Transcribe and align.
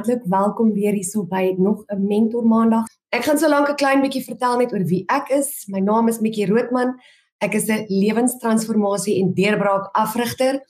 hartlik 0.00 0.22
welkom 0.32 0.72
weer 0.72 0.94
hierso 0.96 1.26
by 1.28 1.54
nog 1.58 1.84
'n 1.86 2.06
Mentor 2.06 2.46
Maandag. 2.46 2.86
Ek 3.08 3.24
gaan 3.24 3.38
so 3.38 3.48
lank 3.48 3.68
'n 3.68 3.74
klein 3.74 4.00
bietjie 4.00 4.24
vertel 4.24 4.56
net 4.56 4.72
oor 4.72 4.84
wie 4.84 5.04
ek 5.06 5.28
is. 5.28 5.66
My 5.68 5.80
naam 5.80 6.08
is 6.08 6.20
Mikkie 6.20 6.46
Roodman. 6.46 6.94
Ek 7.38 7.54
is 7.54 7.68
'n 7.68 7.84
lewenstransformasie 7.88 9.20
en 9.20 9.34
deurbraak 9.34 9.88
afrigter. 9.92 10.60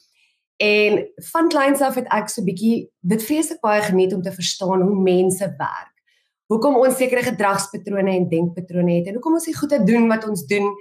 En 0.57 1.07
van 1.33 1.49
kleins 1.49 1.81
af 1.81 1.95
het 1.95 2.07
ek 2.09 2.29
so 2.29 2.43
bietjie 2.43 2.91
dit 3.01 3.23
vreeslik 3.23 3.61
baie 3.61 3.83
geniet 3.83 4.15
om 4.15 4.23
te 4.23 4.33
verstaan 4.33 4.83
hoe 4.83 5.03
mense 5.03 5.55
werk. 5.59 5.95
Hoekom 6.47 6.77
ons 6.77 6.97
sekere 6.97 7.23
gedragspatrone 7.23 8.11
en 8.11 8.29
denkpatrone 8.29 8.93
het 8.99 9.07
en 9.07 9.15
hoekom 9.15 9.33
ons 9.33 9.45
die 9.45 9.57
goeie 9.57 9.85
doen 9.85 10.09
wat 10.09 10.29
ons 10.29 10.47
doen 10.47 10.75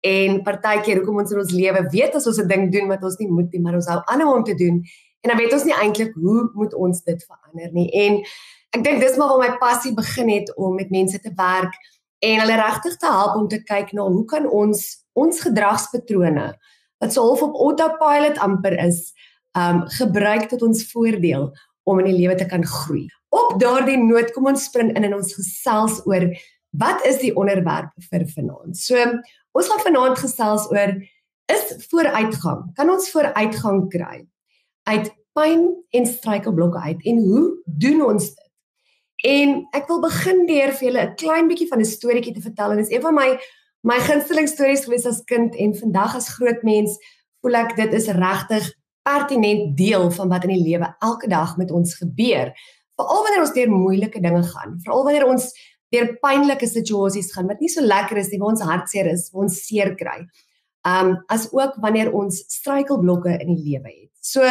en 0.00 0.42
partykeer 0.42 0.96
hoekom 0.96 1.18
ons 1.18 1.32
in 1.32 1.38
ons 1.38 1.52
lewe 1.52 1.88
weet 1.90 2.14
as 2.14 2.26
ons 2.26 2.38
'n 2.38 2.48
ding 2.48 2.72
doen 2.72 2.88
wat 2.88 3.02
ons 3.02 3.18
nie 3.18 3.28
moet 3.28 3.52
nie, 3.52 3.60
maar 3.60 3.74
ons 3.74 3.86
hou 3.86 4.02
aan 4.04 4.22
om 4.22 4.44
te 4.44 4.54
doen 4.54 4.82
en 5.20 5.32
dan 5.32 5.38
weet 5.38 5.52
ons 5.52 5.66
nie 5.68 5.76
eintlik 5.76 6.14
hoe 6.16 6.50
moet 6.54 6.74
ons 6.74 7.02
dit 7.04 7.24
verander 7.28 7.72
nie. 7.76 7.88
En 7.92 8.20
ek 8.76 8.84
dink 8.86 9.02
dis 9.02 9.16
maar 9.18 9.34
waar 9.34 9.42
my 9.44 9.56
passie 9.60 9.94
begin 9.94 10.30
het 10.32 10.52
om 10.56 10.76
met 10.78 10.92
mense 10.94 11.20
te 11.20 11.32
werk 11.36 11.74
en 12.24 12.42
hulle 12.42 12.58
regtig 12.60 12.96
te 13.00 13.08
help 13.08 13.36
om 13.36 13.48
te 13.48 13.62
kyk 13.64 13.92
na 13.96 14.06
hoe 14.08 14.24
kan 14.28 14.48
ons 14.48 14.84
ons 15.18 15.40
gedragspatrone 15.42 16.52
wat 17.00 17.12
so 17.12 17.24
half 17.24 17.42
op 17.42 17.56
autopilot 17.56 18.38
amper 18.44 18.76
is, 18.84 19.10
um 19.58 19.82
gebruik 19.96 20.48
tot 20.52 20.62
ons 20.62 20.84
voordeel 20.92 21.48
om 21.88 22.00
in 22.02 22.10
die 22.10 22.18
lewe 22.20 22.36
te 22.38 22.46
kan 22.46 22.64
groei. 22.66 23.06
Op 23.34 23.56
daardie 23.62 23.98
noot 23.98 24.30
kom 24.34 24.50
ons 24.52 24.68
spring 24.68 24.92
in 24.94 25.06
en 25.08 25.16
ons 25.16 25.34
gesels 25.34 26.00
oor 26.06 26.28
wat 26.78 27.06
is 27.08 27.18
die 27.22 27.32
onderwerp 27.34 27.90
vir 28.10 28.26
vanaand. 28.34 28.76
So 28.78 29.00
ons 29.56 29.70
gaan 29.70 29.82
vanaand 29.82 30.20
gesels 30.20 30.68
oor 30.70 30.94
is 31.50 31.64
vooruitgang. 31.90 32.68
Kan 32.76 32.92
ons 32.92 33.10
vooruitgang 33.10 33.88
kry 33.90 34.20
uit 34.90 35.10
pyn 35.40 35.66
en 35.96 36.06
struikelblokke 36.06 36.78
uit 36.78 37.08
en 37.12 37.24
hoe 37.24 37.44
doen 37.64 38.04
ons 38.04 38.28
dit? 38.28 38.46
En 39.30 39.56
ek 39.76 39.88
wil 39.88 40.00
begin 40.04 40.44
deur 40.48 40.72
vir 40.76 40.86
julle 40.88 41.02
'n 41.06 41.16
klein 41.16 41.48
bietjie 41.48 41.68
van 41.68 41.80
'n 41.80 41.84
storieetjie 41.84 42.34
te 42.34 42.44
vertel 42.48 42.70
en 42.70 42.76
dit 42.76 42.86
is 42.86 42.94
een 42.94 43.02
van 43.02 43.14
my 43.14 43.38
my 43.82 43.98
gunsteling 43.98 44.48
stories 44.48 44.84
gewees 44.84 45.06
as 45.06 45.24
kind 45.24 45.56
en 45.56 45.74
vandag 45.74 46.16
as 46.16 46.28
groot 46.36 46.62
mens 46.62 46.98
voel 47.40 47.54
ek 47.54 47.76
dit 47.76 47.92
is 47.96 48.08
regtig 48.08 48.72
pertinent 49.02 49.76
deel 49.76 50.10
van 50.10 50.28
wat 50.28 50.44
in 50.44 50.54
die 50.54 50.64
lewe 50.64 50.94
elke 51.00 51.28
dag 51.28 51.56
met 51.56 51.70
ons 51.70 51.94
gebeur. 51.94 52.52
Veral 52.96 53.22
wanneer 53.24 53.40
ons 53.40 53.54
deur 53.56 53.70
moeilike 53.70 54.20
dinge 54.20 54.42
gaan, 54.42 54.76
veral 54.84 55.04
wanneer 55.04 55.26
ons 55.26 55.48
deur 55.90 56.12
pynlike 56.22 56.66
situasies 56.66 57.32
gaan 57.32 57.48
wat 57.50 57.60
nie 57.60 57.72
so 57.72 57.82
lekker 57.82 58.20
is 58.20 58.30
nie, 58.30 58.38
waar 58.38 58.52
ons 58.54 58.62
hartseer 58.62 59.08
is, 59.10 59.30
waar 59.32 59.48
ons 59.48 59.62
seer 59.66 59.94
kry. 59.96 60.20
Um 60.86 61.16
as 61.28 61.48
ook 61.52 61.80
wanneer 61.80 62.12
ons 62.12 62.44
struikelblokke 62.48 63.38
in 63.40 63.54
die 63.54 63.64
lewe 63.72 63.88
het. 63.88 64.12
So 64.20 64.44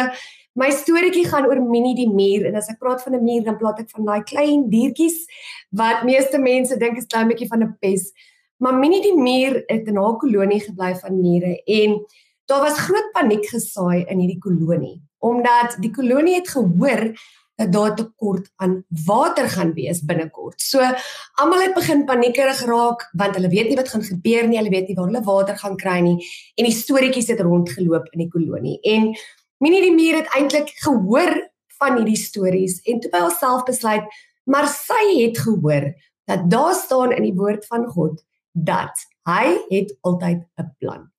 my 0.60 0.68
storieetjie 0.76 1.26
gaan 1.30 1.48
oor 1.48 1.60
Minnie 1.64 1.96
die 1.96 2.08
muur 2.10 2.48
en 2.50 2.58
as 2.60 2.68
ek 2.72 2.80
praat 2.82 3.02
van 3.04 3.16
'n 3.16 3.24
muur 3.24 3.44
dan 3.44 3.58
praat 3.60 3.80
ek 3.80 3.90
van 3.96 4.04
daai 4.04 4.22
klein 4.32 4.68
diertjies 4.70 5.24
wat 5.70 6.04
meeste 6.04 6.38
mense 6.38 6.76
dink 6.76 6.98
is 6.98 7.10
klein 7.12 7.28
bietjie 7.28 7.48
van 7.48 7.62
'n 7.64 7.76
pes. 7.80 8.12
Maar 8.58 8.74
Minnie 8.74 9.02
die 9.02 9.16
muur 9.16 9.62
het 9.66 9.88
in 9.88 9.96
haar 9.96 10.16
kolonie 10.16 10.60
gebly 10.60 10.94
van 10.94 11.20
mure 11.20 11.62
en 11.64 12.04
daar 12.46 12.60
was 12.60 12.78
groot 12.78 13.12
paniek 13.12 13.46
gesaai 13.46 14.04
in 14.08 14.18
hierdie 14.18 14.42
kolonie 14.46 15.00
omdat 15.20 15.76
die 15.80 15.90
kolonie 15.92 16.34
het 16.34 16.48
gehoor 16.48 17.12
dat 17.60 17.72
daar 17.72 17.96
tekort 17.96 18.50
aan 18.56 18.84
water 19.04 19.48
gaan 19.48 19.72
wees 19.76 20.00
binnekort. 20.04 20.60
So 20.60 20.80
almal 21.34 21.60
het 21.60 21.74
begin 21.74 22.04
paniekerig 22.04 22.62
raak 22.64 23.08
want 23.12 23.36
hulle 23.36 23.48
weet 23.52 23.68
nie 23.68 23.76
wat 23.76 23.88
gaan 23.92 24.02
gebeur 24.02 24.48
nie, 24.48 24.56
hulle 24.56 24.72
weet 24.72 24.88
nie 24.88 24.96
waar 24.96 25.10
hulle 25.10 25.22
water 25.24 25.58
gaan 25.58 25.76
kry 25.76 25.98
nie 26.00 26.16
en 26.56 26.64
die 26.64 26.76
storieetjies 26.76 27.28
het 27.34 27.44
rondgeloop 27.44 28.08
in 28.14 28.24
die 28.24 28.30
kolonie. 28.32 28.78
En 28.80 29.12
Minnie 29.60 29.82
die 29.84 29.92
muur 29.92 30.16
het 30.22 30.30
eintlik 30.32 30.70
gehoor 30.80 31.34
van 31.80 31.98
hierdie 31.98 32.16
stories 32.16 32.78
en 32.88 33.00
toe 33.00 33.10
by 33.12 33.20
haarself 33.26 33.66
besluit, 33.68 34.06
maar 34.48 34.64
sy 34.72 35.02
het 35.18 35.36
gehoor 35.44 35.90
dat 36.30 36.46
daar 36.48 36.72
staan 36.78 37.12
in 37.12 37.26
die 37.26 37.36
woord 37.36 37.66
van 37.68 37.84
God 37.92 38.22
dat 38.56 39.04
hy 39.28 39.58
het 39.68 39.92
altyd 40.00 40.46
'n 40.56 40.70
plan. 40.80 41.10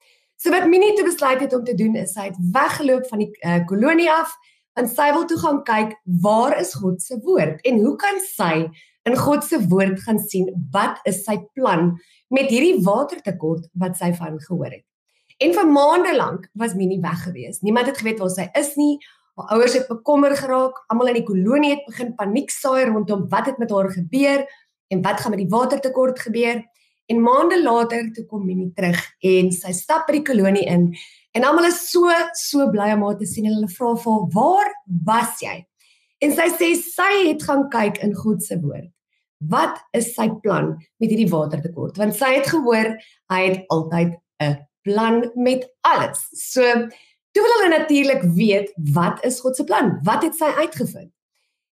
So 0.42 0.50
wat 0.50 0.66
Minnie 0.66 0.96
toe 0.98 1.06
besluit 1.06 1.40
het 1.40 1.54
om 1.54 1.64
te 1.64 1.76
doen 1.78 1.96
is 1.96 2.14
sy 2.14 2.32
het 2.32 2.38
weggeloop 2.52 3.06
van 3.08 3.20
die 3.20 3.30
uh, 3.46 3.62
kolonie 3.66 4.10
af 4.10 4.34
en 4.74 4.88
sy 4.90 5.12
wil 5.14 5.26
toe 5.26 5.38
gaan 5.38 5.64
kyk 5.64 5.94
waar 6.22 6.58
is 6.60 6.74
God 6.74 7.02
se 7.02 7.20
woord 7.22 7.62
en 7.62 7.78
hoe 7.78 7.96
kan 7.96 8.18
sy 8.26 8.70
in 9.06 9.18
God 9.18 9.44
se 9.44 9.68
woord 9.68 10.02
gaan 10.02 10.20
sien 10.20 10.50
wat 10.72 10.98
is 11.04 11.24
sy 11.24 11.38
plan 11.54 12.00
met 12.30 12.50
hierdie 12.50 12.82
watertekort 12.82 13.70
wat 13.74 13.98
sy 13.98 14.14
van 14.14 14.42
gehoor 14.42 14.72
het. 14.72 14.86
En 15.42 15.54
vir 15.58 15.68
maande 15.68 16.14
lank 16.16 16.50
was 16.54 16.76
Minnie 16.78 17.00
weg 17.02 17.24
gewees. 17.24 17.62
Niemand 17.66 17.88
het 17.90 17.98
geweet 17.98 18.20
waar 18.22 18.30
sy 18.30 18.46
is 18.60 18.76
nie. 18.78 19.00
Haar 19.40 19.56
ouers 19.56 19.74
het 19.74 19.88
bekommer 19.90 20.36
geraak. 20.38 20.84
Almal 20.94 21.10
in 21.10 21.18
die 21.22 21.26
kolonie 21.26 21.72
het 21.74 21.88
begin 21.88 22.14
paniek 22.16 22.54
saai 22.54 22.86
rondom 22.92 23.26
wat 23.32 23.50
het 23.50 23.58
met 23.58 23.74
haar 23.74 23.90
gebeur 23.90 24.46
en 24.94 25.02
wat 25.02 25.22
gaan 25.22 25.34
met 25.34 25.42
die 25.42 25.50
watertekort 25.50 26.22
gebeur. 26.22 26.62
En 27.10 27.26
maande 27.26 27.58
later 27.64 28.12
toe 28.14 28.26
kom 28.30 28.46
Minnie 28.46 28.70
terug 28.78 29.02
en 29.26 29.52
sy 29.56 29.74
stap 29.74 30.06
by 30.08 30.20
die 30.20 30.28
kolonie 30.30 30.68
in 30.70 30.92
en 31.34 31.48
almal 31.48 31.72
is 31.72 31.82
so 31.90 32.12
so 32.38 32.70
bly 32.70 32.92
om 32.94 33.06
haar 33.08 33.18
te 33.18 33.26
sien 33.26 33.48
en 33.50 33.56
hulle 33.56 33.72
vra 33.72 33.96
vir 33.96 34.14
haar, 34.14 34.30
"Waar 34.36 34.74
was 35.06 35.40
jy?" 35.42 35.66
En 36.22 36.32
sy 36.32 36.50
sê 36.54 36.76
sy 36.78 37.30
het 37.30 37.44
gaan 37.44 37.70
kyk 37.70 37.98
in 38.04 38.14
God 38.14 38.44
se 38.44 38.60
woord. 38.62 38.92
Wat 39.40 39.80
is 39.94 40.14
sy 40.14 40.30
plan 40.44 40.78
met 41.00 41.10
hierdie 41.10 41.30
watertekort? 41.30 41.98
Want 41.98 42.16
sy 42.16 42.36
het 42.36 42.46
gehoor 42.46 42.98
hy 43.30 43.42
het 43.48 43.66
altyd 43.70 44.20
'n 44.40 44.71
plan 44.82 45.32
met 45.34 45.66
alles. 45.82 46.28
So 46.32 46.62
toe 47.32 47.44
wil 47.44 47.54
hulle 47.58 47.78
natuurlik 47.78 48.24
weet 48.36 48.72
wat 48.94 49.26
is 49.26 49.40
God 49.40 49.56
se 49.56 49.64
plan? 49.64 50.00
Wat 50.04 50.24
het 50.24 50.36
sy 50.36 50.52
uitgevind? 50.58 51.12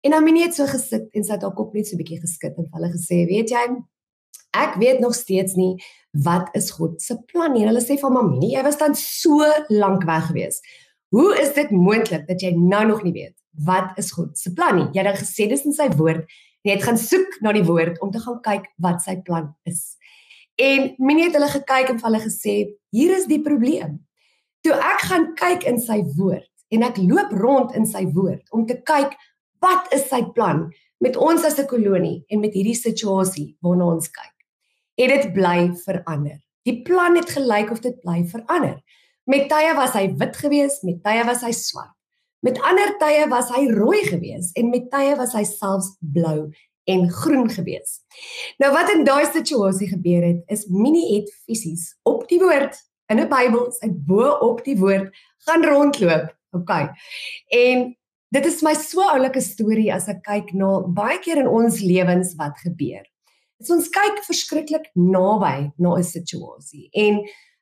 En 0.05 0.13
Aminie 0.13 0.43
het 0.45 0.55
so 0.55 0.65
gesit 0.69 1.07
en 1.11 1.25
sy 1.25 1.33
het 1.35 1.43
haar 1.43 1.55
kop 1.57 1.73
net 1.73 1.87
so 1.87 1.95
'n 1.95 2.01
bietjie 2.01 2.19
geskit 2.21 2.57
en 2.57 2.67
hulle 2.71 2.89
gesê, 2.93 3.25
"Weet 3.27 3.49
jy, 3.49 3.65
ek 4.53 4.75
weet 4.75 4.99
nog 4.99 5.15
steeds 5.15 5.53
nie 5.55 5.75
wat 6.11 6.49
is 6.55 6.71
God 6.71 7.01
se 7.01 7.17
plan 7.31 7.53
nie." 7.53 7.61
En 7.61 7.67
hulle 7.67 7.81
sê 7.81 7.99
vir 7.99 8.09
Aminie, 8.09 8.55
"Jy 8.55 8.63
was 8.63 8.77
dan 8.77 8.95
so 8.95 9.43
lank 9.67 10.03
weg 10.03 10.27
gewees. 10.27 10.61
Hoe 11.09 11.39
is 11.41 11.53
dit 11.53 11.71
moontlik 11.71 12.27
dat 12.27 12.41
jy 12.41 12.51
nou 12.51 12.85
nog 12.87 13.03
nie 13.03 13.13
weet 13.13 13.35
wat 13.51 13.97
is 13.97 14.11
God 14.11 14.37
se 14.37 14.53
plan 14.53 14.75
nie? 14.75 14.89
Jy 14.93 15.03
het 15.03 15.15
dan 15.15 15.25
gesê 15.25 15.49
dis 15.49 15.65
in 15.65 15.73
sy 15.73 15.89
woord." 15.89 16.25
Jy 16.63 16.71
het 16.71 16.83
gaan 16.83 16.97
soek 16.97 17.37
na 17.41 17.53
die 17.53 17.63
woord 17.63 17.99
om 18.01 18.11
te 18.11 18.19
gaan 18.19 18.41
kyk 18.41 18.65
wat 18.77 19.01
sy 19.01 19.21
plan 19.21 19.55
is. 19.63 19.96
En 20.57 20.93
Minnie 20.97 21.27
het 21.27 21.35
hulle 21.37 21.49
gekyk 21.53 21.91
en 21.93 21.99
hulle 22.01 22.21
gesê, 22.23 22.55
hier 22.89 23.13
is 23.13 23.27
die 23.29 23.41
probleem. 23.45 23.99
Toe 24.65 24.73
ek 24.73 25.03
gaan 25.05 25.27
kyk 25.37 25.67
in 25.69 25.77
sy 25.81 26.01
woord 26.17 26.49
en 26.73 26.83
ek 26.83 26.97
loop 26.97 27.31
rond 27.37 27.75
in 27.77 27.85
sy 27.87 28.07
woord 28.15 28.41
om 28.51 28.65
te 28.67 28.79
kyk 28.81 29.13
wat 29.63 29.93
is 29.95 30.07
sy 30.09 30.23
plan 30.33 30.65
met 31.03 31.17
ons 31.17 31.45
as 31.45 31.59
'n 31.59 31.69
kolonie 31.69 32.25
en 32.29 32.41
met 32.41 32.53
hierdie 32.53 32.75
situasie 32.75 33.55
waarna 33.61 33.85
ons 33.85 34.09
kyk. 34.09 34.35
Het 34.97 35.09
dit 35.09 35.33
bly 35.33 35.71
verander. 35.85 36.41
Die 36.65 36.81
plan 36.83 37.15
het 37.15 37.29
gelyk 37.29 37.71
of 37.71 37.79
dit 37.79 38.01
bly 38.01 38.25
verander. 38.25 38.81
Met 39.25 39.49
tye 39.49 39.75
was 39.75 39.93
hy 39.93 40.07
wit 40.17 40.35
geweest, 40.35 40.83
met 40.83 41.03
tye 41.03 41.23
was 41.23 41.41
hy 41.41 41.51
swart. 41.51 41.93
Met 42.41 42.59
ander 42.61 42.97
tye 42.99 43.27
was 43.29 43.49
hy 43.49 43.67
rooi 43.67 44.03
geweest 44.05 44.57
en 44.57 44.69
met 44.69 44.89
tye 44.91 45.15
was 45.15 45.33
hy 45.33 45.43
selfs 45.43 45.97
blou 45.99 46.51
en 46.87 47.09
groen 47.11 47.49
gewees. 47.51 47.99
Nou 48.61 48.71
wat 48.71 48.91
in 48.93 49.03
daai 49.07 49.25
situasie 49.27 49.89
gebeur 49.91 50.23
het 50.23 50.53
is 50.53 50.67
Minnie 50.71 51.07
het 51.17 51.31
fisies 51.45 51.91
op 52.07 52.27
die 52.31 52.39
woord 52.39 52.77
in 53.11 53.19
'n 53.19 53.29
Bybel, 53.29 53.71
sy 53.71 53.89
bo 53.91 54.31
op 54.43 54.63
die 54.63 54.77
woord 54.77 55.11
gaan 55.45 55.63
rondloop. 55.65 56.35
OK. 56.51 56.71
En 57.47 57.97
dit 58.29 58.45
is 58.45 58.61
my 58.61 58.73
so 58.73 59.01
oulike 59.01 59.41
storie 59.41 59.93
as 59.93 60.07
ek 60.07 60.23
kyk 60.23 60.53
na 60.53 60.81
baie 60.81 61.19
keer 61.19 61.37
in 61.37 61.47
ons 61.47 61.79
lewens 61.79 62.35
wat 62.35 62.57
gebeur. 62.63 63.03
As 63.61 63.71
ons 63.73 63.89
kyk 63.89 64.23
verskriklik 64.23 64.91
naby 64.95 65.71
na 65.77 65.95
'n 65.97 66.03
situasie 66.03 66.89
en 66.93 67.19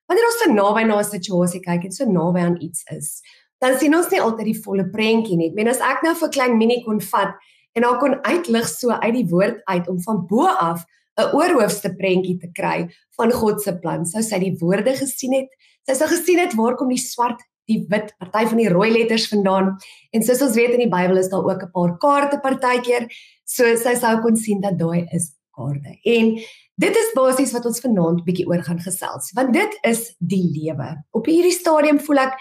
wanneer 0.08 0.26
ons 0.26 0.42
so 0.44 0.52
naby 0.52 0.84
na 0.84 1.00
'n 1.00 1.04
situasie 1.04 1.62
kyk 1.62 1.86
en 1.86 1.92
so 1.92 2.06
naby 2.06 2.40
aan 2.40 2.62
iets 2.62 2.84
is, 2.92 3.22
dan 3.62 3.78
sien 3.78 3.96
ons 3.96 4.10
nie 4.10 4.22
altyd 4.22 4.46
die 4.46 4.62
volle 4.62 4.90
prentjie 4.90 5.38
nie. 5.38 5.50
Ek 5.50 5.56
meen 5.56 5.68
as 5.68 5.80
ek 5.80 6.04
nou 6.04 6.14
vir 6.16 6.30
klein 6.30 6.58
Minnie 6.58 6.84
kon 6.84 7.00
vat 7.00 7.36
en 7.76 7.84
haar 7.84 8.00
kon 8.00 8.18
uitlig 8.24 8.68
so 8.72 8.96
uit 8.96 9.14
die 9.14 9.28
woord 9.30 9.62
uit 9.68 9.90
om 9.92 10.00
van 10.02 10.26
bo 10.30 10.48
af 10.48 10.86
'n 11.20 11.32
oorhoofste 11.36 11.96
prentjie 11.96 12.38
te 12.40 12.50
kry 12.52 12.88
van 13.18 13.32
God 13.32 13.62
se 13.62 13.74
plan. 13.80 14.06
Sou 14.06 14.24
sy 14.24 14.40
die 14.40 14.56
woorde 14.60 14.96
gesien 14.96 15.34
het, 15.34 15.48
sy 15.88 15.96
sou 15.96 16.08
gesien 16.12 16.40
het 16.40 16.56
waar 16.60 16.76
kom 16.76 16.90
die 16.92 17.00
swart, 17.00 17.40
die 17.72 17.86
wit, 17.90 18.12
party 18.20 18.46
van 18.52 18.58
die 18.58 18.70
rooi 18.70 18.92
letters 18.92 19.30
vandaan. 19.32 19.78
En 20.12 20.24
soos 20.24 20.42
ons 20.42 20.56
weet 20.56 20.76
in 20.76 20.84
die 20.86 20.92
Bybel 20.92 21.18
is 21.18 21.30
daar 21.30 21.46
ook 21.46 21.64
'n 21.64 21.72
paar 21.72 21.98
kaarte 21.98 22.40
partykeer, 22.40 23.08
so 23.46 23.64
sy 23.76 23.96
sou 23.96 24.22
kon 24.22 24.36
sien 24.36 24.62
dat 24.62 24.78
daai 24.78 25.08
is 25.12 25.34
kaarte. 25.56 25.98
En 26.04 26.36
dit 26.76 26.96
is 26.96 27.14
basies 27.16 27.54
wat 27.54 27.66
ons 27.66 27.80
vanaand 27.80 28.26
bietjie 28.26 28.48
oor 28.48 28.64
gaan 28.64 28.80
gesels, 28.80 29.32
want 29.34 29.54
dit 29.54 29.80
is 29.84 30.16
die 30.20 30.44
lewe. 30.44 31.04
Op 31.12 31.26
hierdie 31.26 31.52
stadium 31.52 32.00
voel 32.00 32.18
ek 32.18 32.34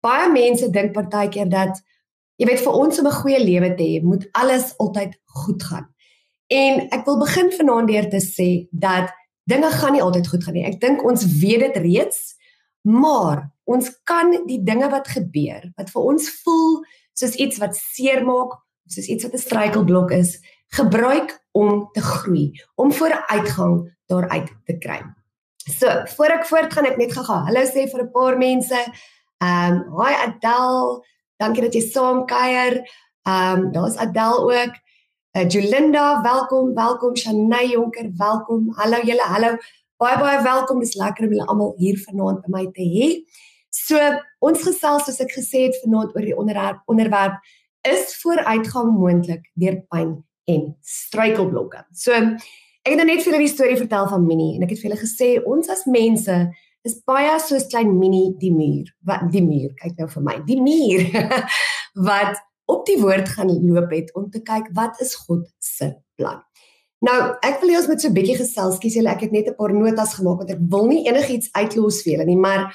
baie 0.00 0.30
mense 0.32 0.70
dink 0.70 0.92
partykeer 0.92 1.48
dat 1.48 1.82
Jy 2.42 2.48
weet 2.48 2.62
vir 2.64 2.74
ons 2.74 2.98
om 2.98 3.06
'n 3.06 3.20
goeie 3.22 3.38
lewe 3.38 3.74
te 3.78 3.84
hê, 3.86 4.02
moet 4.02 4.26
alles 4.32 4.74
altyd 4.82 5.14
goed 5.24 5.62
gaan. 5.62 5.86
En 6.50 6.88
ek 6.90 7.04
wil 7.06 7.18
begin 7.18 7.52
vanaand 7.52 7.88
deur 7.88 8.08
te 8.10 8.18
sê 8.18 8.66
dat 8.72 9.12
dinge 9.46 9.70
gaan 9.70 9.92
nie 9.92 10.02
altyd 10.02 10.26
goed 10.26 10.44
gaan 10.44 10.54
nie. 10.54 10.66
Ek 10.66 10.80
dink 10.80 11.04
ons 11.04 11.22
weet 11.38 11.60
dit 11.60 11.76
reeds, 11.76 12.34
maar 12.82 13.52
ons 13.64 13.90
kan 14.04 14.34
die 14.46 14.58
dinge 14.58 14.90
wat 14.90 15.06
gebeur, 15.08 15.70
wat 15.76 15.90
vir 15.90 16.02
ons 16.02 16.28
voel 16.42 16.82
soos 17.14 17.38
iets 17.38 17.58
wat 17.62 17.76
seermaak 17.76 18.58
soos 18.90 19.06
iets 19.06 19.22
wat 19.24 19.34
'n 19.34 19.38
struikelblok 19.38 20.10
is, 20.10 20.40
gebruik 20.74 21.30
om 21.52 21.88
te 21.92 22.00
groei, 22.00 22.52
om 22.74 22.92
vooruitgang 22.92 23.86
daaruit 24.06 24.50
te 24.66 24.78
kry. 24.78 25.00
So, 25.56 25.86
voor 26.16 26.32
ek 26.40 26.46
voortgaan, 26.46 26.86
ek 26.86 26.96
net 26.98 27.12
gaga. 27.12 27.44
Hallo 27.46 27.62
sê 27.62 27.86
vir 27.86 28.02
'n 28.02 28.10
paar 28.10 28.36
mense. 28.36 28.78
Ehm, 29.38 29.72
um, 29.72 30.00
hi 30.00 30.14
Adel, 30.14 31.04
dankie 31.42 31.64
dat 31.66 31.76
jy 31.76 31.82
saam 31.84 32.24
kuier. 32.30 32.80
Ehm, 33.26 33.66
um, 33.66 33.70
daar's 33.74 33.96
Adel 33.96 34.46
ook. 34.50 34.74
Uh, 35.32 35.48
Jolinda, 35.48 36.22
welkom, 36.22 36.74
welkom 36.74 37.16
Shanay 37.16 37.70
Jonker, 37.72 38.10
welkom. 38.16 38.68
Hallo 38.76 39.00
julle, 39.00 39.24
hallo. 39.34 39.56
Baie 39.96 40.18
baie 40.18 40.42
welkom. 40.42 40.82
Dis 40.82 40.94
lekker 40.94 41.26
om 41.26 41.32
julle 41.32 41.46
almal 41.48 41.72
hier 41.78 41.98
vanaand 42.06 42.42
by 42.44 42.52
my 42.56 42.66
te 42.76 42.86
hê. 42.96 43.08
So, 43.72 43.98
ons 44.44 44.62
gesels 44.66 45.06
soos 45.08 45.22
ek 45.24 45.32
gesê 45.32 45.66
het 45.68 45.78
vanaand 45.84 46.12
oor 46.16 46.26
die 46.26 46.36
onderwerp 46.36 46.82
onderwerp 46.92 47.40
is 47.88 48.12
vooruitgang 48.20 48.92
moontlik 48.94 49.48
deur 49.58 49.80
pyn 49.90 50.12
en 50.50 50.66
struikelblokke. 50.86 51.84
So 51.92 52.12
ek 52.12 52.90
het 52.92 52.98
nou 52.98 53.06
net 53.06 53.22
vir 53.22 53.32
julle 53.32 53.44
die 53.44 53.54
storie 53.54 53.78
vertel 53.78 54.08
van 54.10 54.26
Minnie 54.26 54.56
en 54.56 54.66
ek 54.66 54.74
het 54.74 54.82
vir 54.82 54.90
julle 54.90 55.00
gesê 55.00 55.30
ons 55.48 55.70
as 55.72 55.86
mense 55.90 56.36
is 56.84 56.98
baie 57.06 57.34
soos 57.40 57.68
klein 57.70 57.98
Minnie 57.98 58.32
die 58.40 58.52
muur. 58.52 58.88
Wat 59.06 59.28
die 59.32 59.42
muur, 59.44 59.74
kyk 59.80 59.98
nou 59.98 60.08
vir 60.08 60.22
my. 60.22 60.38
Die 60.46 60.60
muur 60.60 61.04
wat 62.08 62.40
op 62.70 62.86
die 62.86 62.98
woord 63.00 63.28
gaan 63.28 63.52
loop 63.66 63.92
het 63.92 64.14
om 64.18 64.30
te 64.30 64.42
kyk 64.42 64.70
wat 64.76 65.00
is 65.00 65.14
God 65.26 65.46
se 65.58 65.92
plan. 66.16 66.42
Nou, 67.02 67.18
ek 67.42 67.58
wil 67.60 67.72
hê 67.72 67.80
ons 67.80 67.88
moet 67.90 68.00
so 68.00 68.08
'n 68.08 68.14
bietjie 68.14 68.38
gesels. 68.38 68.78
Kies 68.78 68.94
julle, 68.94 69.10
ek 69.10 69.26
het 69.26 69.32
net 69.32 69.48
'n 69.50 69.58
paar 69.58 69.74
notas 69.74 70.14
gemaak 70.14 70.38
want 70.38 70.50
ek 70.50 70.62
wil 70.70 70.86
nie 70.86 71.02
enigiets 71.10 71.50
uitlos 71.52 72.02
vir 72.02 72.12
julle 72.14 72.26
nie, 72.26 72.38
maar 72.38 72.70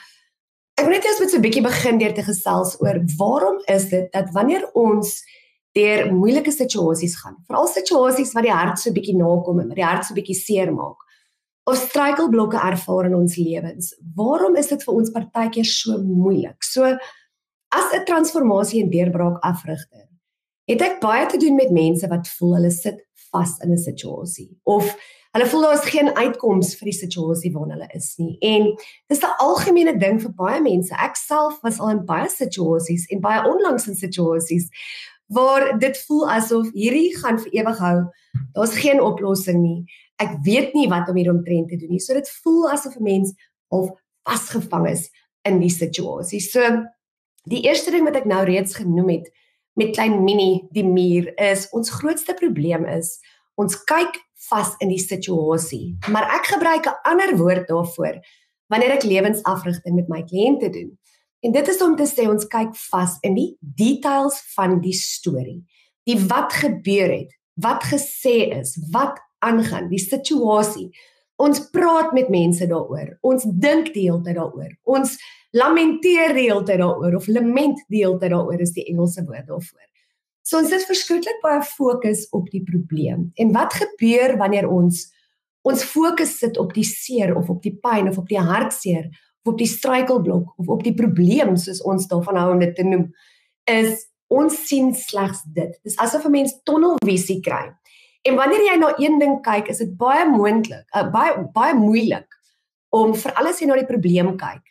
ek 0.78 0.84
wil 0.86 0.94
net 0.94 1.06
eers 1.06 1.20
met 1.20 1.32
so 1.32 1.38
'n 1.38 1.46
bietjie 1.48 1.64
begin 1.64 1.98
deur 1.98 2.14
te 2.14 2.24
gesels 2.24 2.76
oor 2.82 3.00
waarom 3.18 3.62
is 3.68 3.90
dit 3.90 4.12
dat 4.12 4.28
wanneer 4.34 4.68
ons 4.74 5.24
deur 5.72 6.14
moeilike 6.14 6.52
situasies 6.52 7.16
gaan. 7.22 7.38
Veral 7.48 7.68
situasies 7.68 8.34
wat 8.34 8.44
die 8.44 8.52
hart 8.52 8.80
so 8.80 8.92
bietjie 8.92 9.16
nakom 9.16 9.60
en 9.60 9.70
die 9.70 9.84
hart 9.84 10.06
so 10.06 10.14
bietjie 10.14 10.36
seer 10.36 10.74
maak. 10.74 11.07
Of 11.68 11.82
struikelblokke 11.82 12.60
ervaar 12.64 13.10
in 13.10 13.16
ons 13.18 13.36
lewens. 13.36 13.92
Waarom 14.16 14.56
is 14.56 14.70
dit 14.72 14.84
vir 14.88 14.94
ons 14.94 15.12
partykeer 15.12 15.68
so 15.68 15.98
moeilik? 16.00 16.64
So 16.64 16.84
as 17.76 17.94
'n 17.94 18.06
transformasie 18.06 18.84
en 18.84 18.90
deurbraak 18.90 19.42
afrigter, 19.44 20.08
het 20.68 20.82
ek 20.82 21.00
baie 21.02 21.26
te 21.26 21.38
doen 21.38 21.56
met 21.56 21.72
mense 21.72 22.08
wat 22.08 22.28
voel 22.38 22.56
hulle 22.56 22.72
sit 22.72 23.04
vas 23.32 23.58
in 23.64 23.72
'n 23.72 23.78
situasie 23.78 24.50
of 24.64 24.96
hulle 25.32 25.50
voel 25.50 25.62
daar 25.62 25.74
is 25.74 25.90
geen 25.92 26.16
uitkoms 26.16 26.76
vir 26.76 26.86
die 26.86 26.98
situasie 26.98 27.52
waarin 27.54 27.72
hulle 27.72 27.90
is 27.94 28.14
nie. 28.18 28.38
En 28.42 28.76
dis 29.08 29.22
'n 29.22 29.38
algemene 29.38 29.98
ding 30.00 30.22
vir 30.22 30.34
baie 30.34 30.62
mense. 30.62 30.96
Ek 30.96 31.16
self 31.16 31.60
was 31.62 31.80
al 31.80 31.90
in 31.90 32.06
baie 32.06 32.30
situasies 32.30 33.06
en 33.12 33.20
baie 33.20 33.44
onlangs 33.50 33.88
in 33.88 33.96
situasies 33.96 34.70
waar 35.28 35.80
dit 35.80 35.98
voel 36.08 36.30
asof 36.32 36.72
hierdie 36.74 37.12
gaan 37.18 37.40
vir 37.40 37.52
ewig 37.62 37.80
hou. 37.84 37.98
Daar's 38.56 38.78
geen 38.80 39.02
oplossing 39.04 39.60
nie. 39.62 39.86
Ek 40.24 40.38
weet 40.44 40.74
nie 40.74 40.88
wat 40.90 41.10
om 41.10 41.20
hieromtrent 41.20 41.70
te 41.70 41.78
doen 41.78 41.96
nie. 41.96 42.04
So 42.04 42.14
dit 42.14 42.30
voel 42.42 42.70
asof 42.72 42.96
'n 42.96 43.04
mens 43.04 43.34
of 43.68 43.92
vasgevang 44.24 44.90
is 44.90 45.10
in 45.44 45.60
die 45.60 45.72
situasie. 45.72 46.40
So 46.40 46.62
die 47.44 47.64
eerste 47.64 47.92
ding 47.92 48.04
wat 48.04 48.16
ek 48.16 48.26
nou 48.26 48.44
reeds 48.46 48.76
genoem 48.76 49.10
het 49.10 49.32
met 49.74 49.94
klein 49.96 50.24
mini 50.24 50.68
die 50.72 50.86
muur 50.86 51.32
is 51.36 51.68
ons 51.72 51.90
grootste 51.90 52.34
probleem 52.34 52.86
is 52.86 53.20
ons 53.56 53.78
kyk 53.84 54.18
vas 54.50 54.76
in 54.80 54.90
die 54.90 55.02
situasie. 55.02 55.98
Maar 56.12 56.30
ek 56.40 56.46
gebruik 56.54 56.86
'n 56.88 57.00
ander 57.04 57.38
woord 57.38 57.68
daarvoor 57.68 58.20
wanneer 58.70 58.92
ek 58.92 59.04
lewensafrigting 59.04 59.96
met 59.96 60.08
my 60.08 60.24
kliënte 60.24 60.70
doen. 60.70 60.98
En 61.46 61.54
dit 61.54 61.68
is 61.68 61.82
om 61.86 61.96
te 61.96 62.08
sê 62.10 62.26
ons 62.30 62.48
kyk 62.50 62.74
vas 62.90 63.18
in 63.28 63.36
die 63.38 63.50
details 63.60 64.40
van 64.56 64.80
die 64.82 64.96
storie. 64.98 65.62
Die 66.08 66.18
wat 66.30 66.56
gebeur 66.56 67.12
het, 67.14 67.34
wat 67.62 67.86
gesê 67.90 68.50
is, 68.58 68.76
wat 68.94 69.20
aangaan, 69.46 69.90
die 69.92 70.02
situasie. 70.02 70.90
Ons 71.38 71.62
praat 71.70 72.14
met 72.18 72.32
mense 72.34 72.66
daaroor. 72.66 73.14
Ons 73.22 73.46
dink 73.46 73.92
die 73.94 74.08
hele 74.08 74.24
tyd 74.26 74.40
daaroor. 74.40 74.72
Ons 74.90 75.18
lamenteer 75.54 76.34
die 76.34 76.48
hele 76.48 76.66
tyd 76.66 76.82
daaroor 76.82 77.20
of 77.20 77.28
lament 77.30 77.84
die 77.92 78.02
hele 78.02 78.18
tyd 78.22 78.34
daaroor 78.34 78.64
is 78.64 78.74
die 78.74 78.88
Engelse 78.90 79.22
woord 79.28 79.46
daarvoor. 79.50 79.86
So 80.48 80.62
ons 80.62 80.72
het 80.72 80.88
verskriklik 80.88 81.42
baie 81.44 81.62
fokus 81.68 82.26
op 82.36 82.48
die 82.54 82.64
probleem. 82.66 83.30
En 83.36 83.54
wat 83.54 83.76
gebeur 83.78 84.38
wanneer 84.42 84.70
ons 84.72 85.06
ons 85.68 85.82
fokus 85.84 86.38
sit 86.40 86.56
op 86.58 86.72
die 86.72 86.86
seer 86.88 87.34
of 87.36 87.50
op 87.52 87.60
die 87.60 87.74
pyn 87.84 88.08
of 88.08 88.18
op 88.22 88.30
die 88.32 88.40
hartseer 88.40 89.10
op 89.48 89.58
die 89.58 89.70
struikelblok 89.70 90.54
of 90.58 90.68
op 90.68 90.84
die 90.84 90.94
probleem 90.94 91.56
soos 91.58 91.82
ons 91.82 92.08
daarvan 92.08 92.40
hou 92.40 92.52
om 92.54 92.60
dit 92.60 92.76
te 92.76 92.84
noem 92.84 93.10
is 93.68 94.08
ons 94.28 94.56
sien 94.68 94.94
slegs 94.96 95.44
dit. 95.56 95.76
Dis 95.84 95.98
asof 95.98 96.26
'n 96.26 96.32
mens 96.32 96.54
tonnelvisie 96.64 97.40
kry. 97.42 97.72
En 98.28 98.36
wanneer 98.36 98.64
jy 98.66 98.76
na 98.80 98.94
een 98.98 99.20
ding 99.20 99.42
kyk, 99.42 99.68
is 99.68 99.78
dit 99.78 99.98
baie 99.98 100.26
moontlik, 100.30 100.86
uh, 100.96 101.12
baie 101.12 101.48
baie 101.54 101.74
moeilik 101.74 102.28
om 102.90 103.14
vir 103.16 103.34
alles 103.34 103.60
jy 103.60 103.68
na 103.68 103.76
die 103.76 103.86
probleem 103.86 104.38
kyk, 104.38 104.64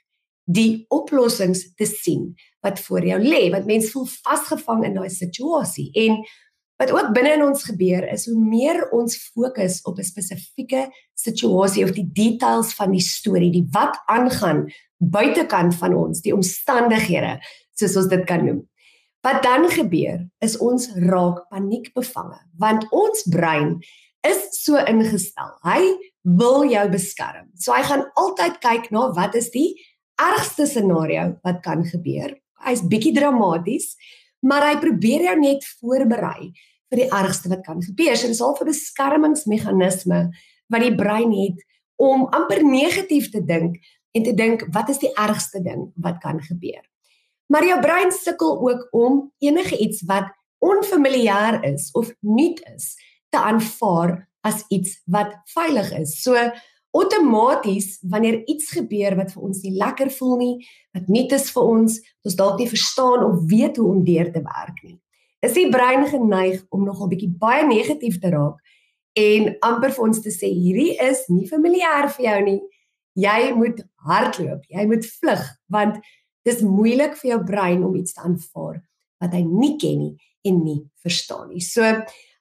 die 0.44 0.86
oplossings 0.88 1.74
te 1.74 1.86
sien 1.86 2.34
wat 2.60 2.80
voor 2.80 3.06
jou 3.06 3.20
lê, 3.22 3.50
want 3.50 3.66
mens 3.66 3.90
voel 3.90 4.06
vasgevang 4.06 4.84
in 4.84 4.94
daai 4.94 5.10
situasie. 5.10 5.90
En 5.94 6.20
wat 6.76 6.92
ook 6.92 7.12
binne 7.16 7.32
in 7.38 7.44
ons 7.44 7.64
gebeur 7.64 8.04
is 8.12 8.26
hoe 8.28 8.36
meer 8.36 8.82
ons 8.92 9.16
fokus 9.32 9.80
op 9.88 9.98
'n 9.98 10.04
spesifieke 10.04 10.88
situasie 11.14 11.84
of 11.84 11.92
die 11.92 12.08
details 12.12 12.74
van 12.74 12.90
die 12.90 13.00
storie, 13.00 13.50
die 13.50 13.68
wat 13.70 13.96
aangaan 14.06 14.66
buitekant 14.98 15.74
van 15.74 15.94
ons, 15.94 16.20
die 16.20 16.34
omstandighede, 16.34 17.40
soos 17.74 17.96
ons 17.96 18.08
dit 18.08 18.24
kan 18.24 18.44
noem. 18.44 18.68
Wat 19.22 19.42
dan 19.42 19.70
gebeur 19.70 20.28
is 20.38 20.58
ons 20.58 20.88
raak 20.94 21.48
paniekbevange 21.48 22.40
want 22.58 22.86
ons 22.90 23.22
brein 23.30 23.80
is 24.26 24.62
so 24.64 24.76
ingestel. 24.76 25.52
Hy 25.62 25.96
wil 26.22 26.64
jou 26.70 26.88
beskerm. 26.90 27.50
So 27.54 27.72
hy 27.72 27.82
gaan 27.86 28.06
altyd 28.14 28.60
kyk 28.60 28.90
na 28.90 29.12
wat 29.14 29.34
is 29.34 29.50
die 29.54 29.74
ergste 30.20 30.66
scenario 30.66 31.36
wat 31.44 31.62
kan 31.62 31.84
gebeur. 31.84 32.34
Hy's 32.66 32.82
bietjie 32.88 33.14
dramaties, 33.14 33.94
maar 34.46 34.68
hy 34.70 34.78
probeer 34.82 35.26
jou 35.28 35.36
net 35.40 35.66
voorberei 35.80 36.52
vir 36.90 37.02
die 37.02 37.10
ergste 37.10 37.50
wat 37.50 37.64
kan 37.66 37.82
gebeur. 37.82 38.16
So 38.16 38.30
dis 38.30 38.40
al 38.40 38.54
'n 38.54 38.70
beskermingsmeganisme 38.70 40.20
wat 40.70 40.82
die 40.82 40.94
brein 40.94 41.32
het 41.32 41.58
om 41.96 42.26
amper 42.30 42.62
negatief 42.64 43.30
te 43.30 43.42
dink 43.44 43.76
en 44.12 44.22
te 44.22 44.34
dink 44.34 44.66
wat 44.72 44.88
is 44.88 44.98
die 44.98 45.12
ergste 45.14 45.62
ding 45.62 45.92
wat 45.96 46.20
kan 46.20 46.40
gebeur. 46.42 46.82
Maar 47.46 47.64
jou 47.64 47.80
brein 47.80 48.12
sukkel 48.12 48.58
ook 48.68 48.88
om 48.90 49.32
enige 49.38 49.78
iets 49.78 50.02
wat 50.06 50.32
onfamiliaar 50.58 51.64
is 51.64 51.90
of 51.92 52.12
nuut 52.20 52.60
is 52.74 52.96
te 53.28 53.38
aanvaar 53.38 54.28
as 54.40 54.64
iets 54.68 55.00
wat 55.04 55.34
veilig 55.44 55.92
is. 55.98 56.22
So 56.22 56.34
outomaties 56.96 57.96
wanneer 58.10 58.40
iets 58.50 58.70
gebeur 58.74 59.16
wat 59.18 59.32
vir 59.34 59.48
ons 59.48 59.62
nie 59.64 59.74
lekker 59.76 60.10
voel 60.18 60.36
nie, 60.40 60.54
wat 60.96 61.10
nuut 61.12 61.34
is 61.36 61.50
vir 61.54 61.72
ons, 61.74 61.98
ons 62.26 62.38
dalk 62.38 62.60
nie 62.60 62.70
verstaan 62.70 63.24
of 63.26 63.42
weet 63.50 63.80
hoe 63.80 63.88
om 63.92 64.04
deur 64.06 64.30
te 64.32 64.42
werk 64.44 64.80
nie. 64.84 64.98
Is 65.44 65.56
die 65.56 65.68
brein 65.70 66.06
geneig 66.10 66.62
om 66.74 66.86
nogal 66.86 67.10
bietjie 67.12 67.30
baie 67.40 67.66
negatief 67.68 68.18
te 68.22 68.32
raak 68.32 68.62
en 69.16 69.52
amper 69.64 69.92
vir 69.96 70.06
ons 70.08 70.20
te 70.24 70.32
sê 70.32 70.50
hierdie 70.52 70.96
is 71.02 71.24
nie 71.32 71.46
familier 71.48 72.08
vir 72.16 72.26
jou 72.28 72.38
nie. 72.50 72.60
Jy 73.16 73.52
moet 73.56 73.80
hardloop, 74.08 74.64
jy 74.68 74.86
moet 74.88 75.06
vlug 75.20 75.44
want 75.72 76.00
dis 76.46 76.62
moeilik 76.62 77.16
vir 77.20 77.32
jou 77.34 77.40
brein 77.48 77.84
om 77.84 77.96
iets 77.98 78.16
te 78.16 78.24
aanvaar 78.24 78.80
wat 79.22 79.32
hy 79.32 79.42
nie 79.46 79.74
ken 79.80 80.02
nie 80.02 80.14
en 80.46 80.60
nie 80.64 80.80
verstaan 81.02 81.48
nie. 81.50 81.64
So 81.64 81.82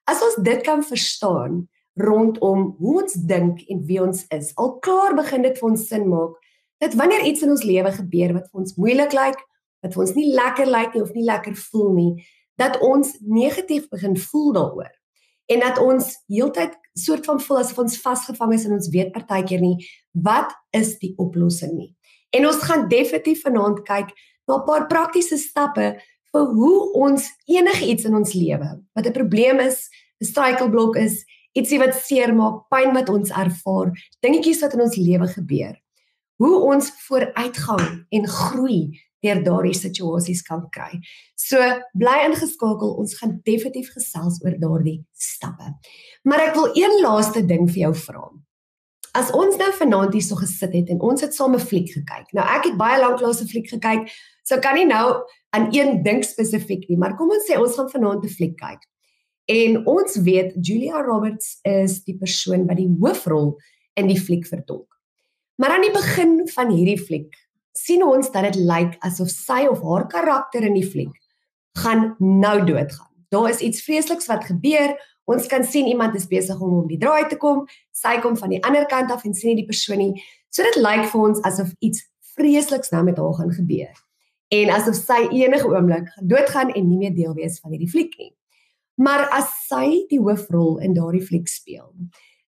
as 0.05 0.21
ons 0.21 0.37
dit 0.45 0.61
kan 0.65 0.83
verstaan, 0.85 1.63
rondom 1.95 2.75
hoe 2.79 3.01
ons 3.01 3.13
dink 3.13 3.61
en 3.71 3.83
wie 3.87 4.01
ons 4.03 4.25
is. 4.35 4.51
Al 4.55 4.77
klaar 4.83 5.15
begin 5.15 5.45
dit 5.47 5.57
vir 5.57 5.69
ons 5.69 5.87
sin 5.87 6.07
maak 6.11 6.35
dat 6.83 6.93
wanneer 6.99 7.23
iets 7.23 7.41
in 7.41 7.53
ons 7.53 7.63
lewe 7.63 7.91
gebeur 7.91 8.33
wat 8.35 8.49
vir 8.51 8.61
ons 8.61 8.75
moeilik 8.75 9.13
lyk, 9.15 9.39
wat 9.83 9.95
vir 9.95 10.03
ons 10.03 10.15
nie 10.17 10.27
lekker 10.35 10.67
lyk 10.67 10.93
nie 10.93 11.03
of 11.05 11.13
nie 11.15 11.23
lekker 11.23 11.55
voel 11.69 11.93
nie, 11.95 12.11
dat 12.59 12.79
ons 12.83 13.15
negatief 13.21 13.87
begin 13.89 14.17
voel 14.19 14.51
daaroor. 14.53 14.91
En 15.51 15.61
dat 15.61 15.79
ons 15.79 16.09
heeltyd 16.27 16.75
soort 16.97 17.25
van 17.25 17.39
voel 17.39 17.61
asof 17.61 17.79
ons 17.85 17.99
vasgevang 18.01 18.53
is 18.57 18.65
en 18.65 18.75
ons 18.75 18.89
weet 18.91 19.13
partykeer 19.15 19.61
nie 19.61 19.77
wat 20.25 20.51
is 20.75 20.95
die 20.99 21.13
oplossing 21.21 21.75
nie. 21.77 21.91
En 22.35 22.47
ons 22.49 22.63
gaan 22.67 22.87
definitief 22.91 23.43
vanaand 23.45 23.83
kyk 23.87 24.11
na 24.47 24.57
'n 24.57 24.65
paar 24.65 24.87
praktiese 24.87 25.37
stappe 25.37 25.95
vir 26.33 26.45
hoe 26.57 26.91
ons 26.93 27.29
enigiets 27.47 28.05
in 28.05 28.15
ons 28.15 28.33
lewe 28.33 28.69
wat 28.95 29.05
'n 29.05 29.11
probleem 29.11 29.59
is, 29.59 29.89
'n 30.21 30.25
struikelblok 30.25 30.95
is, 30.95 31.23
ietsie 31.55 31.79
wat 31.79 31.95
seermaak, 31.95 32.65
pyn 32.69 32.93
wat 32.93 33.09
ons 33.09 33.31
ervaar, 33.31 33.91
dingetjies 34.25 34.61
wat 34.61 34.75
in 34.75 34.85
ons 34.85 34.99
lewe 34.99 35.27
gebeur. 35.27 35.75
Hoe 36.43 36.55
ons 36.67 36.91
vooruitgang 37.07 38.05
en 38.11 38.27
groei 38.27 38.79
deur 39.25 39.41
daardie 39.45 39.75
situasies 39.77 40.43
kan 40.45 40.65
kry. 40.73 40.99
So 41.39 41.59
bly 41.97 42.17
ingeskakel, 42.27 42.95
ons 42.99 43.15
gaan 43.19 43.39
definitief 43.47 43.93
gesels 43.95 44.41
oor 44.43 44.57
daardie 44.61 44.99
stappe. 45.17 45.71
Maar 46.27 46.49
ek 46.49 46.57
wil 46.59 46.75
een 46.77 46.99
laaste 47.03 47.45
ding 47.47 47.69
vir 47.71 47.87
jou 47.87 47.93
vra. 48.05 48.27
As 49.15 49.31
ons 49.31 49.55
nou 49.55 49.69
vanaand 49.77 50.15
hier 50.15 50.25
so 50.25 50.35
gesit 50.35 50.73
het 50.75 50.89
en 50.91 50.99
ons 51.07 51.21
het 51.23 51.33
saam 51.33 51.55
'n 51.55 51.63
fliek 51.63 51.87
gekyk. 51.87 52.33
Nou 52.35 52.45
ek 52.45 52.65
het 52.67 52.77
baie 52.77 52.99
lank 52.99 53.21
lank 53.21 53.39
'n 53.41 53.47
fliek 53.47 53.69
gekyk, 53.69 54.11
so 54.43 54.59
kan 54.59 54.75
nie 54.75 54.85
nou 54.85 55.23
aan 55.55 55.69
een 55.71 56.03
ding 56.03 56.23
spesifiek 56.23 56.89
nie, 56.89 56.97
maar 56.97 57.15
kom 57.15 57.29
ons 57.29 57.47
sê 57.49 57.57
ons 57.57 57.75
gaan 57.75 57.89
vanaand 57.89 58.23
'n 58.25 58.29
fliek 58.29 58.57
kyk. 58.57 58.81
En 59.45 59.85
ons 59.85 60.15
weet 60.25 60.55
Julia 60.61 61.01
Roberts 61.05 61.59
is 61.61 61.99
die 62.03 62.17
persoon 62.17 62.65
wat 62.65 62.79
die 62.81 62.89
hoofrol 62.89 63.53
in 63.93 64.09
die 64.09 64.19
fliek 64.19 64.47
vertolk. 64.49 64.89
Maar 65.61 65.75
aan 65.77 65.85
die 65.85 65.93
begin 65.93 66.39
van 66.51 66.71
hierdie 66.73 66.99
fliek 66.99 67.35
sien 67.75 68.03
ons 68.03 68.31
dat 68.31 68.47
dit 68.47 68.57
lyk 68.65 68.95
asof 69.05 69.29
sy 69.29 69.65
of 69.69 69.83
haar 69.83 70.07
karakter 70.09 70.65
in 70.65 70.77
die 70.77 70.87
fliek 70.87 71.13
gaan 71.77 72.15
nou 72.19 72.57
doodgaan. 72.65 73.11
Daar 73.29 73.49
is 73.49 73.59
iets 73.59 73.83
vreesliks 73.83 74.29
wat 74.31 74.47
gebeur. 74.47 74.95
Ons 75.25 75.47
kan 75.51 75.63
sien 75.63 75.87
iemand 75.87 76.15
is 76.15 76.27
besig 76.27 76.59
om 76.61 76.73
om 76.79 76.87
die 76.87 76.99
draai 77.01 77.27
te 77.27 77.37
kom. 77.37 77.65
Sy 77.91 78.17
kom 78.23 78.37
van 78.39 78.53
die 78.53 78.61
ander 78.63 78.85
kant 78.89 79.11
af 79.11 79.25
en 79.25 79.33
sien 79.33 79.53
nie 79.53 79.63
die 79.63 79.69
persoon 79.69 80.01
nie. 80.01 80.23
So 80.49 80.63
dit 80.63 80.79
lyk 80.79 81.05
vir 81.11 81.21
ons 81.21 81.41
asof 81.47 81.73
iets 81.83 82.05
vreesliks 82.35 82.93
nou 82.95 83.03
met 83.03 83.19
haar 83.19 83.37
gaan 83.39 83.53
gebeur. 83.53 83.93
En 84.55 84.71
asof 84.71 84.97
sy 84.97 85.19
enige 85.35 85.67
oomblik 85.67 86.09
gaan 86.15 86.31
doodgaan 86.31 86.71
en 86.71 86.89
nie 86.89 86.97
meer 86.97 87.15
deel 87.15 87.35
wees 87.37 87.59
van 87.59 87.75
hierdie 87.75 87.91
fliek 87.91 88.15
nie. 88.17 88.31
Maar 88.95 89.27
as 89.35 89.49
sy 89.67 90.05
die 90.09 90.19
hoofrol 90.19 90.77
in 90.79 90.93
daardie 90.95 91.23
fliek 91.23 91.47
speel, 91.51 91.91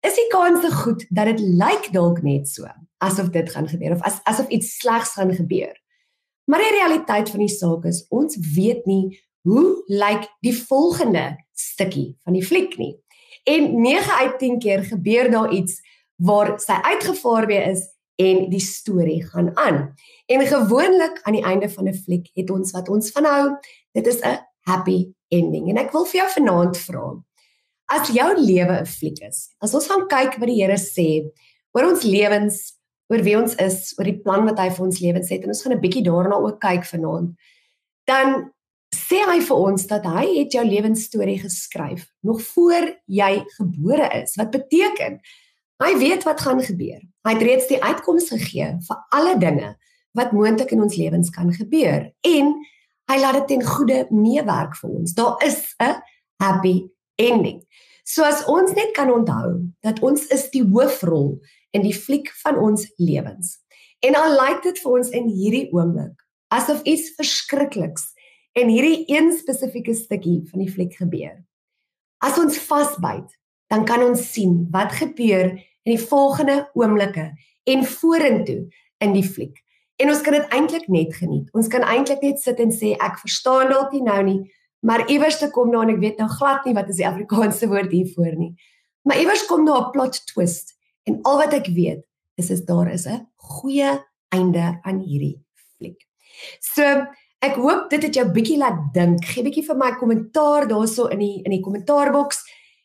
is 0.07 0.15
die 0.15 0.29
kans 0.31 0.63
goed 0.85 1.03
dat 1.11 1.27
dit 1.33 1.41
lyk 1.59 1.91
dalk 1.95 2.23
net 2.23 2.47
so 2.49 2.69
asof 3.03 3.33
dit 3.35 3.49
gaan 3.51 3.67
gebeur 3.69 3.97
of 3.97 4.05
as, 4.07 4.21
asof 4.25 4.49
iets 4.55 4.77
slegs 4.79 5.17
gaan 5.19 5.35
gebeur. 5.35 5.75
Maar 6.47 6.63
die 6.63 6.77
realiteit 6.79 7.31
van 7.31 7.43
die 7.43 7.51
saak 7.51 7.85
is 7.91 8.05
ons 8.15 8.39
weet 8.55 8.87
nie 8.87 9.19
hoe 9.47 9.83
lyk 9.91 10.29
die 10.47 10.55
volgende 10.55 11.35
stukkie 11.55 12.15
van 12.25 12.39
die 12.39 12.45
fliek 12.47 12.79
nie. 12.79 12.95
En 13.47 13.81
9 13.83 14.23
uit 14.23 14.39
10 14.39 14.59
keer 14.63 14.85
gebeur 14.87 15.31
daar 15.31 15.53
iets 15.55 15.81
waar 16.17 16.57
sy 16.63 16.79
uitgevaar 16.83 17.47
weer 17.47 17.67
is 17.71 17.83
en 18.17 18.47
die 18.51 18.63
storie 18.63 19.21
gaan 19.27 19.53
aan. 19.57 19.95
En 20.27 20.47
gewoonlik 20.47 21.21
aan 21.23 21.37
die 21.37 21.45
einde 21.45 21.69
van 21.71 21.89
'n 21.89 21.95
fliek 21.95 22.31
het 22.35 22.51
ons 22.51 22.71
wat 22.71 22.89
ons 22.89 23.11
vanhou, 23.11 23.59
dit 23.93 24.07
is 24.07 24.21
'n 24.21 24.39
happy 24.67 25.13
ending. 25.33 25.71
En 25.71 25.81
ek 25.83 25.93
wil 25.95 26.07
vir 26.11 26.21
jou 26.23 26.29
vanaand 26.37 26.81
vra, 26.87 27.05
as 27.97 28.11
jou 28.11 28.29
lewe 28.39 28.81
'n 28.81 28.87
fliek 28.87 29.23
is, 29.23 29.51
as 29.63 29.75
ons 29.75 29.87
gaan 29.87 30.09
kyk 30.09 30.39
wat 30.41 30.49
die 30.49 30.61
Here 30.63 30.79
sê 30.79 31.31
oor 31.75 31.93
ons 31.93 32.03
lewens, 32.03 32.75
oor 33.09 33.23
wie 33.23 33.37
ons 33.37 33.55
is, 33.55 33.95
oor 33.99 34.05
die 34.05 34.19
plan 34.19 34.45
wat 34.45 34.59
hy 34.59 34.69
vir 34.71 34.87
ons 34.87 35.01
lewens 35.01 35.29
het 35.31 35.43
en 35.43 35.49
ons 35.49 35.63
gaan 35.63 35.73
'n 35.73 35.81
bietjie 35.81 36.05
daarna 36.05 36.37
ook 36.37 36.61
kyk 36.61 36.85
vanaand, 36.85 37.37
dan 38.07 38.51
sê 38.95 39.23
hy 39.27 39.41
vir 39.41 39.57
ons 39.57 39.87
dat 39.87 40.05
hy 40.05 40.39
het 40.39 40.53
jou 40.53 40.65
lewensstorie 40.65 41.39
geskryf 41.39 42.07
nog 42.23 42.41
voor 42.43 42.97
jy 43.07 43.45
gebore 43.59 44.09
is. 44.23 44.37
Wat 44.37 44.51
beteken 44.51 45.21
Hy 45.83 45.93
weet 46.01 46.25
wat 46.25 46.41
gaan 46.41 46.63
gebeur. 46.65 47.01
Hy 47.27 47.33
het 47.35 47.43
reeds 47.45 47.67
die 47.69 47.83
uitkoms 47.83 48.31
gegee 48.33 48.71
vir 48.87 49.01
alle 49.13 49.35
dinge 49.41 49.75
wat 50.17 50.33
moontlik 50.33 50.73
in 50.73 50.81
ons 50.87 50.97
lewens 50.97 51.29
kan 51.31 51.51
gebeur 51.53 52.07
en 52.25 52.55
hy 53.11 53.19
laat 53.21 53.41
dit 53.41 53.47
ten 53.55 53.65
goeie 53.65 54.05
meewerk 54.11 54.77
vir 54.81 54.91
ons. 54.91 55.15
Daar 55.15 55.43
is 55.47 55.75
'n 55.81 56.01
happy 56.43 56.89
ending. 57.17 57.63
So 58.05 58.23
as 58.23 58.45
ons 58.47 58.73
net 58.75 58.93
kan 58.95 59.11
onthou 59.11 59.73
dat 59.83 60.01
ons 60.01 60.27
is 60.27 60.51
die 60.51 60.63
hoofrol 60.63 61.41
in 61.71 61.83
die 61.83 61.95
fliek 61.95 62.31
van 62.43 62.59
ons 62.59 62.93
lewens. 62.97 63.59
En 64.01 64.15
al 64.15 64.37
lyk 64.37 64.63
dit 64.63 64.79
vir 64.79 64.93
ons 64.93 65.09
in 65.09 65.29
hierdie 65.29 65.73
oomblik 65.73 66.15
asof 66.49 66.83
iets 66.83 67.11
verskrikliks 67.17 68.13
in 68.53 68.69
hierdie 68.69 69.05
een 69.11 69.33
spesifieke 69.33 69.95
stukkie 69.95 70.43
van 70.51 70.63
die 70.63 70.71
fliek 70.71 70.95
gebeur. 70.95 71.45
As 72.23 72.39
ons 72.39 72.59
vasbyt 72.59 73.35
dan 73.67 73.85
kan 73.85 74.03
ons 74.03 74.23
sien 74.33 74.67
wat 74.71 74.95
gebeur 75.01 75.51
in 75.57 75.95
die 75.95 76.03
volgende 76.03 76.71
oomblikke 76.79 77.33
en 77.67 77.85
vorentoe 77.85 78.67
in 79.03 79.15
die 79.17 79.27
fliek. 79.27 79.59
En 79.97 80.11
ons 80.13 80.21
kan 80.21 80.33
dit 80.37 80.49
eintlik 80.53 80.89
net 80.93 81.15
geniet. 81.17 81.49
Ons 81.57 81.69
kan 81.73 81.85
eintlik 81.85 82.23
net 82.23 82.41
sit 82.41 82.59
en 82.61 82.73
sê 82.75 82.93
ek 83.01 83.21
verstaan 83.23 83.71
dalk 83.73 83.95
nie 83.97 84.05
nou 84.05 84.23
nie, 84.27 84.41
maar 84.85 85.07
iewers 85.11 85.39
te 85.41 85.49
kom 85.51 85.71
nou 85.73 85.83
en 85.83 85.95
ek 85.95 86.03
weet 86.03 86.19
nou 86.21 86.29
glad 86.29 86.67
nie 86.67 86.75
wat 86.77 86.91
is 86.93 87.01
die 87.01 87.09
Afrikaanse 87.09 87.69
woord 87.71 87.95
hiervoor 87.95 88.35
nie. 88.37 88.53
Maar 89.09 89.23
iewers 89.23 89.47
kom 89.49 89.65
nou 89.65 89.79
'n 89.79 89.93
plot 89.95 90.21
twist 90.27 90.77
en 91.07 91.21
al 91.23 91.39
wat 91.39 91.55
ek 91.55 91.71
weet 91.73 92.05
is 92.37 92.51
is 92.51 92.65
daar 92.65 92.93
is 92.93 93.07
'n 93.07 93.27
goeie 93.37 94.03
einde 94.29 94.81
aan 94.83 95.01
hierdie 95.01 95.41
fliek. 95.79 96.01
So 96.61 96.83
ek 97.41 97.55
hoop 97.55 97.91
dit 97.91 98.03
het 98.03 98.15
jou 98.15 98.27
bietjie 98.29 98.59
laat 98.59 98.93
dink. 98.93 99.25
Gee 99.25 99.45
bietjie 99.45 99.65
vir 99.65 99.77
my 99.77 99.93
kommentaar 99.97 100.69
daarso 100.69 101.07
in 101.07 101.19
die 101.19 101.43
in 101.45 101.51
die 101.51 101.63
kommentaarboks. 101.63 102.43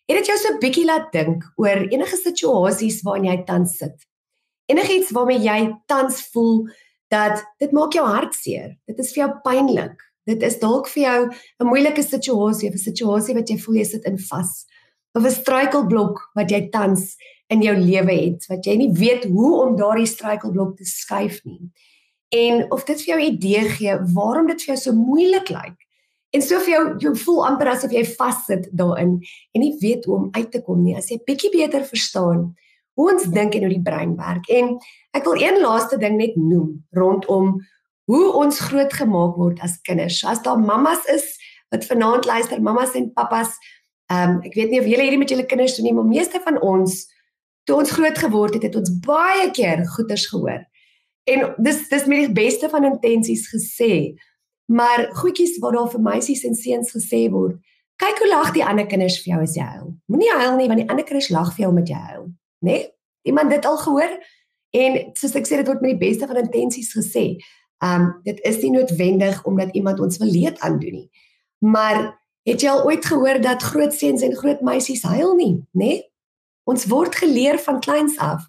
Het 0.08 0.18
dit 0.18 0.25
jou 0.27 0.38
so 0.38 0.58
bietjie 0.60 0.86
laat 0.86 1.12
dink 1.12 1.44
oor 1.56 1.88
enige 1.91 2.18
situasies 2.18 3.01
waarin 3.01 3.25
jy 3.25 3.44
tans 3.46 3.77
sit? 3.77 4.08
Enigiets 4.65 5.12
waarmee 5.12 5.39
jy 5.39 5.77
tans 5.88 6.22
voel 6.32 6.68
dat 7.12 7.44
dit 7.60 7.74
maak 7.75 7.94
jou 7.94 8.06
hart 8.08 8.36
seer. 8.36 8.75
Dit 8.88 9.00
is 9.03 9.12
vir 9.13 9.25
jou 9.25 9.32
pynlik. 9.46 10.00
Dit 10.30 10.44
is 10.46 10.60
dalk 10.62 10.88
vir 10.94 11.03
jou 11.03 11.20
'n 11.60 11.68
moeilike 11.68 12.03
situasie, 12.03 12.70
'n 12.70 12.77
situasie 12.77 13.36
wat 13.36 13.50
jy 13.50 13.58
voel 13.58 13.75
jy 13.75 13.84
sit 13.84 14.06
in 14.06 14.18
vas. 14.18 14.65
Of 15.13 15.25
'n 15.25 15.32
struikelblok 15.32 16.32
wat 16.36 16.51
jy 16.51 16.70
tans 16.72 17.15
in 17.50 17.62
jou 17.62 17.75
lewe 17.75 18.13
het, 18.13 18.46
wat 18.50 18.65
jy 18.65 18.75
nie 18.77 18.91
weet 18.94 19.25
hoe 19.25 19.62
om 19.62 19.75
daardie 19.75 20.08
struikelblok 20.08 20.77
te 20.77 20.86
skuif 20.86 21.41
nie. 21.44 21.70
En 22.30 22.72
of 22.72 22.86
dit 22.86 23.01
vir 23.01 23.15
jou 23.15 23.20
'n 23.20 23.34
idee 23.34 23.70
gee 23.70 23.98
waarom 24.13 24.48
dit 24.48 24.62
vir 24.62 24.75
jou 24.75 24.77
so 24.77 24.91
moeilik 24.94 25.50
lyk 25.50 25.77
En 26.32 26.44
so 26.44 26.60
vir 26.63 26.72
jou 26.72 26.84
jy 27.03 27.12
voel 27.25 27.41
amper 27.50 27.74
asof 27.74 27.91
jy 27.91 28.03
vassit 28.08 28.70
daarin 28.77 29.18
en 29.51 29.63
nie 29.63 29.74
weet 29.82 30.06
hoe 30.08 30.15
om 30.15 30.30
uit 30.32 30.51
te 30.51 30.62
kom 30.63 30.80
nie. 30.84 30.96
As 30.96 31.10
jy 31.12 31.20
bietjie 31.27 31.51
beter 31.51 31.84
verstaan 31.88 32.53
hoe 33.00 33.12
ons 33.13 33.27
dink 33.33 33.55
en 33.55 33.65
hoe 33.65 33.74
die 33.74 33.83
brein 33.83 34.15
werk. 34.19 34.50
En 34.50 34.75
ek 35.15 35.27
wil 35.27 35.39
een 35.41 35.62
laaste 35.63 35.98
ding 36.01 36.17
net 36.19 36.36
noem 36.39 36.81
rondom 36.98 37.60
hoe 38.12 38.25
ons 38.36 38.60
groot 38.60 38.93
gemaak 38.93 39.38
word 39.39 39.62
as 39.63 39.79
kinders. 39.88 40.24
As 40.27 40.41
daar 40.43 40.60
mammas 40.60 41.05
is 41.13 41.27
wat 41.71 41.86
vanaand 41.88 42.27
luister, 42.27 42.62
mammas 42.62 42.95
en 43.00 43.12
pappas, 43.15 43.55
ehm 44.12 44.38
um, 44.38 44.41
ek 44.43 44.57
weet 44.60 44.74
nie 44.74 44.81
of 44.81 44.89
julle 44.89 45.05
hierdie 45.07 45.21
met 45.21 45.31
julle 45.31 45.48
kinders 45.48 45.77
doen 45.77 45.88
nie, 45.88 45.95
maar 45.95 46.10
meeste 46.10 46.41
van 46.43 46.60
ons 46.60 47.05
toe 47.69 47.77
ons 47.79 47.93
groot 47.95 48.17
geword 48.17 48.57
het, 48.57 48.65
het 48.67 48.75
ons 48.75 48.91
baie 49.05 49.48
keer 49.55 49.86
goeters 49.95 50.25
gehoor. 50.27 50.65
En 51.29 51.53
dis 51.63 51.81
dis 51.89 52.07
met 52.10 52.25
die 52.25 52.36
beste 52.36 52.69
van 52.69 52.88
intensies 52.89 53.45
gesê. 53.53 54.17
Maar 54.71 55.07
goedjies 55.21 55.60
wat 55.63 55.77
daar 55.77 55.89
vir 55.93 56.03
meisies 56.03 56.43
en 56.48 56.55
seuns 56.55 56.91
gesê 56.95 57.27
word. 57.31 57.60
Kyk 58.01 58.19
hoe 58.24 58.29
lag 58.31 58.51
die 58.55 58.65
ander 58.65 58.88
kinders 58.89 59.19
vir 59.21 59.36
jou 59.36 59.41
as 59.45 59.55
jy 59.55 59.65
huil. 59.77 59.91
Moenie 60.10 60.31
huil 60.33 60.55
nie 60.57 60.67
want 60.71 60.81
die 60.81 60.89
ander 60.89 61.05
kinders 61.05 61.29
lag 61.29 61.51
vir 61.53 61.65
jou 61.65 61.71
omdat 61.71 61.91
jy 61.93 62.03
huil, 62.12 62.25
né? 62.62 62.72
Nee? 62.72 62.89
Iemand 63.22 63.50
dit 63.50 63.65
al 63.65 63.77
gehoor? 63.77 64.13
En 64.72 64.96
soos 65.13 65.36
ek 65.38 65.46
sê 65.46 65.60
dit 65.60 65.68
word 65.68 65.84
met 65.84 65.94
die 65.94 66.08
beste 66.08 66.27
van 66.30 66.39
intensies 66.41 66.94
gesê. 66.96 67.25
Um 67.84 68.08
dit 68.25 68.39
is 68.48 68.62
nie 68.63 68.72
noodwendig 68.77 69.44
omdat 69.50 69.75
iemand 69.77 70.00
ons 70.00 70.18
wil 70.22 70.32
leed 70.32 70.60
aandoen 70.60 71.01
nie. 71.01 71.10
Maar 71.62 72.00
het 72.48 72.63
jy 72.63 72.70
al 72.72 72.86
ooit 72.86 73.06
gehoor 73.06 73.41
dat 73.41 73.63
groot 73.74 73.94
seuns 73.94 74.24
en 74.25 74.34
groot 74.38 74.62
meisies 74.65 75.03
huil 75.06 75.36
nie, 75.36 75.53
né? 75.72 75.86
Nee? 75.86 76.00
Ons 76.70 76.86
word 76.89 77.15
geleer 77.18 77.60
van 77.60 77.80
kleins 77.82 78.18
af 78.22 78.46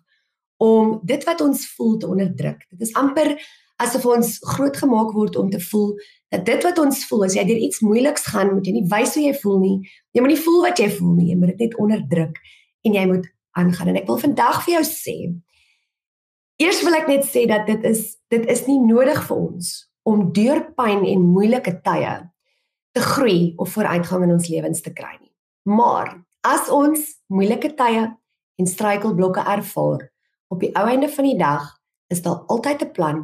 om 0.63 1.01
dit 1.03 1.25
wat 1.25 1.41
ons 1.41 1.65
voel 1.75 1.97
te 1.99 2.07
onderdruk. 2.07 2.61
Dit 2.71 2.89
is 2.89 2.95
amper 2.95 3.35
asof 3.83 4.05
ons 4.07 4.37
groot 4.55 4.77
gemaak 4.77 5.13
word 5.17 5.37
om 5.37 5.51
te 5.51 5.61
voel 5.61 5.95
dat 6.33 6.45
dit 6.47 6.65
wat 6.65 6.79
ons 6.79 7.03
voel 7.09 7.27
as 7.27 7.35
jy 7.37 7.45
deur 7.49 7.61
iets 7.67 7.83
moeiliks 7.85 8.29
gaan, 8.31 8.55
moet 8.55 8.69
jy 8.69 8.77
nie 8.77 8.89
wys 8.89 9.17
hoe 9.17 9.25
jy 9.25 9.35
voel 9.43 9.59
nie. 9.61 9.77
Jy 10.15 10.25
moet 10.25 10.35
nie 10.35 10.43
voel 10.45 10.61
wat 10.69 10.81
jy 10.81 10.89
voel 10.93 11.15
nie, 11.19 11.29
jy 11.33 11.39
moet 11.41 11.53
dit 11.55 11.65
net 11.67 11.79
onderdruk 11.83 12.39
en 12.87 12.99
jy 12.99 13.05
moet 13.11 13.27
aangaan. 13.59 13.93
En 13.93 14.01
ek 14.01 14.07
wil 14.09 14.21
vandag 14.23 14.63
vir 14.65 14.75
jou 14.79 14.85
sê, 14.89 15.17
eers 16.63 16.83
wil 16.87 16.97
ek 16.99 17.09
net 17.11 17.27
sê 17.29 17.47
dat 17.51 17.67
dit 17.69 17.85
is 17.89 18.05
dit 18.33 18.47
is 18.51 18.67
nie 18.69 18.79
nodig 18.81 19.19
vir 19.29 19.37
ons 19.37 19.73
om 20.09 20.25
deur 20.35 20.63
pyn 20.77 21.05
en 21.07 21.29
moeilike 21.35 21.75
tye 21.85 22.15
te 22.93 23.03
groei 23.03 23.53
of 23.57 23.73
vooruitgang 23.75 24.27
in 24.27 24.35
ons 24.37 24.49
lewens 24.53 24.83
te 24.85 24.93
kry 24.95 25.13
nie. 25.19 25.33
Maar 25.69 26.17
as 26.47 26.69
ons 26.73 27.05
moeilike 27.33 27.73
tye 27.79 28.09
en 28.59 28.69
struikelblokke 28.69 29.45
ervaar, 29.49 30.09
op 30.53 30.61
die 30.61 30.73
ou 30.77 30.85
einde 30.91 31.09
van 31.09 31.29
die 31.29 31.39
dag 31.39 31.69
is 32.13 32.23
daar 32.23 32.45
altyd 32.53 32.83
'n 32.83 32.93
plan 32.93 33.21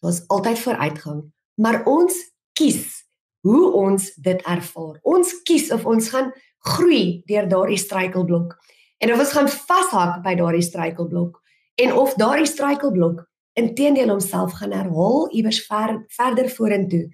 daar's 0.00 0.24
altyd 0.28 0.58
vooruitgang, 0.58 1.32
maar 1.60 1.84
ons 1.84 2.14
kies 2.52 3.04
hoe 3.40 3.72
ons 3.72 4.14
dit 4.14 4.42
ervaar. 4.42 4.98
Ons 5.02 5.42
kies 5.42 5.70
of 5.72 5.84
ons 5.84 6.08
gaan 6.08 6.32
groei 6.58 7.22
deur 7.26 7.48
daardie 7.48 7.80
struikelblok 7.80 8.56
en 9.00 9.12
of 9.12 9.22
ons 9.22 9.34
gaan 9.36 9.48
vashak 9.48 10.20
by 10.24 10.34
daardie 10.38 10.64
struikelblok 10.64 11.40
en 11.80 11.94
of 11.96 12.14
daardie 12.20 12.48
struikelblok 12.48 13.24
intedeel 13.58 14.12
homself 14.12 14.58
gaan 14.60 14.74
herhaal 14.76 15.28
iewers 15.32 15.62
ver, 15.66 15.96
verder 16.16 16.50
vorentoe 16.52 17.06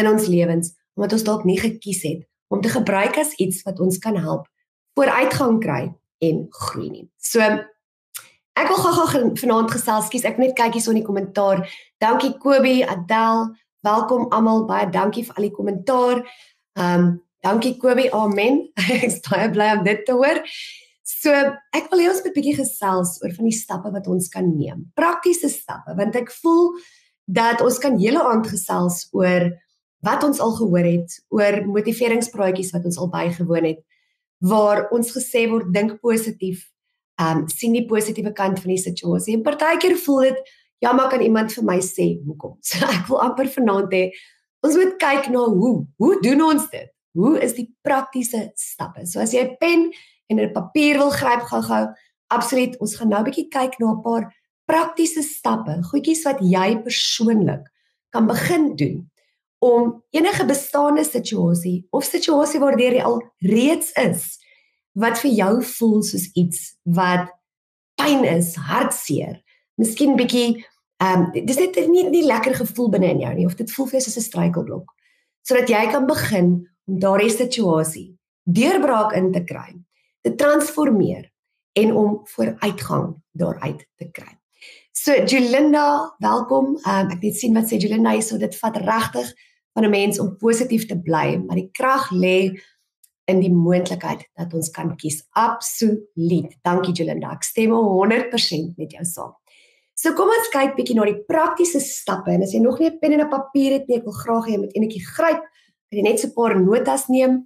in 0.00 0.08
ons 0.08 0.30
lewens 0.30 0.72
omdat 0.96 1.18
ons 1.18 1.26
dalk 1.26 1.44
nie 1.48 1.58
gekies 1.60 2.02
het 2.06 2.22
om 2.52 2.60
te 2.60 2.72
gebruik 2.72 3.18
as 3.18 3.34
iets 3.42 3.62
wat 3.66 3.80
ons 3.80 3.98
kan 3.98 4.16
help 4.16 4.48
vooruitgang 4.98 5.60
kry 5.60 5.84
en 6.22 6.46
groei 6.50 6.90
nie. 6.90 7.06
So 7.18 7.42
Ek 8.52 8.68
wil 8.68 8.76
gou-gou 8.84 9.30
vanaand 9.40 9.70
gesels, 9.72 10.10
skus, 10.10 10.26
ek 10.28 10.36
net 10.36 10.52
kyk 10.58 10.74
hier 10.76 10.82
so 10.84 10.92
in 10.92 10.98
die 11.00 11.06
kommentaar. 11.06 11.62
Dankie 12.04 12.34
Kobie, 12.36 12.82
Adel, 12.84 13.46
welkom 13.80 14.26
almal, 14.28 14.66
baie 14.68 14.90
dankie 14.92 15.24
vir 15.24 15.38
al 15.38 15.46
die 15.46 15.54
kommentaar. 15.56 16.20
Ehm, 16.76 17.06
um, 17.06 17.06
dankie 17.40 17.78
Kobie, 17.80 18.10
amen. 18.12 18.66
Ek's 18.98 19.22
baie 19.24 19.48
bly 19.54 19.70
om 19.78 19.86
dit 19.88 20.04
te 20.04 20.12
hoor. 20.12 20.42
So, 21.22 21.30
ek 21.76 21.86
wil 21.92 22.00
hê 22.02 22.08
ons 22.10 22.22
moet 22.24 22.32
'n 22.32 22.34
bietjie 22.34 22.58
gesels 22.58 23.20
oor 23.22 23.32
van 23.36 23.46
die 23.46 23.54
stappe 23.54 23.90
wat 23.94 24.06
ons 24.10 24.28
kan 24.28 24.46
neem. 24.58 24.90
Praktiese 24.98 25.48
stappe, 25.48 25.94
want 25.94 26.16
ek 26.16 26.32
voel 26.42 26.74
dat 27.30 27.60
ons 27.62 27.78
kan 27.78 27.98
hele 27.98 28.18
aand 28.18 28.46
gesels 28.50 29.06
oor 29.12 29.52
wat 30.02 30.24
ons 30.24 30.40
al 30.40 30.50
gehoor 30.58 30.84
het 30.84 31.10
oor 31.30 31.62
motiveringspraatjies 31.66 32.72
wat 32.74 32.84
ons 32.84 32.98
al 32.98 33.10
bygewoon 33.12 33.64
het 33.70 33.80
waar 34.42 34.88
ons 34.90 35.12
gesê 35.14 35.46
word 35.48 35.70
dink 35.72 36.00
positief, 36.00 36.66
ehm 37.20 37.44
um, 37.44 37.48
sien 37.48 37.72
die 37.72 37.86
positiewe 37.86 38.32
kant 38.34 38.58
van 38.58 38.74
die 38.74 38.82
situasie. 38.82 39.36
En 39.36 39.46
partykeer 39.46 39.96
voel 39.96 40.20
dit 40.20 40.38
ja, 40.82 40.92
maar 40.92 41.08
kan 41.08 41.22
iemand 41.22 41.52
vir 41.54 41.64
my 41.64 41.78
sê 41.78 42.18
hoekom? 42.26 42.58
So 42.66 42.82
ek 42.82 43.06
wil 43.06 43.22
amper 43.22 43.46
vanaand 43.46 43.94
hê 43.94 44.10
ons 44.66 44.74
moet 44.74 44.98
kyk 44.98 45.30
na 45.30 45.46
hoe. 45.46 45.86
Hoe 45.98 46.16
doen 46.22 46.42
ons 46.42 46.66
dit? 46.70 46.90
Hoe 47.14 47.38
is 47.38 47.54
die 47.54 47.68
praktiese 47.86 48.50
stappe? 48.58 49.06
So 49.06 49.20
as 49.20 49.30
jy 49.32 49.46
'n 49.46 49.56
pen 49.60 49.92
en 50.26 50.40
'n 50.40 50.52
papier 50.52 50.98
wil 50.98 51.10
gryp 51.10 51.42
gou-gou, 51.50 51.88
absoluut, 52.28 52.78
ons 52.80 52.96
gaan 52.96 53.08
nou 53.08 53.20
'n 53.20 53.24
bietjie 53.24 53.48
kyk 53.48 53.78
na 53.78 53.92
'n 53.92 54.02
paar 54.02 54.34
praktiese 54.66 55.22
stappe, 55.22 55.82
goedjies 55.90 56.24
wat 56.24 56.38
jy 56.40 56.82
persoonlik 56.82 57.64
kan 58.10 58.26
begin 58.26 58.76
doen 58.76 59.10
om 59.58 60.02
enige 60.10 60.44
bestaande 60.44 61.04
situasie 61.04 61.86
of 61.90 62.04
situasie 62.04 62.60
waardeur 62.60 62.94
jy 62.94 63.02
al 63.02 63.22
reeds 63.38 63.92
is 63.92 64.38
wat 64.92 65.18
vir 65.18 65.30
jou 65.30 65.62
voel 65.62 66.02
soos 66.02 66.26
iets 66.34 66.76
wat 66.82 67.30
pyn 67.94 68.24
is, 68.24 68.54
hartseer, 68.54 69.42
miskien 69.78 70.16
bietjie 70.16 70.64
ehm 71.02 71.22
um, 71.34 71.46
dis 71.46 71.58
net 71.58 71.78
nie 71.88 72.08
nie 72.10 72.24
lekker 72.26 72.54
gevoel 72.54 72.90
binne 72.90 73.10
in 73.10 73.20
jou 73.20 73.34
nie 73.34 73.46
of 73.46 73.54
dit 73.58 73.70
voel 73.74 73.86
vir 73.86 73.98
jou 73.98 74.04
soos 74.06 74.18
'n 74.18 74.28
struikelblok 74.28 74.92
sodat 75.42 75.68
jy 75.68 75.86
kan 75.90 76.06
begin 76.06 76.50
om 76.86 76.98
daardie 76.98 77.30
situasie 77.30 78.08
deurbraak 78.44 79.14
in 79.14 79.32
te 79.32 79.44
kry, 79.46 79.70
te 80.22 80.34
transformeer 80.34 81.30
en 81.72 81.94
om 81.94 82.20
vooruitgang 82.34 83.14
daaruit 83.32 83.86
te 83.96 84.08
kry. 84.10 84.38
So 84.92 85.24
Julinda, 85.24 86.14
welkom. 86.18 86.76
Um, 86.86 87.10
ek 87.10 87.22
net 87.24 87.38
sien 87.38 87.56
wat 87.56 87.70
sê 87.70 87.78
Julinda 87.80 88.12
hier 88.14 88.24
so 88.24 88.38
dit 88.38 88.54
vat 88.60 88.76
regtig 88.84 89.32
van 89.74 89.84
'n 89.84 89.90
mens 89.90 90.20
om 90.20 90.36
positief 90.36 90.86
te 90.86 90.98
bly, 91.00 91.42
maar 91.46 91.56
die 91.56 91.70
krag 91.72 92.10
lê 92.10 92.52
in 93.24 93.40
die 93.40 93.52
moontlikheid 93.52 94.28
dat 94.36 94.54
ons 94.54 94.70
kan 94.70 94.96
kies. 94.96 95.22
Absoluut. 95.30 96.54
Dankie 96.62 96.92
Julinda. 96.92 97.32
Ek 97.32 97.42
stem 97.42 97.70
100% 97.70 98.76
met 98.76 98.90
jou 98.90 99.04
saam. 99.04 99.32
So 99.94 100.12
kom 100.12 100.28
ons 100.28 100.50
kyk 100.52 100.76
bietjie 100.76 100.94
na 100.94 101.04
die 101.04 101.24
praktiese 101.28 101.80
stappe 101.80 102.30
en 102.32 102.42
as 102.42 102.52
jy 102.52 102.60
nog 102.60 102.78
nie 102.78 102.90
'n 102.90 102.98
pen 102.98 103.12
en 103.12 103.20
'n 103.20 103.30
papier 103.30 103.72
het 103.72 103.88
nie, 103.88 103.98
ek 103.98 104.04
wil 104.04 104.12
graag 104.12 104.46
hê 104.46 104.52
jy 104.52 104.58
moet 104.58 104.76
enetjie 104.76 105.04
gryp 105.16 105.42
en 105.90 106.02
net 106.04 106.20
so 106.20 106.28
'n 106.28 106.34
paar 106.34 106.60
notas 106.60 107.08
neem. 107.08 107.44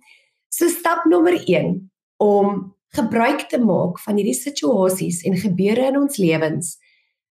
So 0.49 0.68
stap 0.68 1.06
nommer 1.06 1.35
1 1.47 1.90
om 2.16 2.75
gebruik 2.96 3.49
te 3.49 3.58
maak 3.58 3.99
van 4.00 4.16
hierdie 4.16 4.38
situasies 4.38 5.23
en 5.28 5.37
gebeure 5.37 5.90
in 5.90 5.99
ons 6.00 6.16
lewens 6.16 6.76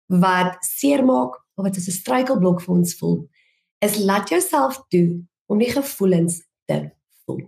wat 0.05 0.57
seermaak 0.61 1.39
of 1.55 1.63
wat 1.65 1.77
as 1.77 1.87
'n 1.87 1.99
struikelblok 2.01 2.61
vir 2.61 2.75
ons 2.75 2.93
voel, 2.99 3.27
is 3.81 3.97
laat 3.97 4.29
jouself 4.29 4.83
toe 4.89 5.23
om 5.45 5.57
die 5.57 5.71
gevoelens 5.71 6.43
te 6.65 6.91
voel. 7.25 7.41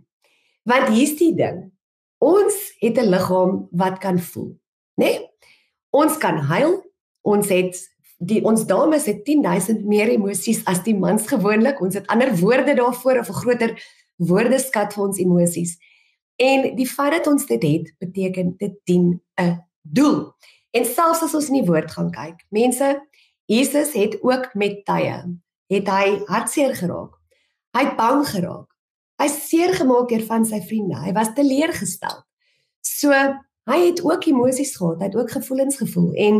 Want 0.63 0.89
hier's 0.89 1.17
die 1.17 1.35
ding. 1.35 1.71
Ons 2.17 2.55
het 2.79 2.97
'n 2.97 3.09
liggaam 3.09 3.67
wat 3.71 3.99
kan 3.99 4.19
voel, 4.19 4.57
né? 4.95 5.05
Nee? 5.05 5.29
Ons 5.89 6.17
kan 6.17 6.37
huil. 6.37 6.83
Ons 7.21 7.49
het 7.49 7.77
die 8.17 8.43
ons 8.43 8.65
dames 8.65 9.05
het 9.05 9.25
10000 9.25 9.85
meer 9.85 10.09
emosies 10.09 10.63
as 10.65 10.83
die 10.83 10.95
mans 10.95 11.27
gewoonlik. 11.27 11.81
Ons 11.81 11.93
het 11.93 12.07
ander 12.07 12.35
woorde 12.37 12.73
daarvoor 12.73 13.19
of 13.19 13.29
'n 13.29 13.41
groter 13.41 13.71
woordeskat 14.17 14.93
vir 14.93 15.03
ons 15.03 15.19
emosies. 15.19 15.77
En 16.37 16.75
die 16.75 16.87
feit 16.87 17.11
dat 17.11 17.27
ons 17.27 17.45
dit 17.49 17.63
het, 17.63 17.93
beteken 17.97 18.53
dit 18.57 18.73
dien 18.83 19.21
'n 19.41 19.65
doel. 19.81 20.33
En 20.71 20.85
selfs 20.85 21.23
as 21.23 21.33
ons 21.33 21.47
in 21.47 21.59
die 21.61 21.69
woord 21.69 21.91
gaan 21.91 22.11
kyk, 22.11 22.45
mense, 22.49 23.07
Jesus 23.45 23.93
het 23.93 24.17
ook 24.21 24.53
met 24.53 24.85
tye 24.85 25.39
het 25.67 25.87
hy 25.87 26.23
hartseer 26.27 26.75
geraak. 26.75 27.15
Hy 27.75 27.83
het 27.83 27.97
bang 27.99 28.23
geraak. 28.27 28.67
Hy 29.21 29.27
seer 29.27 29.73
gemaak 29.73 30.09
deur 30.09 30.23
van 30.27 30.45
sy 30.45 30.61
vriende. 30.61 30.99
Hy 31.01 31.11
was 31.15 31.33
teleurgestel. 31.35 32.23
So, 32.85 33.11
hy 33.67 33.79
het 33.83 34.03
ook 34.05 34.25
emosies 34.29 34.75
gehad, 34.77 35.01
hy 35.01 35.09
het 35.09 35.17
ook 35.17 35.31
gevoelens 35.31 35.77
gevoel 35.81 36.13
en 36.15 36.35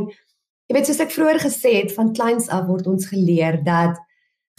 jy 0.68 0.76
weet 0.76 0.88
soos 0.88 1.02
ek 1.04 1.12
vroeër 1.12 1.40
gesê 1.44 1.74
het, 1.82 1.92
van 1.96 2.14
kleins 2.16 2.48
af 2.54 2.68
word 2.70 2.88
ons 2.88 3.10
geleer 3.12 3.60
dat 3.66 4.00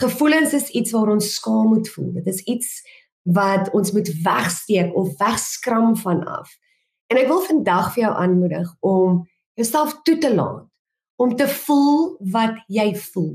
gevoelens 0.01 0.53
is 0.57 0.69
iets 0.77 0.93
waar 0.93 1.15
ons 1.15 1.31
skaam 1.39 1.73
moet 1.73 1.89
voel. 1.95 2.11
Dit 2.21 2.27
is 2.27 2.43
iets 2.45 2.83
wat 3.29 3.69
ons 3.77 3.93
moet 3.93 4.09
wegsteek 4.25 4.95
of 4.97 5.13
wegskram 5.21 5.97
van 6.01 6.25
af. 6.25 6.49
En 7.13 7.21
ek 7.21 7.29
wil 7.29 7.45
vandag 7.45 7.93
vir 7.95 8.07
jou 8.07 8.15
aanmoedig 8.25 8.73
om 8.81 9.23
jouself 9.59 9.99
toe 10.07 10.19
te 10.23 10.33
laat 10.35 10.69
om 11.19 11.35
te 11.37 11.49
voel 11.51 12.15
wat 12.33 12.61
jy 12.71 12.93
voel. 13.11 13.33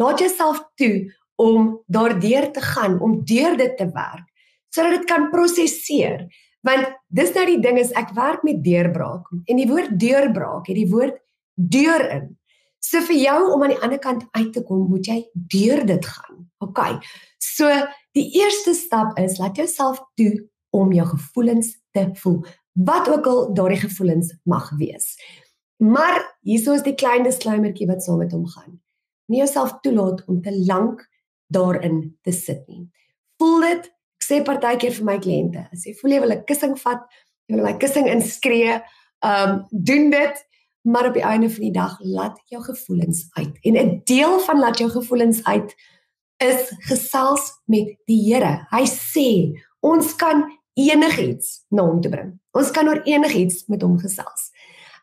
Laat 0.00 0.18
jouself 0.18 0.58
toe 0.80 1.06
om 1.40 1.76
daardeur 1.86 2.50
te 2.52 2.60
gaan, 2.60 2.98
om 3.00 3.20
deur 3.24 3.56
dit 3.56 3.76
te 3.78 3.86
werk 3.94 4.26
sodat 4.70 5.00
dit 5.00 5.06
kan 5.10 5.24
prosesseer. 5.32 6.28
Want 6.62 6.92
dis 7.10 7.32
nou 7.34 7.42
die 7.48 7.58
ding 7.58 7.80
is 7.80 7.88
ek 7.98 8.12
werk 8.14 8.44
met 8.46 8.60
deurbraak 8.62 9.26
en 9.50 9.58
die 9.58 9.66
woord 9.66 9.96
deurbraak 9.98 10.68
het 10.70 10.78
die 10.78 10.90
woord 10.90 11.16
deur 11.58 12.04
in. 12.06 12.28
So 12.78 13.02
vir 13.08 13.18
jou 13.18 13.40
om 13.56 13.64
aan 13.66 13.74
die 13.74 13.80
ander 13.82 13.98
kant 13.98 14.28
uit 14.30 14.52
te 14.54 14.62
kom, 14.62 14.84
moet 14.92 15.10
jy 15.10 15.18
deur 15.32 15.82
dit 15.88 16.06
gaan. 16.06 16.44
OK. 16.62 16.78
So 17.42 17.66
die 18.16 18.26
eerste 18.40 18.74
stap 18.74 19.18
is 19.18 19.38
laat 19.38 19.56
jouself 19.56 20.00
toe 20.14 20.48
om 20.70 20.92
jou 20.92 21.06
gevoelens 21.06 21.74
te 21.90 22.08
voel. 22.22 22.44
Wat 22.72 23.08
ook 23.10 23.26
al 23.26 23.54
daardie 23.54 23.80
gevoelens 23.80 24.34
mag 24.44 24.70
wees. 24.78 25.14
Maar 25.76 26.38
hierso 26.40 26.72
is 26.76 26.84
die 26.84 26.94
klein 26.94 27.24
disclaimertjie 27.24 27.88
wat 27.88 28.02
saam 28.04 28.20
met 28.20 28.32
hom 28.32 28.46
gaan. 28.46 28.80
Nie 29.26 29.42
jouself 29.42 29.78
toelaat 29.80 30.24
om 30.26 30.42
te 30.42 30.52
lank 30.66 31.06
daarin 31.46 32.18
te 32.22 32.32
sit 32.32 32.66
nie. 32.68 32.84
Voel 33.40 33.60
dit, 33.64 33.88
ek 34.20 34.26
sê 34.26 34.40
partykeer 34.44 34.94
vir 34.98 35.06
my 35.08 35.16
kliënte, 35.22 35.64
as 35.72 35.86
jy 35.86 35.94
voel 35.98 36.14
jy 36.14 36.20
wil 36.20 36.34
'n 36.34 36.44
kussing 36.46 36.76
vat, 36.78 37.06
jy 37.48 37.56
wil 37.56 37.64
my 37.64 37.76
kussing 37.78 38.06
inskree, 38.06 38.80
um 39.24 39.64
doen 39.70 40.10
dit, 40.10 40.44
maar 40.84 41.08
op 41.08 41.14
die 41.14 41.24
einde 41.24 41.50
van 41.50 41.64
die 41.64 41.72
dag 41.72 41.96
laat 42.00 42.36
jou 42.52 42.62
gevoelens 42.62 43.28
uit. 43.38 43.58
En 43.64 43.76
'n 43.76 44.02
deel 44.04 44.38
van 44.40 44.58
laat 44.58 44.78
jou 44.78 44.90
gevoelens 44.90 45.44
uit 45.44 45.74
is 46.40 46.70
gesels 46.88 47.50
met 47.70 47.92
die 48.08 48.20
Here. 48.24 48.66
Hy 48.72 48.84
sê 48.88 49.28
ons 49.84 50.14
kan 50.20 50.46
enigiets 50.78 51.64
na 51.70 51.84
hom 51.88 52.00
toe 52.02 52.12
bring. 52.12 52.32
Ons 52.56 52.72
kan 52.74 52.88
oor 52.88 53.02
enigiets 53.08 53.66
met 53.68 53.84
hom 53.84 53.98
gesels. 54.00 54.48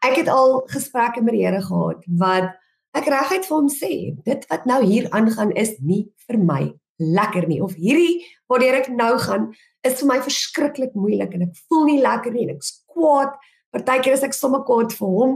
Ek 0.05 0.17
het 0.19 0.31
al 0.31 0.61
gesprekke 0.71 1.23
met 1.25 1.37
die 1.37 1.45
Here 1.45 1.61
gehad 1.63 2.03
wat 2.19 2.51
ek 2.97 3.09
reguit 3.13 3.45
vir 3.45 3.55
hom 3.55 3.69
sê, 3.69 3.93
dit 4.25 4.45
wat 4.49 4.65
nou 4.69 4.81
hier 4.85 5.07
aangaan 5.13 5.53
is 5.57 5.75
nie 5.85 6.07
vir 6.25 6.41
my 6.41 6.63
lekker 6.97 7.45
nie 7.45 7.59
of 7.61 7.75
hierdie 7.77 8.23
waardeur 8.49 8.79
ek 8.79 8.87
nou 8.89 9.11
gaan 9.21 9.51
is 9.85 9.99
vir 9.99 10.09
my 10.09 10.17
verskriklik 10.25 10.95
moeilik 10.97 11.35
en 11.37 11.45
ek 11.45 11.59
voel 11.67 11.85
nie 11.91 11.99
lekker 12.01 12.33
nie 12.33 12.47
en 12.47 12.55
ek's 12.55 12.73
kwaad. 12.89 13.35
Partykeer 13.75 14.17
is 14.17 14.25
ek 14.25 14.33
sommer 14.33 14.63
kwaad 14.65 14.95
vir 14.97 15.13
hom, 15.13 15.35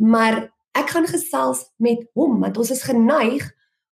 maar 0.00 0.46
ek 0.76 0.94
gaan 0.94 1.08
gesels 1.10 1.66
met 1.82 2.04
hom 2.16 2.40
want 2.40 2.56
ons 2.60 2.72
is 2.72 2.84
geneig 2.86 3.44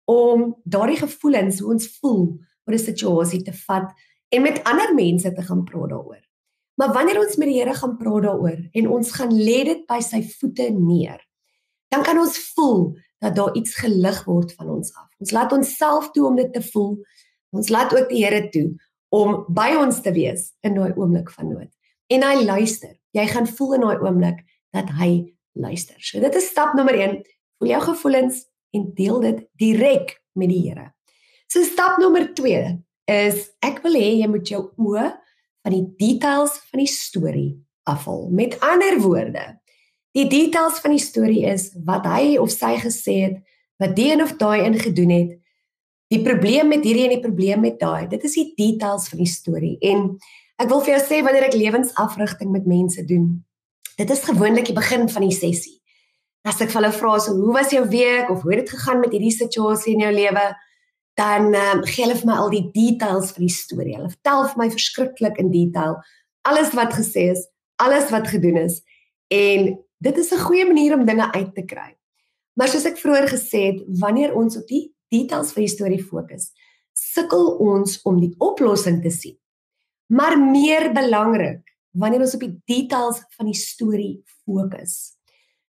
om 0.08 0.54
daardie 0.64 0.96
gevoelens 0.96 1.60
hoe 1.60 1.74
ons 1.74 1.88
voel 2.00 2.38
oor 2.64 2.74
'n 2.74 2.86
situasie 2.90 3.42
te 3.42 3.52
vat 3.52 3.92
en 4.28 4.42
met 4.42 4.64
ander 4.64 4.94
mense 4.94 5.32
te 5.32 5.42
gaan 5.42 5.64
praat 5.64 5.90
daaroor. 5.90 6.24
Maar 6.74 6.92
wanneer 6.92 7.18
ons 7.18 7.36
met 7.36 7.48
die 7.48 7.58
Here 7.58 7.74
gaan 7.74 7.96
praat 7.96 8.22
daaroor 8.22 8.60
en 8.72 8.88
ons 8.88 9.10
gaan 9.10 9.32
lê 9.32 9.64
dit 9.64 9.86
by 9.86 10.00
sy 10.00 10.22
voete 10.22 10.70
neer, 10.70 11.20
dan 11.88 12.02
kan 12.02 12.18
ons 12.18 12.38
voel 12.54 12.96
dat 13.18 13.36
daar 13.36 13.54
iets 13.54 13.74
gelig 13.74 14.24
word 14.24 14.52
van 14.54 14.68
ons 14.68 14.94
af. 14.94 15.08
Ons 15.18 15.30
laat 15.30 15.52
onsself 15.52 16.10
toe 16.10 16.26
om 16.26 16.36
dit 16.36 16.52
te 16.52 16.62
voel. 16.62 16.98
Ons 17.50 17.68
laat 17.68 17.94
ook 17.94 18.08
die 18.08 18.24
Here 18.24 18.48
toe 18.48 18.76
om 19.08 19.44
by 19.48 19.74
ons 19.76 20.00
te 20.00 20.12
wees 20.12 20.52
in 20.60 20.74
daai 20.74 20.92
oomblik 20.94 21.30
van 21.30 21.48
nood. 21.48 21.72
En 22.06 22.22
hy 22.22 22.44
luister. 22.44 22.94
Jy 23.10 23.26
gaan 23.26 23.46
voel 23.46 23.74
in 23.74 23.80
daai 23.80 23.98
oomblik 23.98 24.44
dat 24.70 24.88
hy 25.00 25.34
luister. 25.52 25.96
So 25.98 26.20
dit 26.20 26.34
is 26.34 26.48
stap 26.48 26.76
nommer 26.76 26.94
1. 26.94 27.24
Voel 27.58 27.68
jou 27.68 27.80
gevoelens 27.82 28.44
en 28.76 28.90
deel 28.94 29.20
dit 29.20 29.44
direk 29.60 30.18
met 30.38 30.50
die 30.52 30.62
Here. 30.68 30.92
So 31.48 31.64
stap 31.64 31.98
nommer 32.02 32.28
2 32.36 32.76
is 33.08 33.48
ek 33.64 33.80
wil 33.84 33.96
hê 33.96 34.18
jy 34.20 34.28
moet 34.28 34.50
jou 34.50 34.66
oë 34.76 35.06
van 35.64 35.74
die 35.74 35.86
details 36.00 36.58
van 36.68 36.82
die 36.82 36.90
storie 36.90 37.52
afval. 37.88 38.28
Met 38.30 38.58
ander 38.64 39.00
woorde, 39.00 39.44
die 40.16 40.26
details 40.28 40.80
van 40.84 40.94
die 40.96 41.02
storie 41.02 41.44
is 41.48 41.70
wat 41.88 42.06
hy 42.08 42.36
of 42.40 42.52
sy 42.52 42.74
gesê 42.82 43.16
het, 43.26 43.38
wat 43.80 43.94
die 43.96 44.10
een 44.12 44.22
of 44.24 44.36
daai 44.40 44.64
een 44.66 44.78
gedoen 44.80 45.14
het. 45.14 45.34
Die 46.12 46.22
probleem 46.24 46.68
met 46.72 46.84
hierdie 46.84 47.04
en 47.06 47.16
die 47.16 47.24
probleem 47.24 47.60
met 47.64 47.76
daai. 47.80 48.08
Dit 48.08 48.24
is 48.24 48.36
die 48.38 48.52
details 48.56 49.08
van 49.12 49.20
die 49.20 49.28
storie. 49.28 49.76
En 49.84 50.14
ek 50.58 50.70
wil 50.70 50.80
vir 50.84 50.96
jou 50.96 51.02
sê 51.04 51.20
wanneer 51.24 51.48
ek 51.48 51.56
lewensafrigting 51.56 52.52
met 52.52 52.68
mense 52.68 53.04
doen, 53.08 53.28
dit 53.98 54.10
is 54.10 54.24
gewoonlik 54.24 54.70
die 54.70 54.76
begin 54.76 55.08
van 55.08 55.26
die 55.26 55.36
sessie. 55.36 55.77
As 56.48 56.62
ek 56.64 56.72
vir 56.72 56.80
hulle 56.80 56.94
vra 56.96 57.18
so, 57.20 57.34
hoe 57.36 57.52
was 57.52 57.74
jou 57.74 57.84
week 57.92 58.30
of 58.32 58.42
hoe 58.42 58.54
het 58.54 58.64
dit 58.64 58.72
gegaan 58.72 59.02
met 59.02 59.12
hierdie 59.12 59.34
situasie 59.34 59.94
in 59.96 60.06
jou 60.06 60.14
lewe? 60.14 60.48
dan 61.18 61.50
um, 61.50 61.80
gee 61.82 62.04
hulle 62.04 62.14
vir 62.14 62.28
my 62.30 62.34
al 62.38 62.52
die 62.52 62.68
details 62.70 63.32
van 63.34 63.42
die 63.42 63.50
storie. 63.50 63.96
Hulle 63.96 64.12
vertel 64.12 64.44
vir 64.52 64.60
my 64.60 64.68
verskriklik 64.70 65.40
in 65.42 65.50
detail 65.50 65.96
alles 66.48 66.72
wat 66.78 66.94
gesê 66.96 67.28
is, 67.34 67.42
alles 67.82 68.10
wat 68.14 68.28
gedoen 68.30 68.56
is 68.56 68.80
en 69.34 69.74
dit 69.98 70.18
is 70.18 70.32
'n 70.32 70.44
goeie 70.46 70.64
manier 70.64 70.94
om 70.94 71.04
dinge 71.04 71.32
uit 71.32 71.54
te 71.54 71.64
kry. 71.64 71.96
Maar 72.54 72.68
soos 72.68 72.86
ek 72.86 72.98
vroeër 72.98 73.28
gesê 73.28 73.60
het, 73.70 73.82
wanneer 74.00 74.34
ons 74.34 74.56
op 74.56 74.66
die 74.66 74.94
details 75.10 75.52
van 75.52 75.62
die 75.62 75.74
storie 75.74 76.02
fokus, 76.02 76.52
sukkel 76.92 77.56
ons 77.58 78.00
om 78.02 78.20
die 78.20 78.34
oplossing 78.38 79.02
te 79.02 79.10
sien. 79.10 79.38
Maar 80.06 80.38
meer 80.38 80.92
belangrik, 80.92 81.62
wanneer 81.92 82.20
ons 82.20 82.34
op 82.34 82.40
die 82.40 82.62
details 82.64 83.22
van 83.36 83.46
die 83.46 83.54
storie 83.54 84.22
fokus, 84.44 85.17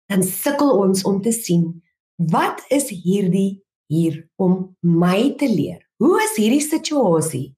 dan 0.09 0.25
sukkel 0.25 0.73
ons 0.81 1.05
om 1.07 1.21
te 1.21 1.31
sien 1.35 1.71
wat 2.17 2.65
is 2.73 2.89
hierdie 2.91 3.61
hier 3.89 4.25
om 4.35 4.75
my 4.81 5.33
te 5.39 5.47
leer? 5.47 5.79
Hoe 6.01 6.17
is 6.23 6.35
hierdie 6.37 6.63
situasie 6.63 7.55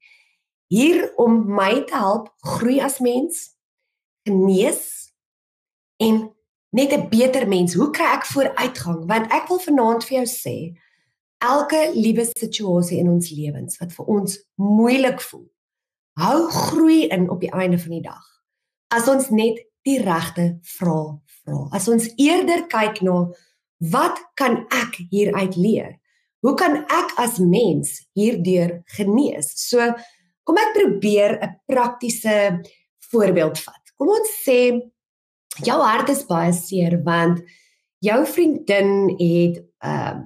hier 0.72 1.10
om 1.20 1.42
my 1.52 1.82
te 1.88 1.98
help 2.00 2.30
groei 2.56 2.80
as 2.80 3.02
mens, 3.04 3.50
genees 4.28 5.12
en 6.00 6.30
net 6.72 6.94
'n 6.94 7.10
beter 7.10 7.48
mens. 7.48 7.74
Hoe 7.74 7.90
kry 7.92 8.06
ek 8.06 8.26
vooruitgang? 8.26 9.06
Want 9.08 9.32
ek 9.32 9.48
wil 9.48 9.60
vanaand 9.60 10.04
vir 10.04 10.18
jou 10.18 10.28
sê, 10.28 10.58
elke 11.38 11.92
liewe 11.94 12.26
situasie 12.26 13.00
in 13.00 13.10
ons 13.10 13.30
lewens 13.30 13.78
wat 13.78 13.92
vir 13.94 14.06
ons 14.06 14.40
moeilik 14.56 15.22
voel, 15.22 15.52
hou 16.20 16.50
groei 16.50 17.08
in 17.08 17.30
op 17.30 17.40
die 17.40 17.52
einde 17.52 17.80
van 17.80 17.92
die 17.92 18.02
dag. 18.02 18.26
As 18.88 19.08
ons 19.08 19.30
net 19.30 19.60
die 19.88 20.00
regte 20.02 20.60
vrae 20.78 21.18
vra. 21.42 21.60
As 21.74 21.88
ons 21.92 22.10
eerder 22.22 22.68
kyk 22.72 23.02
na 23.06 23.26
wat 23.92 24.20
kan 24.38 24.62
ek 24.70 25.00
hieruit 25.10 25.58
leer? 25.58 25.98
Hoe 26.42 26.56
kan 26.58 26.82
ek 26.90 27.14
as 27.22 27.40
mens 27.40 28.00
hierdeur 28.18 28.80
genees? 28.98 29.52
So 29.58 29.94
kom 30.46 30.58
ek 30.58 30.74
probeer 30.78 31.38
'n 31.42 31.56
praktiese 31.70 32.62
voorbeeld 33.12 33.58
vat. 33.58 33.84
Kom 33.98 34.10
ons 34.10 34.30
sê 34.46 34.82
jou 35.66 35.80
hart 35.82 36.10
is 36.10 36.26
baie 36.26 36.54
seer 36.54 37.02
want 37.04 37.42
jou 38.02 38.26
vriendin 38.26 39.10
het 39.20 39.62
ehm 39.84 40.18
uh, 40.18 40.20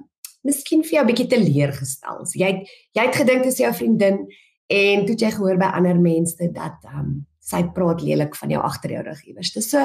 miskien 0.46 0.82
vir 0.84 0.92
jou 0.96 1.02
'n 1.04 1.10
bietjie 1.10 1.28
teleurgestel. 1.28 2.26
So 2.26 2.38
jy 2.38 2.46
het, 2.46 2.68
jy 2.94 3.02
het 3.02 3.16
gedink 3.16 3.42
dit 3.42 3.52
is 3.52 3.58
jou 3.58 3.72
vriendin 3.74 4.26
en 4.68 5.06
toe 5.06 5.16
jy 5.16 5.30
gehoor 5.30 5.58
by 5.58 5.70
ander 5.74 5.98
mense 5.98 6.52
dat 6.52 6.78
ehm 6.84 6.98
um, 6.98 7.26
sy 7.46 7.62
praat 7.74 8.02
lelik 8.02 8.36
van 8.38 8.54
jou 8.54 8.62
agter 8.66 8.96
jou 8.96 9.02
rug 9.06 9.20
iewers. 9.26 9.52
Dis 9.54 9.70
so 9.70 9.84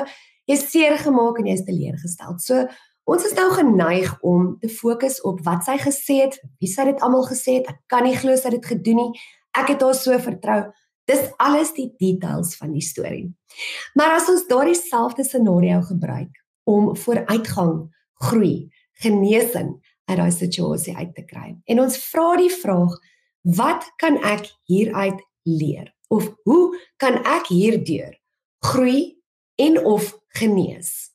jy's 0.50 0.66
seer 0.72 0.98
gemaak 1.00 1.40
en 1.40 1.52
jy's 1.52 1.66
teleurgestel. 1.68 2.40
So 2.42 2.66
Ons 3.10 3.26
is 3.26 3.34
nou 3.34 3.48
geneig 3.52 4.12
om 4.24 4.52
te 4.62 4.70
fokus 4.70 5.18
op 5.28 5.40
wat 5.44 5.66
sy 5.66 5.74
gesê 5.82 6.20
het, 6.22 6.38
wie 6.62 6.70
sy 6.70 6.86
dit 6.92 7.02
almal 7.02 7.26
gesê 7.28 7.58
het. 7.58 7.72
Ek 7.72 7.80
kan 7.90 8.06
nie 8.06 8.14
glo 8.16 8.36
sy 8.38 8.52
het 8.52 8.60
dit 8.60 8.70
gedoen 8.76 9.00
nie. 9.02 9.24
Ek 9.58 9.72
het 9.74 9.82
haar 9.84 9.98
so 9.98 10.18
vertrou. 10.22 10.60
Dis 11.10 11.24
alles 11.42 11.74
die 11.76 11.90
details 12.00 12.54
van 12.60 12.76
die 12.76 12.84
storie. 12.86 13.26
Maar 13.98 14.20
as 14.20 14.30
ons 14.32 14.46
daardie 14.48 14.78
selfde 14.78 15.26
scenario 15.28 15.82
gebruik 15.90 16.38
om 16.70 16.92
vooruitgang, 16.96 17.90
groei, 18.22 18.70
genesing 19.02 19.74
uit 20.06 20.20
daai 20.20 20.32
situasie 20.32 20.94
uit 20.96 21.16
te 21.18 21.26
kry. 21.26 21.56
En 21.66 21.82
ons 21.84 21.98
vra 22.12 22.36
die 22.40 22.54
vraag, 22.54 22.94
wat 23.58 23.90
kan 24.00 24.22
ek 24.22 24.46
hieruit 24.70 25.20
leer? 25.50 25.90
Of 26.12 26.28
hoe 26.44 26.76
kan 27.00 27.22
ek 27.24 27.48
hierdeur 27.48 28.18
groei 28.60 29.16
en 29.56 29.80
of 29.86 30.12
genees? 30.36 31.12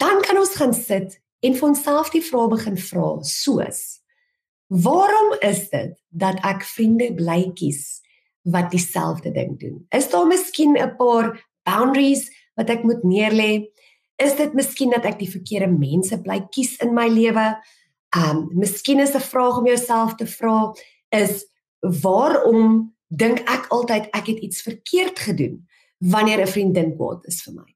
dan 0.00 0.20
kan 0.24 0.38
ons 0.40 0.56
gaan 0.56 0.74
sit 0.74 1.18
en 1.44 1.56
vir 1.56 1.68
onsself 1.68 2.10
die 2.12 2.24
vrae 2.24 2.48
begin 2.52 2.78
vra 2.80 3.08
soos 3.26 3.82
waarom 4.70 5.34
is 5.44 5.66
dit 5.72 5.96
dat 6.22 6.38
ek 6.46 6.64
vriende 6.72 7.10
bly 7.18 7.42
kies 7.58 8.00
wat 8.46 8.70
dieselfde 8.72 9.32
ding 9.34 9.56
doen? 9.60 9.80
Is 9.92 10.08
daar 10.08 10.28
miskien 10.30 10.78
'n 10.78 10.96
paar 10.96 11.34
boundaries 11.68 12.30
wat 12.56 12.70
ek 12.70 12.84
moet 12.84 13.02
neerlê? 13.02 13.66
Is 14.16 14.36
dit 14.36 14.54
miskien 14.54 14.90
dat 14.90 15.04
ek 15.04 15.18
die 15.18 15.30
verkeerde 15.30 15.68
mense 15.68 16.16
bly 16.22 16.40
kies 16.54 16.78
in 16.78 16.94
my 16.94 17.08
lewe? 17.08 17.58
Um 18.16 18.48
miskien 18.54 19.00
is 19.00 19.14
'n 19.14 19.20
vraag 19.20 19.58
om 19.58 19.66
jouself 19.66 20.14
te 20.14 20.26
vra 20.26 20.72
is 21.10 21.44
waarom 21.80 22.94
dink 23.10 23.42
ek 23.50 23.68
altyd 23.74 24.08
ek 24.16 24.32
het 24.32 24.38
iets 24.46 24.62
verkeerd 24.62 25.18
gedoen 25.18 25.66
wanneer 25.98 26.40
'n 26.40 26.52
vriendin 26.56 26.96
kwaad 26.96 27.26
is 27.26 27.42
vir 27.42 27.54
my 27.54 27.68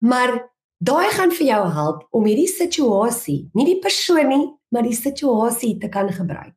maar 0.00 0.54
Daai 0.84 1.08
gaan 1.16 1.30
vir 1.30 1.46
jou 1.46 1.62
help 1.70 2.00
om 2.12 2.26
hierdie 2.26 2.50
situasie, 2.50 3.48
nie 3.54 3.64
die 3.64 3.80
persoon 3.80 4.28
nie, 4.28 4.46
maar 4.68 4.82
die 4.82 4.96
situasie 4.96 5.78
te 5.78 5.88
kan 5.88 6.10
gebruik 6.12 6.54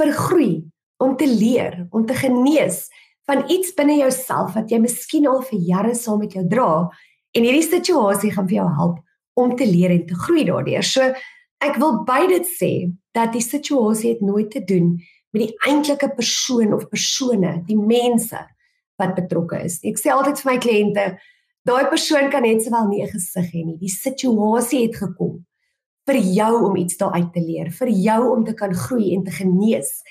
vir 0.00 0.12
groei, 0.12 0.64
om 1.02 1.16
te 1.16 1.26
leer, 1.26 1.86
om 1.90 2.06
te 2.06 2.14
genees 2.16 2.86
van 3.28 3.44
iets 3.50 3.74
binne 3.78 3.98
jouself 4.00 4.56
wat 4.56 4.70
jy 4.72 4.80
miskien 4.82 5.28
al 5.30 5.42
vir 5.46 5.62
jare 5.68 5.94
saam 5.98 6.22
met 6.22 6.34
jou 6.36 6.44
dra 6.48 6.68
en 7.36 7.46
hierdie 7.46 7.66
situasie 7.66 8.32
gaan 8.34 8.48
vir 8.50 8.60
jou 8.60 8.68
help 8.78 8.98
om 9.38 9.54
te 9.56 9.66
leer 9.66 9.94
en 9.94 10.04
te 10.06 10.18
groei 10.24 10.44
daardeur. 10.48 10.86
So 10.86 11.12
ek 11.62 11.78
wil 11.82 12.02
by 12.08 12.26
dit 12.30 12.48
sê 12.48 12.72
dat 13.16 13.34
die 13.34 13.44
situasie 13.44 14.14
het 14.14 14.24
nooit 14.26 14.50
te 14.52 14.62
doen 14.66 14.96
met 15.32 15.46
die 15.46 15.54
eintlike 15.68 16.10
persoon 16.16 16.74
of 16.76 16.88
persone, 16.92 17.62
die 17.66 17.78
mense 17.78 18.40
wat 19.00 19.14
betrokke 19.16 19.62
is. 19.64 19.78
Ek 19.84 19.98
sê 20.00 20.12
altyd 20.12 20.40
vir 20.42 20.50
my 20.50 20.58
kliënte, 20.62 21.06
daai 21.68 21.86
persoon 21.90 22.28
kan 22.30 22.44
net 22.44 22.62
sowel 22.62 22.88
nie 22.88 23.02
'n 23.02 23.08
gesig 23.08 23.48
hê 23.54 23.64
nie. 23.64 23.78
Die 23.78 23.88
situasie 23.88 24.82
het 24.86 24.96
gekom 24.96 25.44
vir 26.06 26.18
jou 26.18 26.54
om 26.66 26.76
iets 26.76 26.96
daaruit 26.96 27.32
te 27.32 27.40
leer, 27.40 27.70
vir 27.70 27.88
jou 27.88 28.36
om 28.36 28.44
te 28.44 28.54
kan 28.54 28.74
groei 28.74 29.14
en 29.14 29.24
te 29.24 29.30
genees 29.30 30.02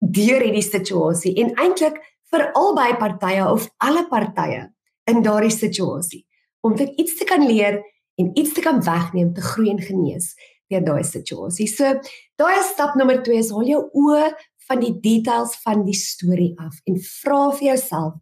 deur 0.00 0.40
hierdie 0.40 0.64
situasie 0.64 1.34
en 1.40 1.54
eintlik 1.56 1.96
vir 2.30 2.52
albei 2.56 2.96
partye 2.96 3.44
of 3.44 3.68
alle 3.78 4.06
partye 4.08 4.68
in 5.10 5.22
daardie 5.22 5.52
situasie 5.52 6.26
om 6.62 6.76
dit 6.76 6.92
iets 7.00 7.16
te 7.18 7.24
kan 7.24 7.42
leer 7.46 7.82
en 8.20 8.30
iets 8.36 8.52
te 8.52 8.60
kan 8.64 8.80
wegneem 8.84 9.34
te 9.34 9.40
groei 9.40 9.70
en 9.70 9.80
genees 9.80 10.34
deur 10.70 10.84
daai 10.86 11.04
situasie. 11.04 11.66
So 11.66 11.96
daai 12.38 12.62
stap 12.68 12.94
nommer 12.98 13.22
2 13.24 13.38
is 13.42 13.50
haal 13.50 13.66
jou 13.66 13.82
oë 13.96 14.30
van 14.70 14.82
die 14.82 14.94
details 15.02 15.56
van 15.64 15.84
die 15.84 15.96
storie 15.98 16.52
af 16.62 16.78
en 16.86 17.00
vra 17.02 17.50
vir 17.58 17.72
jouself 17.72 18.14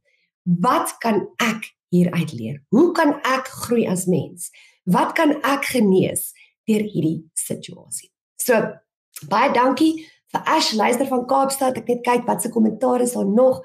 wat 0.49 0.95
kan 1.05 1.27
ek 1.45 1.69
hieruit 1.93 2.33
leer? 2.33 2.61
Hoe 2.73 2.93
kan 2.97 3.19
ek 3.21 3.51
groei 3.65 3.85
as 3.89 4.07
mens? 4.09 4.49
Wat 4.89 5.13
kan 5.17 5.37
ek 5.45 5.69
genees 5.75 6.31
deur 6.69 6.85
hierdie 6.85 7.27
situasie? 7.37 8.09
So 8.41 8.57
baie 9.29 9.53
dankie 9.53 10.07
vir 10.33 10.49
Ash 10.49 10.73
luister 10.77 11.09
van 11.11 11.27
Kaapstad. 11.29 11.77
Ek 11.77 11.89
net 11.89 12.05
kyk 12.07 12.25
wat 12.29 12.45
se 12.45 12.53
kommentaar 12.53 13.05
is 13.05 13.17
daar 13.17 13.29
nog. 13.29 13.61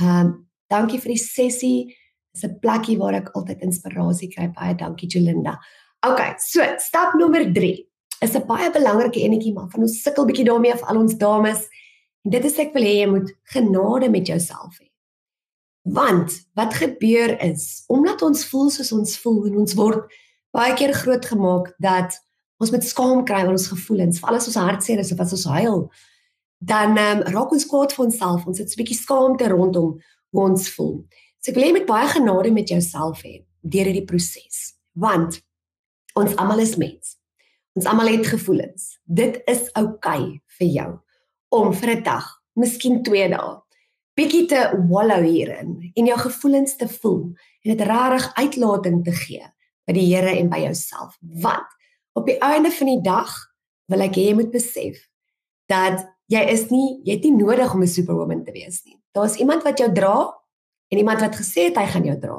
Ehm 0.00 0.26
um, 0.26 0.34
dankie 0.72 0.98
vir 0.98 1.14
die 1.14 1.22
sessie. 1.22 1.94
Dis 2.34 2.44
'n 2.44 2.58
plekkie 2.58 2.98
waar 2.98 3.14
ek 3.14 3.30
altyd 3.34 3.62
inspirasie 3.62 4.30
kry. 4.34 4.48
Baie 4.50 4.74
dankie 4.74 5.08
Jolinda. 5.08 5.60
OK, 6.02 6.34
so 6.38 6.60
stap 6.78 7.14
nommer 7.14 7.46
3 7.52 7.86
is 8.22 8.34
'n 8.34 8.46
baie 8.46 8.70
belangrike 8.70 9.20
enetjie 9.20 9.52
maar 9.52 9.70
van 9.70 9.82
ons 9.82 10.02
sukkel 10.02 10.26
bietjie 10.26 10.44
daarmee 10.44 10.74
vir 10.74 10.88
al 10.88 10.98
ons 10.98 11.14
dames. 11.14 11.68
En 12.24 12.32
dit 12.32 12.44
is 12.44 12.58
ek 12.62 12.72
wil 12.72 12.86
hê 12.88 12.94
jy 13.02 13.08
moet 13.10 13.32
genade 13.52 14.08
met 14.10 14.26
jouself 14.26 14.78
hê. 14.80 14.88
Want 15.84 16.32
wat 16.56 16.74
gebeur 16.80 17.34
is, 17.44 17.84
omdat 17.92 18.22
ons 18.24 18.46
voel 18.48 18.70
soos 18.72 18.92
ons 18.96 19.18
voel 19.20 19.50
en 19.50 19.58
ons 19.64 19.76
word 19.76 20.08
baie 20.56 20.72
keer 20.78 20.94
groot 20.96 21.26
gemaak 21.28 21.74
dat 21.84 22.16
ons 22.62 22.72
met 22.72 22.86
skaam 22.86 23.26
kry 23.28 23.42
oor 23.44 23.58
ons 23.58 23.68
gevoelens, 23.68 24.22
veral 24.22 24.38
as 24.40 24.48
ons 24.48 24.56
hartseer 24.56 25.02
is 25.02 25.12
of 25.12 25.20
as 25.20 25.36
ons 25.36 25.44
huil, 25.52 25.84
dan 26.64 26.96
um, 26.96 27.20
raak 27.34 27.52
ons 27.52 27.68
kwaad 27.68 27.92
vir 27.92 28.06
onsself. 28.06 28.46
Ons 28.48 28.62
het 28.62 28.72
'n 28.72 28.80
bietjie 28.80 28.96
skaamte 28.96 29.48
rondom 29.52 30.00
hoe 30.32 30.42
ons 30.48 30.70
voel. 30.76 31.04
So 31.44 31.52
ek 31.52 31.58
wil 31.58 31.68
hê 31.68 31.72
met 31.72 31.86
baie 31.86 32.08
genade 32.08 32.52
met 32.52 32.68
jouself 32.68 33.20
hê 33.22 33.44
deur 33.60 33.84
hierdie 33.84 34.08
proses. 34.08 34.72
Want 34.96 35.42
ons 36.14 36.36
almal 36.36 36.64
is 36.64 36.76
mens. 36.76 37.18
Ons 37.76 37.84
almal 37.84 38.08
het 38.08 38.26
gevoelens. 38.26 38.96
Dit 39.04 39.42
is 39.44 39.68
oukei 39.74 40.22
okay 40.22 40.42
vir 40.56 40.68
jou 40.68 41.04
om 41.54 41.72
vir 41.72 41.96
'n 41.96 42.02
dag, 42.02 42.26
miskien 42.54 43.02
2 43.02 43.28
dae 43.28 43.64
bietjie 44.18 44.46
te 44.50 44.60
wallow 44.90 45.22
hierin 45.26 45.74
en 45.94 46.08
jou 46.08 46.16
gevoelens 46.20 46.76
te 46.78 46.88
voel 47.00 47.22
en 47.64 47.72
dit 47.72 47.82
regtig 47.88 48.28
uitlating 48.38 49.00
te 49.06 49.14
gee 49.24 49.46
by 49.84 49.96
die 49.96 50.06
Here 50.06 50.36
en 50.38 50.50
by 50.52 50.62
jouself. 50.62 51.16
Want 51.20 51.66
op 52.16 52.28
die 52.30 52.38
einde 52.38 52.70
van 52.72 52.90
die 52.92 53.02
dag 53.04 53.32
wil 53.90 54.04
ek 54.06 54.16
hê 54.16 54.28
jy 54.30 54.36
moet 54.38 54.52
besef 54.54 55.00
dat 55.70 56.04
jy 56.30 56.44
is 56.52 56.68
nie 56.70 57.00
jy 57.04 57.18
het 57.18 57.26
nie 57.26 57.34
nodig 57.36 57.74
om 57.74 57.82
'n 57.82 57.90
superwoman 57.90 58.44
te 58.44 58.52
wees 58.52 58.84
nie. 58.84 58.98
Daar's 59.12 59.36
iemand 59.36 59.62
wat 59.62 59.78
jou 59.78 59.92
dra 59.92 60.30
en 60.90 60.98
iemand 60.98 61.20
wat 61.20 61.36
gesê 61.36 61.68
het 61.68 61.76
hy 61.76 61.86
gaan 61.86 62.04
jou 62.04 62.18
dra. 62.18 62.38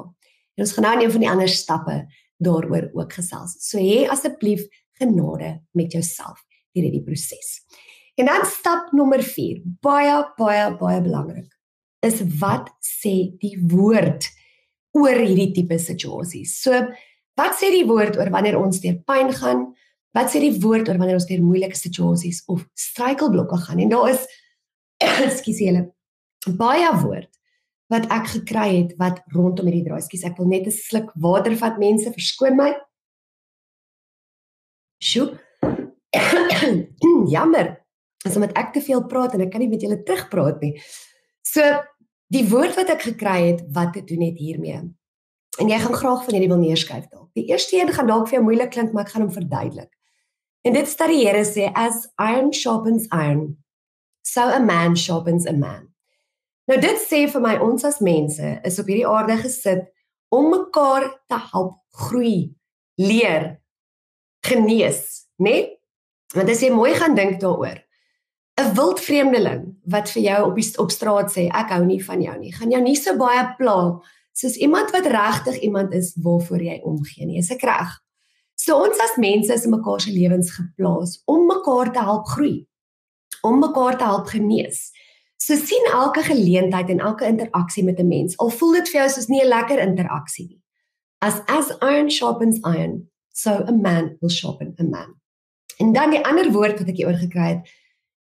En 0.55 0.63
ons 0.63 0.71
gaan 0.71 0.83
nou 0.83 1.03
een 1.03 1.11
van 1.11 1.21
die 1.21 1.29
ander 1.29 1.49
stappe 1.49 2.07
daaroor 2.37 2.89
ook 2.93 3.13
gesels. 3.13 3.57
So 3.59 3.77
hê 3.77 4.07
asseblief 4.07 4.63
genade 4.93 5.61
met 5.71 5.91
jouself 5.91 6.39
deur 6.71 6.83
hierdie 6.83 7.03
proses. 7.03 7.64
En 8.15 8.29
dan 8.29 8.45
stap 8.47 8.93
nommer 8.95 9.23
4, 9.23 9.61
baie 9.83 10.15
baie 10.37 10.69
baie 10.79 11.01
belangrik 11.03 11.51
is 12.05 12.21
wat 12.39 12.69
sê 12.83 13.33
die 13.41 13.55
woord 13.71 14.27
oor 14.95 15.17
hierdie 15.19 15.51
tipe 15.55 15.77
situasies. 15.81 16.53
So, 16.61 16.85
wat 17.35 17.57
sê 17.59 17.71
die 17.73 17.85
woord 17.87 18.19
oor 18.19 18.31
wanneer 18.31 18.59
ons 18.59 18.79
deur 18.83 18.97
pyn 19.07 19.33
gaan? 19.35 19.65
Wat 20.15 20.31
sê 20.31 20.39
die 20.43 20.53
woord 20.63 20.87
oor 20.87 20.99
wanneer 21.01 21.19
ons 21.19 21.27
deur 21.27 21.43
moeilike 21.43 21.75
situasies 21.75 22.43
of 22.51 22.63
struikelblokke 22.79 23.59
gaan? 23.65 23.81
En 23.83 23.91
daar 23.91 24.13
is 24.13 24.23
ekskuus 25.27 25.59
julle 25.65 25.87
baie 26.55 26.91
woord 27.01 27.31
wat 27.91 28.07
ek 28.13 28.29
gekry 28.37 28.69
het 28.79 28.93
wat 29.01 29.19
rondom 29.35 29.67
hierdie 29.67 29.83
draai. 29.85 29.99
Ekskuus, 29.99 30.23
ek 30.25 30.39
wil 30.39 30.49
net 30.49 30.69
'n 30.69 30.73
sluk 30.73 31.11
water 31.21 31.53
vat 31.59 31.77
mense, 31.81 32.09
verskoon 32.15 32.55
my. 32.57 32.71
Sjoe. 35.03 35.35
Jammer. 37.35 37.84
Is 38.25 38.35
omdat 38.37 38.55
ek 38.57 38.73
te 38.75 38.83
veel 38.83 39.03
praat 39.09 39.35
en 39.35 39.45
ek 39.45 39.51
kan 39.53 39.63
nie 39.63 39.71
met 39.71 39.83
julle 39.85 40.01
terugpraat 40.03 40.61
nie. 40.65 40.73
So 41.45 41.63
die 42.33 42.45
woord 42.49 42.77
wat 42.79 42.89
ek 42.95 43.05
gekry 43.11 43.39
het, 43.51 43.65
wat 43.73 43.93
te 43.93 44.03
doen 44.05 44.25
het 44.25 44.39
hiermee. 44.41 44.81
En 45.61 45.69
jy 45.71 45.77
gaan 45.79 45.95
graag 45.95 46.23
van 46.25 46.35
hierdie 46.35 46.51
wil 46.51 46.59
neerskryf 46.59 47.05
dalk. 47.11 47.29
Die 47.37 47.47
eerste 47.51 47.77
een 47.77 47.93
gaan 47.95 48.09
dalk 48.09 48.27
vir 48.27 48.39
jou 48.39 48.45
moeilik 48.47 48.73
klink, 48.73 48.91
maar 48.93 49.05
ek 49.05 49.13
gaan 49.13 49.27
hom 49.27 49.35
verduidelik. 49.35 49.91
En 50.65 50.73
dit 50.73 50.89
sê 50.89 51.07
die 51.11 51.21
Here 51.21 51.43
sê 51.45 51.69
as 51.77 52.07
iron 52.19 52.51
sharpens 52.53 53.05
iron, 53.13 53.53
so 54.25 54.41
a 54.41 54.59
man 54.59 54.97
sharpens 54.97 55.45
a 55.47 55.53
man. 55.53 55.91
Nou 56.65 56.79
dit 56.81 57.01
sê 57.03 57.25
vir 57.29 57.43
my 57.43 57.53
ons 57.61 57.85
as 57.85 58.01
mense 58.01 58.55
is 58.65 58.79
op 58.81 58.89
hierdie 58.89 59.07
aarde 59.07 59.37
gesit 59.43 59.85
om 60.33 60.49
mekaar 60.49 61.05
te 61.29 61.37
help 61.51 61.77
groei, 61.93 62.49
leer, 62.97 63.59
genees, 64.43 65.27
né? 65.37 65.51
Nee? 65.51 65.65
Want 66.35 66.49
as 66.51 66.63
jy 66.65 66.71
mooi 66.73 66.91
gaan 66.97 67.13
dink 67.15 67.37
daaroor, 67.39 67.77
'n 68.55 68.73
wild 68.73 68.99
vreemdeling 68.99 69.75
wat 69.83 70.11
vir 70.11 70.21
jou 70.21 70.49
op 70.49 70.55
die 70.55 70.67
op 70.79 70.91
straat 70.91 71.31
sê 71.31 71.47
ek 71.51 71.69
hou 71.75 71.83
nie 71.85 72.03
van 72.03 72.21
jou 72.21 72.37
nie, 72.39 72.53
gaan 72.55 72.71
jou 72.71 72.81
nie 72.81 72.95
so 72.95 73.17
baie 73.17 73.43
pla 73.57 73.99
soos 74.35 74.55
iemand 74.55 74.91
wat 74.91 75.07
regtig 75.07 75.59
iemand 75.59 75.93
is 75.93 76.15
waarvoor 76.23 76.61
jy 76.61 76.79
omgee 76.83 77.25
nie. 77.25 77.39
Is 77.39 77.51
ek 77.51 77.63
reg? 77.63 77.91
So 78.55 78.75
ons 78.79 78.99
as 79.03 79.17
mense 79.19 79.53
is 79.53 79.65
in 79.67 79.71
mekaar 79.75 80.01
se 80.01 80.11
lewens 80.11 80.51
geplaas 80.55 81.21
om 81.31 81.47
mekaar 81.47 81.91
te 81.93 82.03
help 82.03 82.27
groei, 82.31 82.65
om 83.43 83.59
mekaar 83.59 83.97
te 83.99 84.07
help 84.07 84.31
genees. 84.31 84.91
So 85.37 85.55
sien 85.59 85.87
elke 85.91 86.23
geleentheid 86.23 86.89
en 86.89 86.99
elke 86.99 87.27
interaksie 87.27 87.83
met 87.83 87.99
'n 87.99 88.07
mens, 88.07 88.37
al 88.37 88.49
voel 88.49 88.73
dit 88.79 88.89
vir 88.89 89.01
jou 89.01 89.09
soos 89.09 89.27
nie 89.27 89.41
'n 89.43 89.47
lekker 89.47 89.79
interaksie 89.79 90.47
nie. 90.47 90.61
As 91.21 91.41
as 91.47 91.71
iron 91.81 92.09
sharpens 92.09 92.59
iron, 92.63 93.07
so 93.33 93.51
a 93.51 93.71
man 93.71 94.17
will 94.21 94.29
sharpen 94.29 94.73
a 94.79 94.83
man. 94.83 95.15
En 95.79 95.93
dan 95.93 96.09
die 96.09 96.25
ander 96.25 96.51
woord 96.51 96.79
wat 96.79 96.87
ek 96.87 96.95
hier 96.95 97.07
oorgekry 97.07 97.47
het, 97.47 97.67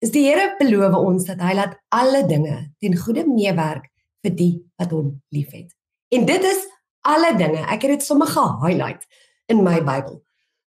is 0.04 0.12
die 0.12 0.26
Here 0.28 0.52
beloof 0.60 0.98
ons 1.00 1.28
dat 1.30 1.42
hy 1.44 1.56
laat 1.56 1.78
alle 1.96 2.26
dinge 2.28 2.58
ten 2.84 2.96
goeie 3.00 3.24
meewerk 3.28 3.88
vir 4.24 4.36
die 4.36 4.54
wat 4.80 4.92
hom 4.96 5.14
liefhet. 5.36 5.72
En 6.14 6.28
dit 6.28 6.48
is 6.48 6.66
alle 7.08 7.34
dinge. 7.40 7.64
Ek 7.64 7.86
het 7.86 7.98
dit 7.98 8.06
sommer 8.06 8.28
ge-highlight 8.32 9.08
in 9.52 9.64
my 9.64 9.80
Bybel. 9.84 10.20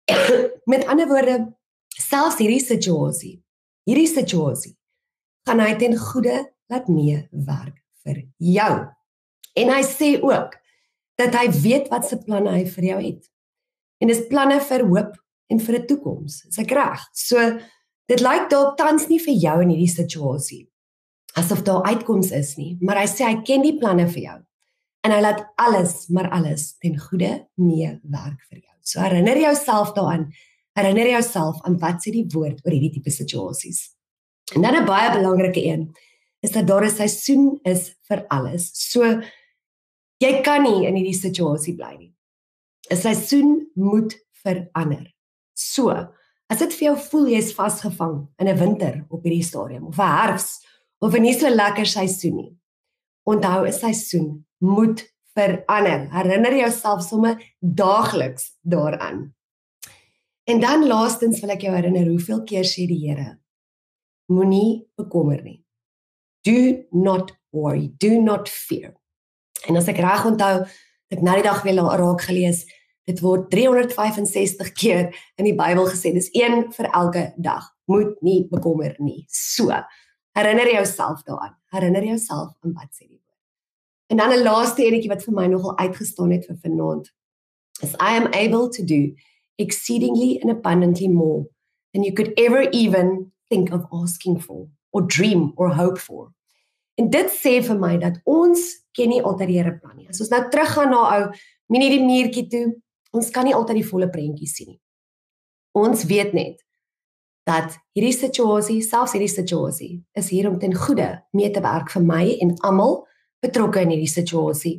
met 0.72 0.86
ander 0.90 1.10
woorde, 1.10 1.38
selfs 1.94 2.40
hierdie 2.42 2.64
situasie, 2.64 3.38
hierdie 3.90 4.10
situasie 4.10 4.74
gaan 5.48 5.62
hy 5.64 5.74
ten 5.82 5.96
goeie 5.98 6.42
laat 6.70 6.90
meewerk 6.90 7.78
vir 8.06 8.24
jou. 8.38 8.74
En 9.58 9.74
hy 9.74 9.82
sê 9.86 10.16
ook 10.22 10.58
dat 11.20 11.36
hy 11.36 11.50
weet 11.62 11.90
wat 11.94 12.06
se 12.08 12.18
planne 12.22 12.54
hy 12.54 12.66
vir 12.70 12.94
jou 12.94 13.00
het. 13.02 13.26
En 14.00 14.10
dis 14.10 14.22
planne 14.30 14.60
vir 14.64 14.86
hoop 14.88 15.18
en 15.50 15.60
vir 15.60 15.76
'n 15.80 15.88
toekoms. 15.88 16.46
Is 16.50 16.60
ek 16.62 16.72
reg? 16.72 17.02
So 17.14 17.60
dit 18.10 18.22
lyk 18.26 18.50
dalk 18.50 18.78
tans 18.78 19.08
nie 19.08 19.20
vir 19.22 19.36
jou 19.38 19.62
in 19.62 19.70
hierdie 19.70 19.94
situasie 19.94 20.66
asof 21.38 21.62
daar 21.62 21.84
uitkoms 21.84 22.32
is 22.32 22.56
nie, 22.58 22.78
maar 22.82 23.00
hy 23.02 23.08
sê 23.10 23.28
hy 23.28 23.42
ken 23.46 23.64
die 23.66 23.76
planne 23.80 24.08
vir 24.10 24.24
jou. 24.24 24.38
En 25.06 25.14
hy 25.16 25.20
laat 25.24 25.46
alles, 25.62 26.08
maar 26.12 26.30
alles 26.36 26.74
ten 26.84 26.98
goeie 27.00 27.32
meewerk 27.62 28.42
vir 28.50 28.60
jou. 28.60 28.76
So 28.84 29.00
herinner 29.04 29.40
jouself 29.40 29.94
daaraan. 29.96 30.30
Herinner 30.78 31.08
jouself 31.14 31.62
aan 31.68 31.78
wat 31.80 32.04
sê 32.04 32.14
die 32.16 32.28
woord 32.34 32.60
oor 32.66 32.76
hierdie 32.76 32.92
tipe 32.98 33.14
situasies. 33.14 33.94
En 34.56 34.62
dan 34.62 34.76
'n 34.76 34.86
baie 34.86 35.12
belangrike 35.14 35.64
een 35.64 35.92
is 36.42 36.52
dat 36.52 36.68
daar 36.68 36.86
'n 36.86 36.90
seisoen 36.90 37.60
is 37.64 37.96
vir 38.08 38.26
alles. 38.28 38.72
So 38.74 39.22
jy 40.20 40.42
kan 40.42 40.64
nie 40.64 40.88
in 40.88 40.96
hierdie 40.96 41.20
situasie 41.20 41.76
bly 41.76 41.96
nie. 41.98 42.14
'n 42.92 42.96
Seisoen 42.96 43.72
moet 43.76 44.16
verander. 44.32 45.14
So, 45.54 46.14
as 46.50 46.60
dit 46.60 46.74
vir 46.74 46.86
jou 46.90 46.96
voel 47.10 47.28
jy's 47.36 47.54
vasgevang 47.54 48.28
in 48.40 48.48
'n 48.48 48.58
winter 48.58 49.06
op 49.10 49.24
hierdie 49.24 49.44
stadium 49.44 49.88
of 49.88 50.00
'n 50.00 50.16
herfs 50.18 50.66
of 51.02 51.14
'n 51.16 51.22
nie 51.22 51.34
so 51.34 51.50
lekker 51.50 51.86
seisoen 51.86 52.36
nie. 52.36 52.58
Onthou 53.26 53.66
'n 53.66 53.74
seisoen 53.74 54.46
moet 54.58 55.06
verander. 55.34 56.10
Herinner 56.12 56.56
jouself 56.56 57.04
sommer 57.04 57.38
daagliks 57.60 58.58
daaraan. 58.62 59.34
En 60.44 60.60
dan 60.60 60.88
laastens 60.88 61.40
wil 61.40 61.50
ek 61.50 61.62
jou 61.62 61.76
herinner 61.76 62.08
hoeveel 62.08 62.44
keer 62.44 62.66
sê 62.66 62.88
die 62.88 63.08
Here 63.08 63.40
moenie 64.30 64.88
bekommer 64.98 65.42
nie. 65.44 65.64
Do 66.46 66.86
not 66.92 67.34
worry, 67.52 67.92
do 67.98 68.22
not 68.22 68.50
fear. 68.50 68.94
En 69.68 69.78
as 69.78 69.90
ek 69.92 70.00
reg 70.02 70.26
onthou, 70.26 70.66
ek 71.10 71.24
nou 71.26 71.36
die 71.40 71.46
dag 71.46 71.64
weer 71.66 71.82
raak 71.82 72.22
gelees, 72.22 72.64
dit 73.10 73.22
word 73.26 73.50
365 73.50 74.72
keer 74.78 75.10
in 75.40 75.48
die 75.48 75.56
Bybel 75.58 75.88
gesê, 75.90 76.14
dis 76.14 76.30
een 76.38 76.68
vir 76.76 76.90
elke 76.94 77.26
dag. 77.42 77.72
Moet 77.90 78.20
nie 78.26 78.44
bekommer 78.52 78.94
nie. 79.02 79.24
So, 79.34 79.74
herinner 80.38 80.70
jouself 80.70 81.24
daaraan. 81.26 81.56
Herinner 81.74 82.06
jouself 82.06 82.54
aan 82.62 82.76
wat 82.78 82.92
sê 82.94 83.08
die 83.08 83.18
woord. 83.18 83.42
En 84.14 84.18
dan 84.18 84.34
'n 84.34 84.44
laaste 84.44 84.86
enetjie 84.86 85.10
wat 85.10 85.24
vir 85.24 85.34
my 85.34 85.48
nogal 85.48 85.78
uitgestaan 85.78 86.32
het 86.32 86.46
vir 86.46 86.58
vanaand. 86.62 87.12
Is 87.82 87.94
I 87.94 88.18
am 88.20 88.28
able 88.34 88.70
to 88.70 88.84
do 88.84 89.16
exceedingly 89.56 90.40
and 90.42 90.52
abundantly 90.52 91.08
more 91.08 91.48
than 91.94 92.04
you 92.04 92.14
could 92.14 92.32
ever 92.38 92.70
even 92.72 93.32
think 93.50 93.72
of 93.72 93.86
asking 93.92 94.42
for 94.42 94.68
or 94.92 95.02
dream 95.02 95.54
or 95.56 95.70
hope 95.70 95.98
for. 95.98 96.32
En 96.96 97.10
dit 97.10 97.32
sê 97.32 97.60
vir 97.64 97.80
my 97.80 97.98
dat 97.98 98.20
ons 98.26 98.60
ken 98.92 99.10
nie 99.10 99.22
altyd 99.24 99.48
die 99.48 99.58
Here 99.58 99.78
plan 99.78 99.96
nie. 99.96 100.08
As 100.10 100.20
ons 100.20 100.30
nou 100.30 100.42
teruggaan 100.52 100.92
na 100.92 101.04
ou 101.18 101.32
minie 101.72 101.90
die 101.90 102.04
muurtjie 102.04 102.48
toe, 102.52 102.66
ons 103.16 103.30
kan 103.34 103.48
nie 103.48 103.56
altyd 103.58 103.82
die 103.82 103.90
volle 103.90 104.10
prentjie 104.12 104.50
sien 104.50 104.74
nie. 104.74 104.82
Ons 105.78 106.06
weet 106.10 106.34
net 106.34 106.60
dat 107.50 107.78
hierdie 107.98 108.14
situasie, 108.14 108.82
selfs 108.86 109.16
hierdie 109.16 109.32
situasie, 109.32 109.94
is 110.18 110.30
hier 110.30 110.50
om 110.50 110.60
ten 110.62 110.76
goeie 110.78 111.10
mee 111.34 111.50
te 111.54 111.64
werk 111.66 111.90
vir 111.94 112.06
my 112.06 112.24
en 112.44 112.54
almal 112.68 113.02
betrokke 113.44 113.82
in 113.86 113.94
hierdie 113.96 114.12
situasie. 114.12 114.76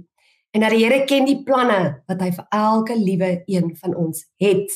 En 0.55 0.65
dat 0.65 0.75
die 0.75 0.83
Here 0.83 1.05
ken 1.07 1.27
die 1.29 1.41
planne 1.47 2.03
wat 2.11 2.23
hy 2.23 2.31
vir 2.35 2.47
elke 2.55 2.97
liewe 2.99 3.31
een 3.51 3.75
van 3.79 3.95
ons 3.99 4.25
het 4.43 4.71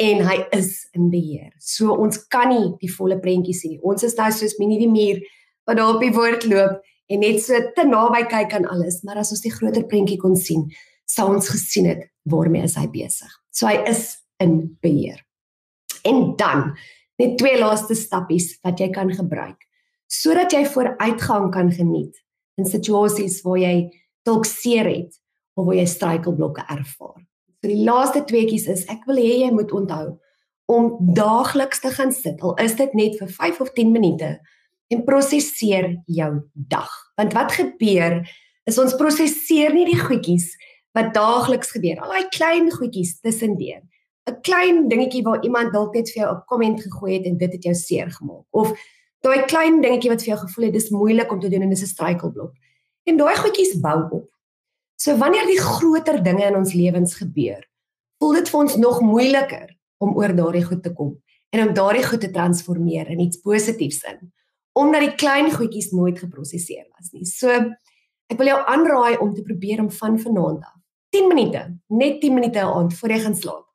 en 0.00 0.24
hy 0.26 0.38
is 0.56 0.88
in 0.96 1.10
beheer. 1.12 1.52
So 1.60 1.94
ons 1.94 2.18
kan 2.32 2.50
nie 2.50 2.72
die 2.80 2.90
volle 2.92 3.20
prentjie 3.22 3.54
sien 3.56 3.76
nie. 3.76 3.82
Ons 3.84 4.04
is 4.08 4.16
nou 4.18 4.30
soos 4.34 4.56
minie 4.58 4.80
die 4.80 4.90
muur 4.90 5.20
wat 5.68 5.78
daar 5.78 5.94
op 5.94 6.02
die 6.02 6.12
woord 6.12 6.48
loop 6.50 6.80
en 7.12 7.20
net 7.20 7.40
so 7.44 7.60
te 7.76 7.84
naby 7.86 8.24
kyk 8.32 8.56
aan 8.56 8.66
alles, 8.68 9.02
maar 9.04 9.20
as 9.20 9.30
ons 9.36 9.44
die 9.44 9.52
groter 9.52 9.84
prentjie 9.88 10.18
kon 10.20 10.36
sien, 10.40 10.64
sou 11.08 11.28
ons 11.36 11.52
gesien 11.52 11.88
het 11.92 12.08
waarmee 12.30 12.64
is 12.66 12.76
hy 12.80 12.86
besig. 12.92 13.30
So 13.52 13.68
hy 13.68 13.84
is 13.90 14.16
in 14.42 14.76
beheer. 14.82 15.20
En 16.04 16.34
dan 16.36 16.72
net 17.20 17.38
twee 17.38 17.58
laaste 17.60 17.94
stappies 17.94 18.54
wat 18.64 18.80
jy 18.82 18.90
kan 18.94 19.12
gebruik 19.14 19.60
sodat 20.14 20.52
jy 20.52 20.62
vooruitgang 20.68 21.48
kan 21.50 21.70
geniet 21.74 22.18
in 22.60 22.68
situasies 22.68 23.40
waar 23.42 23.58
jy 23.58 23.76
dalk 24.26 24.46
seer 24.46 24.86
het 24.86 25.16
of 25.58 25.66
waar 25.66 25.78
jy 25.78 25.86
struikelblokke 25.90 26.62
ervaar. 26.70 27.22
So 27.62 27.70
die 27.70 27.82
laaste 27.86 28.22
tweeetjies 28.28 28.68
is 28.70 28.84
ek 28.92 29.06
wil 29.08 29.18
hê 29.18 29.40
jy 29.44 29.50
moet 29.54 29.72
onthou 29.74 30.18
om 30.70 30.92
daagliks 31.16 31.82
te 31.82 31.90
gaan 31.96 32.12
sit. 32.14 32.40
Al 32.44 32.54
is 32.62 32.76
dit 32.78 32.94
net 32.96 33.18
vir 33.20 33.32
5 33.32 33.60
of 33.64 33.72
10 33.76 33.90
minute 33.92 34.30
en 34.92 35.04
prosesseer 35.04 35.90
jou 36.06 36.30
dag. 36.54 36.92
Want 37.18 37.34
wat 37.36 37.56
gebeur 37.56 38.20
is 38.68 38.78
ons 38.80 38.96
prosesseer 39.00 39.74
nie 39.74 39.86
die 39.90 39.98
goedjies 40.00 40.52
wat 40.94 41.14
daagliks 41.14 41.72
gebeur. 41.74 42.00
Al 42.00 42.14
daai 42.14 42.28
klein 42.34 42.70
goedjies 42.72 43.18
tussendeur. 43.20 43.82
'n 44.30 44.40
Klein 44.46 44.88
dingetjie 44.88 45.22
waar 45.22 45.42
iemand 45.44 45.72
dalk 45.72 45.94
net 45.94 46.10
vir 46.12 46.22
jou 46.22 46.34
'n 46.34 46.44
komment 46.46 46.80
gegooi 46.82 47.12
het 47.16 47.26
en 47.26 47.36
dit 47.36 47.52
het 47.52 47.62
jou 47.62 47.74
seer 47.74 48.10
gemaak. 48.10 48.46
Of 48.50 48.72
daai 49.20 49.44
klein 49.44 49.80
dingetjie 49.80 50.10
wat 50.10 50.22
vir 50.22 50.34
jou 50.34 50.40
gevoel 50.46 50.64
het 50.64 50.72
dis 50.72 50.90
moeilik 50.90 51.32
om 51.32 51.40
te 51.40 51.48
doen 51.48 51.62
en 51.62 51.70
dis 51.70 51.82
'n 51.82 51.94
struikelblok. 51.96 52.52
En 53.04 53.16
daai 53.16 53.36
goedjies 53.36 53.80
bou 53.80 54.08
op. 54.10 54.30
So 54.96 55.16
wanneer 55.16 55.46
die 55.46 55.60
groter 55.60 56.22
dinge 56.22 56.46
in 56.46 56.56
ons 56.56 56.72
lewens 56.72 57.14
gebeur, 57.14 57.68
voel 58.18 58.32
dit 58.32 58.48
vir 58.48 58.60
ons 58.60 58.76
nog 58.76 59.00
moeiliker 59.00 59.76
om 59.98 60.16
oor 60.16 60.34
daardie 60.34 60.64
goed 60.64 60.82
te 60.82 60.92
kom 60.92 61.22
en 61.50 61.68
om 61.68 61.74
daardie 61.74 62.04
goed 62.04 62.20
te 62.20 62.30
transformeer 62.30 63.08
in 63.08 63.20
iets 63.20 63.36
positiefs 63.36 64.02
in, 64.02 64.32
omdat 64.72 65.00
die 65.00 65.14
klein 65.14 65.52
goedjies 65.52 65.90
nooit 65.90 66.18
geprosesseer 66.18 66.86
was 66.98 67.12
nie. 67.12 67.24
So 67.24 67.48
ek 68.28 68.38
wil 68.38 68.46
jou 68.46 68.60
aanraai 68.66 69.18
om 69.18 69.34
te 69.34 69.42
probeer 69.42 69.80
om 69.80 69.90
van 69.90 70.18
vanaand 70.18 70.62
af 70.64 70.83
10 71.14 71.28
minute, 71.30 71.62
net 71.94 72.20
10 72.20 72.34
minute 72.34 72.58
'n 72.58 72.74
aand 72.78 72.94
voor 72.94 73.10
jy 73.10 73.18
gaan 73.18 73.36
slaap. 73.36 73.66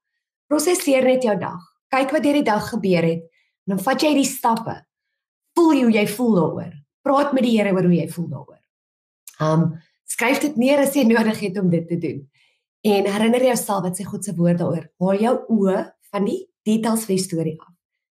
Prosesseer 0.47 1.03
net 1.03 1.23
jou 1.23 1.37
dag. 1.39 1.61
Kyk 1.87 2.11
wat 2.11 2.23
hierdie 2.23 2.43
dag 2.43 2.69
gebeur 2.69 3.03
het 3.03 3.21
en 3.63 3.75
dan 3.75 3.79
vat 3.79 4.01
jy 4.01 4.13
die 4.13 4.25
stappe. 4.25 4.75
Voel 5.55 5.73
jy 5.73 5.83
hoe 5.83 5.93
jy 5.93 6.07
voel 6.07 6.35
daaroor? 6.35 6.73
Praat 7.01 7.33
met 7.33 7.43
die 7.43 7.57
Here 7.57 7.71
oor 7.73 7.83
hoe 7.83 7.95
jy 7.95 8.09
voel 8.09 8.27
daaroor. 8.27 8.61
Um 9.39 9.79
Skryf 10.09 10.39
dit 10.41 10.55
neer 10.57 10.79
as 10.79 10.95
jy 10.95 11.03
nodig 11.03 11.39
het 11.39 11.57
om 11.59 11.69
dit 11.69 11.87
te 11.87 11.97
doen. 11.97 12.29
En 12.81 13.05
herinner 13.05 13.43
jouself 13.43 13.83
wat 13.83 13.97
sê 13.97 14.03
God 14.03 14.23
se 14.23 14.35
woord 14.35 14.57
daaroor. 14.57 14.89
Haal 14.99 15.19
jou 15.19 15.35
oë 15.47 15.93
van 16.11 16.25
die 16.25 16.49
details 16.63 17.05
van 17.05 17.15
die 17.15 17.23
storie 17.23 17.61
af. 17.61 17.73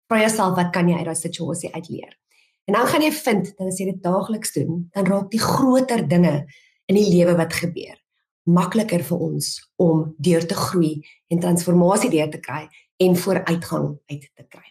Vra 0.08 0.20
jouself 0.20 0.56
wat 0.56 0.72
kan 0.72 0.88
jy 0.88 0.96
uit 0.96 1.04
daai 1.04 1.14
situasie 1.14 1.74
uitleer? 1.74 2.18
En 2.64 2.74
dan 2.74 2.86
gaan 2.86 3.02
jy 3.02 3.12
vind 3.12 3.56
dat 3.58 3.66
as 3.66 3.78
jy 3.78 3.84
dit 3.84 4.02
daagliks 4.02 4.52
doen, 4.52 4.88
dan 4.92 5.04
raak 5.04 5.30
die 5.30 5.40
groter 5.40 6.08
dinge 6.08 6.46
in 6.86 6.96
die 6.96 7.10
lewe 7.10 7.36
wat 7.36 7.52
gebeur 7.52 8.01
makliker 8.48 9.04
vir 9.06 9.22
ons 9.28 9.52
om 9.82 10.08
deur 10.18 10.46
te 10.46 10.56
groei 10.58 10.96
en 11.30 11.42
transformasie 11.42 12.10
deur 12.10 12.30
te 12.30 12.40
kry 12.42 12.66
en 13.02 13.16
vooruitgang 13.18 13.92
uit 14.10 14.26
te 14.34 14.46
kry. 14.48 14.66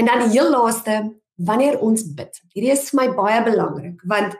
En 0.00 0.08
dan 0.08 0.24
die 0.24 0.32
heel 0.38 0.50
laaste 0.50 1.02
wanneer 1.34 1.78
ons 1.82 2.06
bid. 2.16 2.40
Hierdie 2.54 2.72
is 2.74 2.88
vir 2.90 3.00
my 3.02 3.06
baie 3.16 3.42
belangrik 3.44 4.02
want 4.08 4.36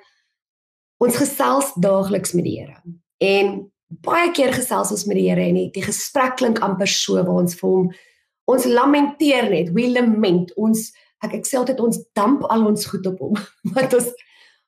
ons 1.02 1.20
gesels 1.20 1.72
daagliks 1.82 2.32
met 2.32 2.46
die 2.46 2.58
Here. 2.60 2.80
En 3.20 3.54
baie 4.04 4.30
keer 4.34 4.54
gesels 4.54 4.92
ons 4.94 5.06
met 5.10 5.18
die 5.18 5.28
Here 5.28 5.44
en 5.44 5.58
die, 5.58 5.70
die 5.74 5.84
gesprek 5.84 6.38
klink 6.40 6.62
amper 6.64 6.90
so 6.90 7.20
waar 7.20 7.42
ons 7.44 7.58
vir 7.60 7.70
hom 7.70 7.88
ons 8.50 8.66
lamenteer 8.68 9.48
net, 9.48 9.70
we 9.72 9.88
lament. 9.88 10.52
Ons 10.60 10.90
ek 11.24 11.38
ek 11.40 11.46
sê 11.48 11.56
altyd 11.56 11.80
ons 11.80 12.00
damp 12.16 12.44
al 12.52 12.66
ons 12.68 12.88
goed 12.90 13.06
op 13.08 13.22
hom. 13.24 13.38
Want 13.76 13.96
ons 13.96 14.10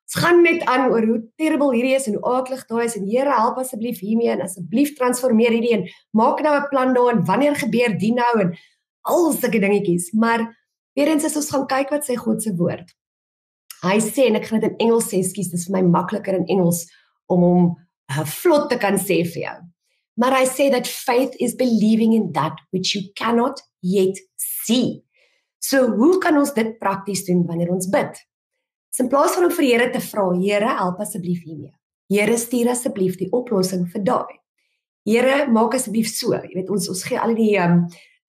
ons 0.06 0.22
gaan 0.22 0.42
net 0.42 0.62
aan 0.70 0.86
oor 0.92 1.02
hoe 1.02 1.18
terrible 1.36 1.74
hierdie 1.74 1.96
is 1.96 2.06
en 2.06 2.14
hoe 2.14 2.34
aaklig 2.36 2.62
daai 2.70 2.84
is 2.84 2.94
en 2.94 3.06
Here 3.10 3.32
help 3.34 3.58
asseblief 3.58 3.98
hiermee 3.98 4.30
en 4.30 4.44
asseblief 4.44 4.94
transformeer 4.94 5.50
hierdie 5.50 5.74
en 5.74 5.88
maak 6.14 6.42
nou 6.46 6.54
'n 6.54 6.68
plan 6.70 6.94
daar 6.94 7.12
en 7.16 7.24
wanneer 7.24 7.56
gebeur 7.56 7.98
dit 7.98 8.14
nou 8.14 8.40
en 8.40 8.54
al 9.02 9.32
sulke 9.32 9.58
dingetjies. 9.58 10.12
Maar 10.12 10.46
weer 10.94 11.08
eens 11.08 11.24
as 11.24 11.36
ons 11.36 11.50
gaan 11.50 11.66
kyk 11.66 11.90
wat 11.90 12.06
sê 12.06 12.16
God 12.16 12.42
se 12.42 12.54
woord. 12.54 12.94
Hy 13.82 13.98
sê 14.00 14.26
en 14.26 14.36
ek 14.36 14.46
gaan 14.46 14.60
dit 14.60 14.70
in 14.70 14.88
Engels 14.88 15.10
sê, 15.10 15.22
skus, 15.22 15.50
dit 15.50 15.58
is 15.58 15.66
vir 15.66 15.82
my 15.82 15.82
makliker 15.82 16.34
in 16.34 16.46
Engels 16.46 16.86
om 17.26 17.42
hom 17.42 17.64
uh, 18.10 18.24
vlot 18.24 18.70
te 18.70 18.78
kan 18.78 18.98
sê 18.98 19.22
vir 19.24 19.42
jou. 19.42 19.56
Maar 20.16 20.38
hy 20.38 20.46
sê 20.48 20.70
dat 20.72 20.88
faith 20.88 21.34
is 21.38 21.54
believing 21.54 22.14
in 22.14 22.32
that 22.32 22.56
which 22.72 22.94
you 22.94 23.04
cannot 23.14 23.60
yet 23.82 24.16
see. 24.36 25.02
So 25.60 25.90
hoe 25.98 26.18
kan 26.22 26.38
ons 26.38 26.54
dit 26.54 26.78
prakties 26.78 27.26
doen 27.26 27.44
wanneer 27.46 27.72
ons 27.74 27.90
bid? 27.90 28.16
So 28.96 29.04
in 29.04 29.10
plaas 29.12 29.34
van 29.36 29.44
om 29.44 29.52
vir 29.52 29.66
Here 29.66 29.90
te 29.92 30.00
vra, 30.00 30.30
Here, 30.40 30.68
help 30.78 31.00
asseblief 31.04 31.42
hiermee. 31.44 31.74
Here, 32.08 32.36
stuur 32.40 32.70
asseblief 32.72 33.18
die 33.20 33.28
oplossing 33.28 33.84
vir 33.92 34.04
daai. 34.06 34.38
Here, 35.04 35.42
maak 35.52 35.76
asseblief 35.76 36.08
so. 36.08 36.32
Jy 36.32 36.54
weet 36.54 36.72
ons 36.72 36.88
ons 36.88 37.02
gee 37.04 37.18
al 37.20 37.34
die 37.36 37.52
um, 37.60 37.82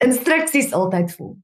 instruksies 0.04 0.74
altyd 0.76 1.14
hom. 1.22 1.38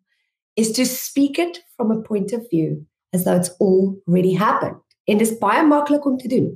Is 0.60 0.74
to 0.76 0.84
speak 0.86 1.40
it 1.40 1.62
from 1.78 1.96
a 1.96 2.02
point 2.04 2.36
of 2.36 2.44
view 2.52 2.84
as 3.16 3.24
though 3.24 3.40
it's 3.40 3.56
already 3.64 4.36
happened. 4.36 4.84
En 5.08 5.24
dit 5.24 5.28
is 5.30 5.40
baie 5.40 5.64
maklik 5.64 6.04
om 6.06 6.20
te 6.20 6.28
doen. 6.28 6.52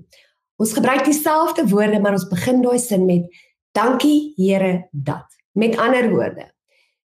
Ons 0.59 0.75
gebruik 0.75 1.07
dieselfde 1.07 1.69
woorde, 1.71 2.03
maar 2.03 2.19
ons 2.19 2.27
begin 2.27 2.59
daai 2.65 2.79
sin 2.83 3.07
met 3.07 3.31
dankie 3.79 4.33
Here 4.35 4.89
dat. 4.91 5.39
Met 5.55 5.79
ander 5.79 6.11
woorde, 6.11 6.51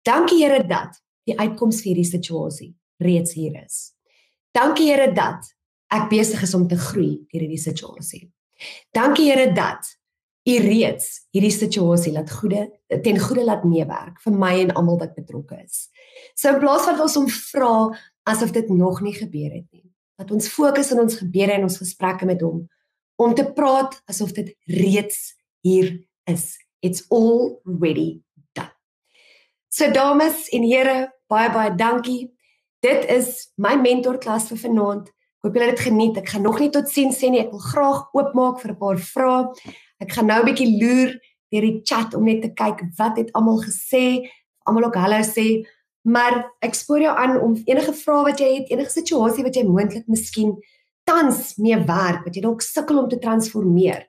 dankie 0.04 0.44
Here 0.44 0.68
dat 0.68 1.00
die 1.24 1.40
uitkoms 1.40 1.80
vir 1.80 1.94
hierdie 1.94 2.12
situasie 2.12 2.74
reeds 3.00 3.40
hier 3.40 3.56
is. 3.64 3.95
Dankie 4.56 4.88
Here 4.92 5.12
dat 5.12 5.52
ek 5.92 6.10
besig 6.10 6.42
is 6.46 6.56
om 6.56 6.68
te 6.68 6.78
groei 6.80 7.26
deur 7.28 7.44
hierdie 7.44 7.62
situasie. 7.62 8.24
Dankie 8.96 9.28
Here 9.32 9.52
dat 9.56 9.90
U 10.46 10.56
reeds 10.62 11.26
hierdie 11.34 11.54
situasie 11.54 12.14
laat 12.14 12.30
goeie 12.30 12.68
ten 13.04 13.18
goeie 13.20 13.44
laat 13.44 13.64
meewerk 13.66 14.20
vir 14.22 14.36
my 14.38 14.54
en 14.62 14.76
almal 14.78 15.00
wat 15.02 15.16
betrokke 15.18 15.58
is. 15.58 15.88
So 16.38 16.54
in 16.54 16.62
plaas 16.62 16.86
van 16.86 17.02
ons 17.02 17.18
om 17.18 17.26
vra 17.28 17.72
asof 18.30 18.54
dit 18.54 18.70
nog 18.70 19.02
nie 19.02 19.16
gebeur 19.18 19.50
het 19.50 19.66
nie, 19.74 19.90
dat 20.22 20.32
ons 20.32 20.50
fokus 20.50 20.92
in 20.94 21.02
ons 21.02 21.18
gebede 21.18 21.58
en 21.58 21.66
ons 21.66 21.80
gesprekke 21.82 22.30
met 22.30 22.46
hom 22.46 22.64
om 23.22 23.34
te 23.34 23.48
praat 23.58 23.98
asof 24.12 24.36
dit 24.38 24.54
reeds 24.70 25.34
hier 25.66 25.96
is. 26.30 26.54
It's 26.86 27.08
already 27.10 28.22
done. 28.54 28.70
So 29.74 29.90
dames 29.92 30.46
en 30.54 30.64
here, 30.70 31.10
baie 31.28 31.50
baie 31.50 31.74
dankie. 31.74 32.35
Dit 32.86 33.08
is 33.10 33.48
my 33.58 33.74
mentorklas 33.82 34.50
vir 34.52 34.60
vanaand. 34.62 35.08
Hoop 35.42 35.56
julle 35.58 35.72
het 35.72 35.78
dit 35.78 35.86
geniet. 35.88 36.18
Ek 36.22 36.28
gaan 36.36 36.44
nog 36.46 36.60
nie 36.62 36.70
tot 36.74 36.90
sien 36.92 37.14
sê 37.16 37.32
nie. 37.34 37.42
Ek 37.42 37.54
wil 37.54 37.64
graag 37.64 38.02
oopmaak 38.14 38.60
vir 38.62 38.72
'n 38.74 38.78
paar 38.78 39.00
vrae. 39.02 39.48
Ek 40.04 40.12
gaan 40.14 40.28
nou 40.28 40.42
'n 40.42 40.46
bietjie 40.46 40.78
loer 40.82 41.18
deur 41.52 41.66
die 41.66 41.82
chat 41.84 42.14
om 42.14 42.26
net 42.26 42.42
te 42.42 42.50
kyk 42.54 42.84
wat 42.98 43.18
het 43.18 43.32
almal 43.34 43.60
gesê. 43.64 44.30
Almal 44.68 44.86
ook 44.86 44.96
hallo 44.96 45.22
sê. 45.24 45.66
Maar 46.04 46.52
ek 46.62 46.76
spoor 46.76 47.00
jou 47.00 47.16
aan 47.18 47.42
om 47.42 47.56
enige 47.66 47.94
vrae 47.94 48.24
wat 48.24 48.40
jy 48.40 48.54
het, 48.56 48.70
enige 48.70 48.92
situasie 48.92 49.44
wat 49.44 49.56
jy 49.56 49.64
moontlik 49.64 50.08
miskien 50.08 50.54
tans 51.04 51.58
mee 51.58 51.78
werk, 51.78 52.24
wat 52.26 52.36
jy 52.36 52.42
dalk 52.42 52.62
sukkel 52.62 53.00
om 53.00 53.10
te 53.10 53.18
transformeer, 53.18 54.06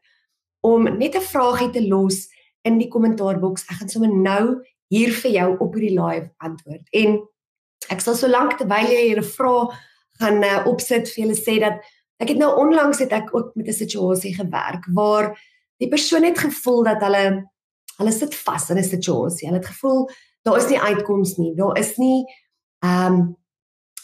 om 0.61 0.85
net 0.85 1.15
'n 1.17 1.21
vraagie 1.21 1.73
te 1.73 1.89
los 1.89 2.29
in 2.65 2.79
die 2.79 2.89
kommentaarboks. 2.89 3.65
Ek 3.71 3.79
gaan 3.79 3.89
sommer 3.89 4.13
nou 4.13 4.63
hier 4.91 5.13
vir 5.13 5.31
jou 5.31 5.57
op 5.61 5.75
hierdie 5.75 5.99
live 5.99 6.31
antwoord. 6.39 6.85
En 6.93 7.27
ek 7.89 8.01
sal 8.01 8.15
so 8.15 8.29
lank 8.29 8.59
terwyl 8.59 8.89
jy 8.91 9.03
hier 9.09 9.21
'n 9.21 9.33
vraag 9.37 9.77
gaan 10.21 10.43
uh, 10.45 10.67
opsit 10.67 11.09
vir 11.09 11.25
julle 11.25 11.37
sê 11.37 11.59
dat 11.61 11.81
ek 12.21 12.29
het 12.29 12.39
nou 12.39 12.53
onlangs 12.57 12.99
het 12.99 13.13
ek 13.13 13.35
ook 13.35 13.55
met 13.57 13.69
'n 13.69 13.73
situasie 13.73 14.35
gewerk 14.35 14.85
waar 14.95 15.37
die 15.79 15.89
persoon 15.89 16.25
het 16.25 16.39
gevoel 16.39 16.85
dat 16.85 17.03
hulle 17.03 17.45
hulle 17.99 18.13
sit 18.13 18.35
vas 18.35 18.71
in 18.71 18.79
'n 18.79 18.85
situasie. 18.85 19.49
Hulle 19.49 19.61
het 19.61 19.73
gevoel 19.73 20.09
daar 20.43 20.57
is 20.57 20.69
nie 20.69 20.81
uitkoms 20.81 21.37
nie. 21.37 21.55
Daar 21.55 21.79
is 21.79 21.97
nie 21.97 22.25
ehm 22.85 23.13
um, 23.13 23.37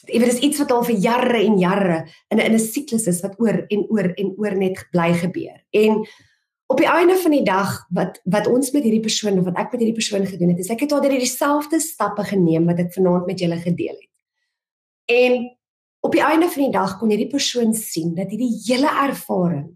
Dit 0.03 0.27
is 0.27 0.39
iets 0.39 0.59
wat 0.59 0.73
al 0.73 0.83
vir 0.83 0.97
jare 0.99 1.45
en 1.47 1.59
jare 1.59 2.07
in 2.29 2.39
'n 2.39 2.41
in 2.41 2.55
'n 2.55 2.59
siklus 2.59 3.07
is 3.07 3.21
wat 3.23 3.39
oor 3.39 3.65
en 3.69 3.87
oor 3.89 4.13
en 4.15 4.35
oor 4.37 4.55
net 4.57 4.87
bly 4.91 5.15
gebeur. 5.15 5.65
En 5.71 6.07
op 6.73 6.81
die 6.81 6.89
einde 6.89 7.17
van 7.21 7.35
die 7.35 7.45
dag 7.45 7.75
wat 7.93 8.21
wat 8.25 8.49
ons 8.49 8.71
met 8.73 8.85
hierdie 8.87 9.05
persoon 9.05 9.39
of 9.41 9.49
wat 9.51 9.59
ek 9.61 9.75
met 9.75 9.83
hierdie 9.83 9.99
persoon 9.99 10.25
gedoen 10.27 10.55
het, 10.55 10.63
is 10.63 10.71
ek 10.73 10.87
het 10.87 10.95
al 10.95 11.05
hierdie 11.05 11.21
dieselfde 11.27 11.81
stappe 11.85 12.25
geneem 12.31 12.69
wat 12.71 12.81
ek 12.81 12.95
vanaand 12.97 13.29
met 13.29 13.45
julle 13.45 13.59
gedeel 13.61 13.95
het. 13.95 14.11
En 15.13 15.45
op 16.03 16.17
die 16.17 16.25
einde 16.25 16.49
van 16.51 16.65
die 16.65 16.75
dag 16.75 16.97
kon 16.99 17.13
hierdie 17.13 17.31
persoon 17.31 17.75
sien 17.77 18.15
dat 18.17 18.33
hierdie 18.33 18.55
hele 18.65 18.91
ervaring 19.05 19.69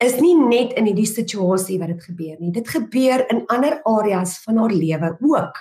is 0.00 0.16
nie 0.20 0.34
net 0.34 0.72
in 0.80 0.88
hierdie 0.88 1.08
situasie 1.08 1.78
wat 1.80 1.92
dit 1.92 2.04
gebeur 2.08 2.36
nie. 2.40 2.52
Dit 2.54 2.68
gebeur 2.72 3.26
in 3.32 3.44
ander 3.52 3.78
areas 3.88 4.38
van 4.46 4.58
haar 4.62 4.72
lewe 4.72 5.12
ook. 5.20 5.60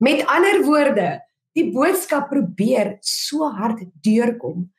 Met 0.00 0.24
ander 0.26 0.62
woorde, 0.64 1.08
die 1.54 1.68
boodskap 1.72 2.30
probeer 2.32 2.96
so 3.04 3.46
hard 3.52 3.84
deurkom 4.02 4.70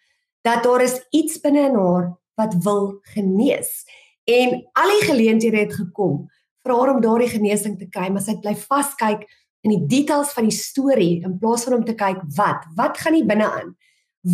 dat 0.45 0.65
daar 0.65 0.83
is 0.85 0.97
iets 1.13 1.39
binne 1.41 1.69
in 1.69 1.77
haar 1.77 2.09
wat 2.37 2.57
wil 2.65 2.97
genees. 3.13 3.85
En 4.25 4.55
al 4.73 4.93
die 4.95 5.07
geleenthede 5.07 5.63
het 5.65 5.73
gekom 5.77 6.25
vir 6.65 6.73
haar 6.73 6.93
om 6.95 7.01
daardie 7.01 7.29
genesing 7.29 7.77
te 7.77 7.87
kry, 7.89 8.09
maar 8.09 8.23
sy 8.25 8.33
het 8.33 8.41
bly 8.41 8.55
vaskyk 8.57 9.25
in 9.65 9.73
die 9.73 9.85
details 9.89 10.33
van 10.33 10.47
die 10.49 10.55
storie 10.55 11.21
in 11.25 11.37
plaas 11.41 11.65
van 11.65 11.79
om 11.79 11.85
te 11.85 11.95
kyk 11.97 12.21
wat, 12.37 12.65
wat 12.77 12.97
gaan 13.01 13.17
hier 13.17 13.27
binne 13.29 13.45
aan? 13.45 13.73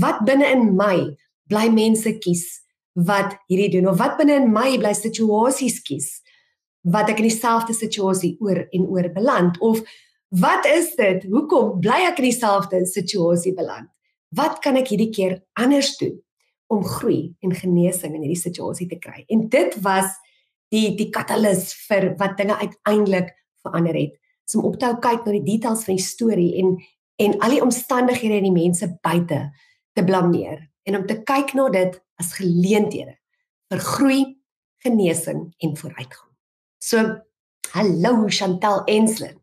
Wat 0.01 0.23
binne 0.27 0.47
in 0.51 0.71
my 0.79 1.11
bly 1.51 1.67
mense 1.71 2.15
kies 2.23 2.45
wat 2.95 3.35
hierdie 3.51 3.71
doen 3.77 3.91
of 3.91 3.99
wat 3.99 4.17
binne 4.19 4.39
in 4.41 4.51
my 4.51 4.77
bly 4.79 4.91
situasies 4.95 5.79
kies 5.87 6.19
wat 6.81 7.11
ek 7.11 7.21
in 7.21 7.27
dieselfde 7.29 7.75
situasie 7.77 8.33
oor 8.41 8.63
en 8.63 8.87
oor 8.89 9.11
beland 9.13 9.59
of 9.61 9.83
wat 10.41 10.65
is 10.65 10.93
dit? 10.95 11.27
Hoekom 11.27 11.79
bly 11.83 12.05
ek 12.07 12.21
in 12.23 12.29
dieselfde 12.29 12.85
situasie 12.87 13.51
beland? 13.55 13.89
Wat 14.31 14.61
kan 14.63 14.79
ek 14.79 14.93
hierdie 14.93 15.11
keer 15.11 15.41
anders 15.59 15.97
doen? 15.99 16.15
Om 16.71 16.83
groei 16.87 17.33
en 17.43 17.53
genesing 17.55 18.15
in 18.15 18.23
hierdie 18.23 18.39
situasie 18.39 18.87
te 18.87 18.99
kry. 19.01 19.25
En 19.27 19.47
dit 19.51 19.75
was 19.83 20.13
die 20.71 20.93
die 20.95 21.09
katalis 21.11 21.73
vir 21.87 22.13
wat 22.19 22.37
dinge 22.39 22.55
uiteindelik 22.55 23.33
verander 23.63 23.97
het. 23.97 24.15
So 24.47 24.61
om 24.61 24.71
op 24.71 24.79
te 24.79 24.87
hou 24.87 24.99
kyk 25.03 25.25
na 25.25 25.35
die 25.35 25.47
details 25.47 25.83
van 25.87 25.99
die 25.99 26.05
storie 26.05 26.51
en 26.61 26.77
en 27.21 27.35
al 27.45 27.53
die 27.53 27.61
omstandighede 27.61 28.39
en 28.39 28.47
die 28.47 28.55
mense 28.55 28.87
buite 29.05 29.43
te 29.93 30.03
blameer 30.03 30.63
en 30.89 30.97
om 30.97 31.03
te 31.05 31.19
kyk 31.27 31.53
na 31.53 31.67
dit 31.69 31.99
as 32.17 32.31
geleenthede 32.33 33.13
vir 33.69 33.83
groei, 33.85 34.21
genesing 34.81 35.43
en 35.61 35.75
vooruitgang. 35.77 36.31
So 36.81 37.03
hallo 37.75 38.25
Chantel 38.27 38.81
Enslin. 38.89 39.37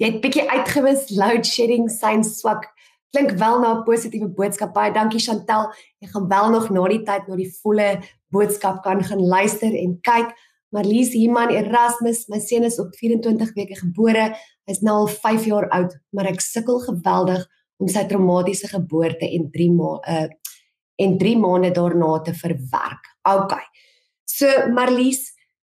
Jy 0.00 0.10
het 0.12 0.20
bietjie 0.24 0.44
uitgewis 0.50 1.08
load 1.16 1.48
shedding 1.48 1.88
sign 1.92 2.22
swak 2.26 2.68
klink 3.10 3.30
wel 3.38 3.60
na 3.60 3.72
'n 3.74 3.84
positiewe 3.84 4.28
boodskap. 4.28 4.72
Baie 4.74 4.92
dankie 4.92 5.20
Chantel. 5.20 5.72
Jy 5.98 6.08
gaan 6.08 6.28
wel 6.28 6.50
nog 6.50 6.70
na 6.70 6.88
die 6.88 7.02
tyd 7.02 7.26
na 7.26 7.36
die 7.36 7.52
volle 7.62 8.00
boodskap 8.30 8.82
kan 8.82 9.04
gaan 9.04 9.26
luister 9.26 9.74
en 9.74 9.98
kyk. 10.00 10.34
Marlies 10.70 11.12
Himan 11.12 11.50
Erasmus, 11.50 12.28
my 12.28 12.38
seun 12.38 12.62
is 12.64 12.78
op 12.78 12.94
24 12.94 13.54
weke 13.54 13.74
gebore. 13.74 14.36
Hy's 14.66 14.80
nou 14.80 14.94
al 14.94 15.08
5 15.08 15.44
jaar 15.44 15.68
oud, 15.68 15.96
maar 16.14 16.26
ek 16.26 16.40
sukkel 16.40 16.78
geweldig 16.78 17.46
om 17.80 17.88
sy 17.88 18.04
traumatiese 18.04 18.68
geboorte 18.68 19.26
en 19.26 19.50
3 19.50 19.70
maande 19.72 20.06
uh 20.06 20.28
en 21.00 21.18
3 21.18 21.36
maande 21.38 21.70
daarna 21.70 22.20
te 22.20 22.34
verwerk. 22.34 23.04
OK. 23.22 23.54
So 24.24 24.46
Marlies, 24.68 25.32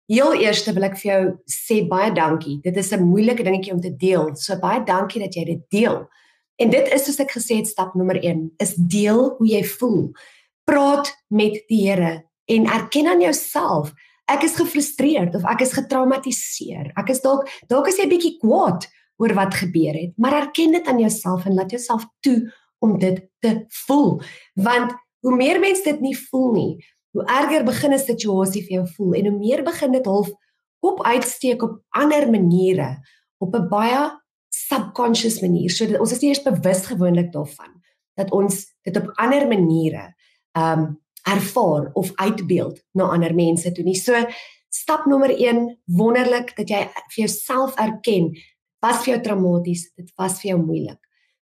heel 0.07 0.35
eers 0.37 0.61
wil 0.69 0.83
ek 0.83 0.99
vir 1.01 1.11
jou 1.11 1.21
sê 1.49 1.79
baie 1.89 2.11
dankie. 2.13 2.59
Dit 2.61 2.77
is 2.77 2.93
'n 2.93 3.03
moeilike 3.03 3.43
dingetjie 3.43 3.73
om 3.73 3.81
te 3.81 3.95
deel. 3.95 4.35
So 4.35 4.55
baie 4.59 4.83
dankie 4.85 5.21
dat 5.21 5.33
jy 5.33 5.45
dit 5.45 5.63
deel. 5.69 6.07
En 6.55 6.69
dit 6.69 6.93
is 6.93 7.05
soos 7.05 7.19
ek 7.19 7.35
gesê 7.35 7.59
het 7.59 7.67
stap 7.67 7.95
nommer 7.95 8.19
1 8.21 8.55
is 8.63 8.73
deel 8.75 9.35
hoe 9.37 9.47
jy 9.47 9.63
voel. 9.77 10.11
Praat 10.63 11.11
met 11.27 11.61
die 11.69 11.83
Here 11.89 12.23
en 12.45 12.65
erken 12.65 13.07
aan 13.07 13.21
jouself 13.21 13.93
ek 14.31 14.45
is 14.47 14.57
gefrustreerd 14.57 15.35
of 15.37 15.45
ek 15.45 15.61
is 15.65 15.73
getraumatiseer. 15.77 16.91
Ek 16.97 17.11
is 17.13 17.21
dalk 17.21 17.49
dalk 17.69 17.89
is 17.91 17.99
jy 18.01 18.07
bietjie 18.09 18.35
kwaad 18.41 18.87
oor 19.21 19.35
wat 19.37 19.55
gebeur 19.55 19.95
het, 19.95 20.15
maar 20.19 20.35
erken 20.35 20.75
dit 20.75 20.87
aan 20.91 20.99
jouself 20.99 21.45
en 21.45 21.55
laat 21.55 21.71
jouself 21.71 22.03
toe 22.25 22.51
om 22.83 22.97
dit 22.99 23.21
te 23.39 23.53
voel. 23.85 24.17
Want 24.59 24.91
hoe 25.23 25.35
meer 25.35 25.59
mens 25.59 25.83
dit 25.85 26.01
nie 26.03 26.15
voel 26.27 26.49
nie, 26.53 26.73
hoe 27.15 27.23
erger 27.31 27.63
begin 27.63 27.93
'n 27.93 27.99
situasie 27.99 28.63
vir 28.67 28.73
jou 28.81 28.87
voel 28.97 29.13
en 29.13 29.29
hoe 29.29 29.39
meer 29.39 29.63
begin 29.63 29.91
dit 29.91 30.05
half 30.05 30.29
op 30.81 31.05
uitsteek 31.05 31.63
op 31.63 31.79
ander 31.89 32.29
maniere 32.29 32.97
op 33.39 33.55
'n 33.55 33.69
baie 33.69 34.11
subconscious 34.75 35.39
manier. 35.41 35.71
So 35.71 35.87
dat 35.87 36.03
ons 36.03 36.11
is 36.11 36.21
nie 36.21 36.33
eers 36.33 36.43
bewus 36.45 36.85
gewoonlik 36.91 37.31
daarvan. 37.33 37.73
dat 38.15 38.31
ons 38.31 38.61
dit 38.87 38.97
op 38.97 39.11
ander 39.21 39.47
maniere 39.47 40.11
um 40.57 40.93
ervaar 41.25 41.89
of 41.97 42.11
uitbeeld 42.21 42.83
na 42.93 43.07
ander 43.09 43.33
mense 43.33 43.71
toe 43.73 43.83
nie. 43.83 43.97
So 43.97 44.13
stap 44.69 45.07
nommer 45.09 45.31
1 45.33 45.63
wonderlik 45.97 46.51
dat 46.57 46.69
jy 46.69 46.83
vir 46.85 47.21
jouself 47.23 47.73
erken 47.81 48.29
was 48.83 49.01
vir 49.01 49.15
jou 49.15 49.21
traumaties, 49.25 49.87
dit 49.97 50.11
was 50.21 50.37
vir 50.43 50.51
jou 50.51 50.59
moeilik. 50.61 50.99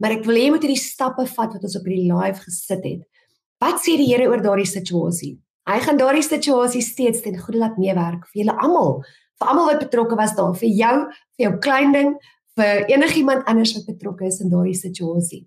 Maar 0.00 0.16
ek 0.16 0.24
wil 0.24 0.38
hê 0.40 0.46
jy 0.46 0.54
moet 0.54 0.64
hierdie 0.64 0.80
stappe 0.80 1.26
vat 1.28 1.52
wat 1.58 1.66
ons 1.68 1.76
op 1.76 1.84
hierdie 1.84 2.08
live 2.08 2.40
gesit 2.46 2.88
het. 2.88 3.04
Wat 3.60 3.82
sê 3.84 3.98
die 4.00 4.08
Here 4.08 4.30
oor 4.30 4.40
daardie 4.44 4.68
situasie? 4.68 5.34
Hy 5.68 5.76
gaan 5.84 6.00
daardie 6.00 6.24
situasie 6.24 6.80
steeds 6.84 7.20
ten 7.24 7.36
goeie 7.36 7.60
laat 7.60 7.76
meewerk 7.76 8.24
vir 8.30 8.44
julle 8.44 8.56
almal, 8.64 9.02
vir 9.36 9.52
almal 9.52 9.68
wat 9.74 9.84
betrokke 9.84 10.16
was 10.16 10.32
daar, 10.38 10.56
vir 10.56 10.72
jou, 10.72 10.96
vir 11.36 11.48
jou 11.50 11.54
klein 11.60 11.92
ding, 11.92 12.16
vir 12.56 12.86
enigiemand 12.88 13.44
anders 13.46 13.74
wat 13.76 13.86
betrokke 13.86 14.26
is 14.26 14.40
in 14.40 14.50
daardie 14.50 14.76
situasie. 14.78 15.44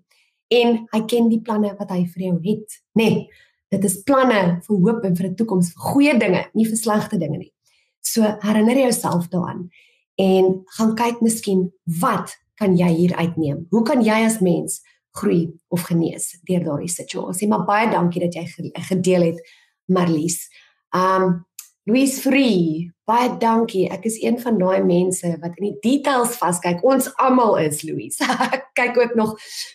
En 0.50 0.86
hy 0.90 1.00
ken 1.10 1.28
die 1.30 1.40
planne 1.42 1.74
wat 1.78 1.90
hy 1.94 2.04
vir 2.10 2.26
jou 2.30 2.36
het, 2.44 2.80
nê? 2.98 3.08
Nee, 3.10 3.46
dit 3.70 3.84
is 3.86 4.00
planne 4.06 4.60
vir 4.66 4.78
hoop 4.84 5.04
en 5.06 5.16
vir 5.16 5.26
'n 5.28 5.36
toekoms, 5.36 5.72
vir 5.74 5.82
goeie 5.92 6.18
dinge, 6.18 6.44
nie 6.54 6.66
vir 6.66 6.76
slegte 6.76 7.18
dinge 7.18 7.38
nie. 7.38 7.52
So 8.00 8.22
herinner 8.22 8.76
jouself 8.76 9.28
daaraan 9.28 9.70
en 10.18 10.64
gaan 10.76 10.94
kyk 10.96 11.20
miskien 11.22 11.72
wat 12.00 12.36
kan 12.54 12.76
jy 12.76 12.88
hier 12.88 13.14
uitneem? 13.16 13.66
Hoe 13.70 13.82
kan 13.82 14.02
jy 14.02 14.24
as 14.26 14.40
mens 14.40 14.80
groei 15.10 15.52
of 15.68 15.82
genees 15.82 16.40
deur 16.44 16.64
daardie 16.64 16.88
situasie? 16.88 17.48
Maar 17.48 17.64
baie 17.64 17.90
dankie 17.90 18.20
dat 18.20 18.34
jy 18.34 18.72
gedeel 18.74 19.22
het, 19.22 19.40
Marlies. 19.86 20.48
Um 20.90 21.46
Louise 21.88 22.20
Free, 22.20 22.90
baie 23.08 23.30
dankie. 23.40 23.86
Ek 23.88 24.04
is 24.04 24.18
een 24.20 24.36
van 24.40 24.58
daai 24.60 24.82
mense 24.84 25.30
wat 25.40 25.56
in 25.56 25.70
die 25.70 25.78
details 25.80 26.34
vaskyk. 26.36 26.82
Ons 26.84 27.08
almal 27.16 27.56
is 27.62 27.80
Louise. 27.88 28.20
Ek 28.56 28.68
kyk 28.76 28.98
ook 29.00 29.14
nog 29.16 29.32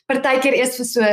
partykeer 0.10 0.54
eers 0.60 0.78
vir 0.78 0.88
so 0.90 1.10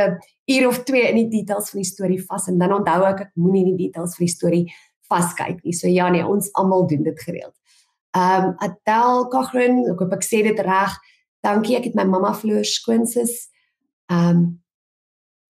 uur 0.53 0.67
of 0.69 0.83
2 0.85 1.01
in 1.09 1.17
die 1.23 1.29
details 1.39 1.71
van 1.73 1.81
die 1.81 1.89
storie 1.89 2.19
vas 2.27 2.45
en 2.51 2.59
dan 2.61 2.75
onthou 2.75 2.99
ek 3.09 3.25
ek 3.25 3.31
moenie 3.39 3.63
in 3.63 3.71
die 3.73 3.87
details 3.87 4.17
van 4.17 4.27
die 4.27 4.33
storie 4.35 4.63
vaskyk 5.09 5.63
nie. 5.63 5.73
So 5.73 5.89
ja 5.89 6.09
nee, 6.13 6.25
ons 6.25 6.51
almal 6.59 6.85
doen 6.91 7.07
dit 7.07 7.25
gereeld. 7.25 7.55
Um 8.13 8.53
Adel 8.61 9.27
Kagren, 9.33 9.81
ek 9.89 10.03
hoop 10.03 10.13
ek 10.19 10.27
sê 10.27 10.43
dit 10.45 10.59
reg. 10.61 10.93
Dankie, 11.43 11.79
ek 11.79 11.89
het 11.89 11.97
my 11.97 12.05
mamma 12.05 12.35
verloor 12.37 12.67
skoonsis. 12.69 13.47
Um 14.11 14.61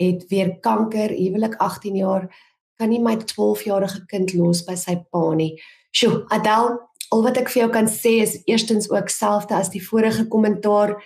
het 0.01 0.23
weer 0.31 0.55
kanker, 0.63 1.11
huwelik 1.13 1.59
18 1.61 1.99
jaar 1.99 2.31
kan 2.80 2.89
nie 2.89 3.01
my 3.03 3.15
12-jarige 3.21 4.05
kind 4.11 4.34
los 4.38 4.63
by 4.67 4.76
sy 4.80 4.97
pa 5.11 5.24
nie. 5.38 5.53
Sjoe, 5.93 6.24
Adel, 6.34 6.78
al 7.13 7.26
wat 7.26 7.38
ek 7.41 7.51
vir 7.53 7.65
jou 7.65 7.71
kan 7.74 7.89
sê 7.91 8.17
is 8.24 8.39
eerstens 8.49 8.89
ook 8.91 9.11
selfde 9.13 9.57
as 9.57 9.71
die 9.74 9.84
vorige 9.84 10.26
kommentaar. 10.32 10.97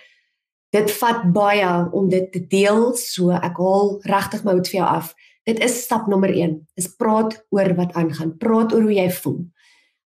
Dit 0.72 0.90
vat 1.00 1.26
baie 1.32 1.68
om 1.96 2.08
dit 2.12 2.28
te 2.32 2.40
deel, 2.44 2.92
so 2.96 3.32
ek 3.36 3.60
haal 3.60 3.94
regtig 4.08 4.44
my 4.44 4.56
hoed 4.56 4.68
vir 4.68 4.80
jou 4.80 4.88
af. 4.88 5.14
Dit 5.48 5.62
is 5.64 5.78
stap 5.84 6.08
nommer 6.12 6.32
1. 6.32 6.58
Is 6.76 6.90
praat 7.00 7.38
oor 7.54 7.72
wat 7.78 7.94
aangaan. 7.96 8.34
Praat 8.40 8.74
oor 8.76 8.84
hoe 8.84 8.96
jy 8.98 9.08
voel. 9.22 9.38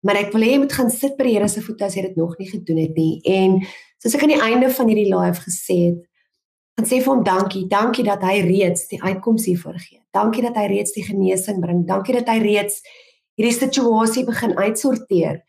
Maar 0.04 0.22
ek 0.22 0.34
wil 0.34 0.44
hê 0.44 0.54
jy 0.54 0.61
moet 0.62 0.76
gaan 0.76 0.92
sit 0.92 1.16
by 1.16 1.26
die 1.28 1.34
Here 1.36 1.48
se 1.48 1.62
voete 1.64 1.86
as 1.86 1.96
jy 1.96 2.06
dit 2.08 2.18
nog 2.20 2.36
nie 2.40 2.48
gedoen 2.48 2.80
het 2.80 2.96
nie. 2.96 3.20
En 3.28 3.58
soos 4.00 4.16
ek 4.16 4.24
aan 4.24 4.34
die 4.34 4.44
einde 4.44 4.70
van 4.72 4.88
hierdie 4.88 5.08
live 5.08 5.44
gesê 5.44 5.78
het, 5.90 6.00
en 6.80 6.88
sê 6.88 7.00
vir 7.02 7.12
hom 7.12 7.22
dankie, 7.26 7.66
dankie 7.68 8.04
dat 8.06 8.22
hy 8.24 8.40
reeds 8.46 8.86
die 8.88 9.00
uitkoms 9.02 9.46
hiervoor 9.50 9.78
gee. 9.78 10.00
Dankie 10.16 10.44
dat 10.46 10.56
hy 10.56 10.66
reeds 10.72 10.94
die 10.96 11.04
genesing 11.04 11.60
bring. 11.60 11.84
Dankie 11.88 12.16
dat 12.16 12.30
hy 12.32 12.38
reeds 12.42 12.80
hierdie 13.38 13.56
situasie 13.56 14.24
begin 14.28 14.56
uitsorteer. 14.58 15.42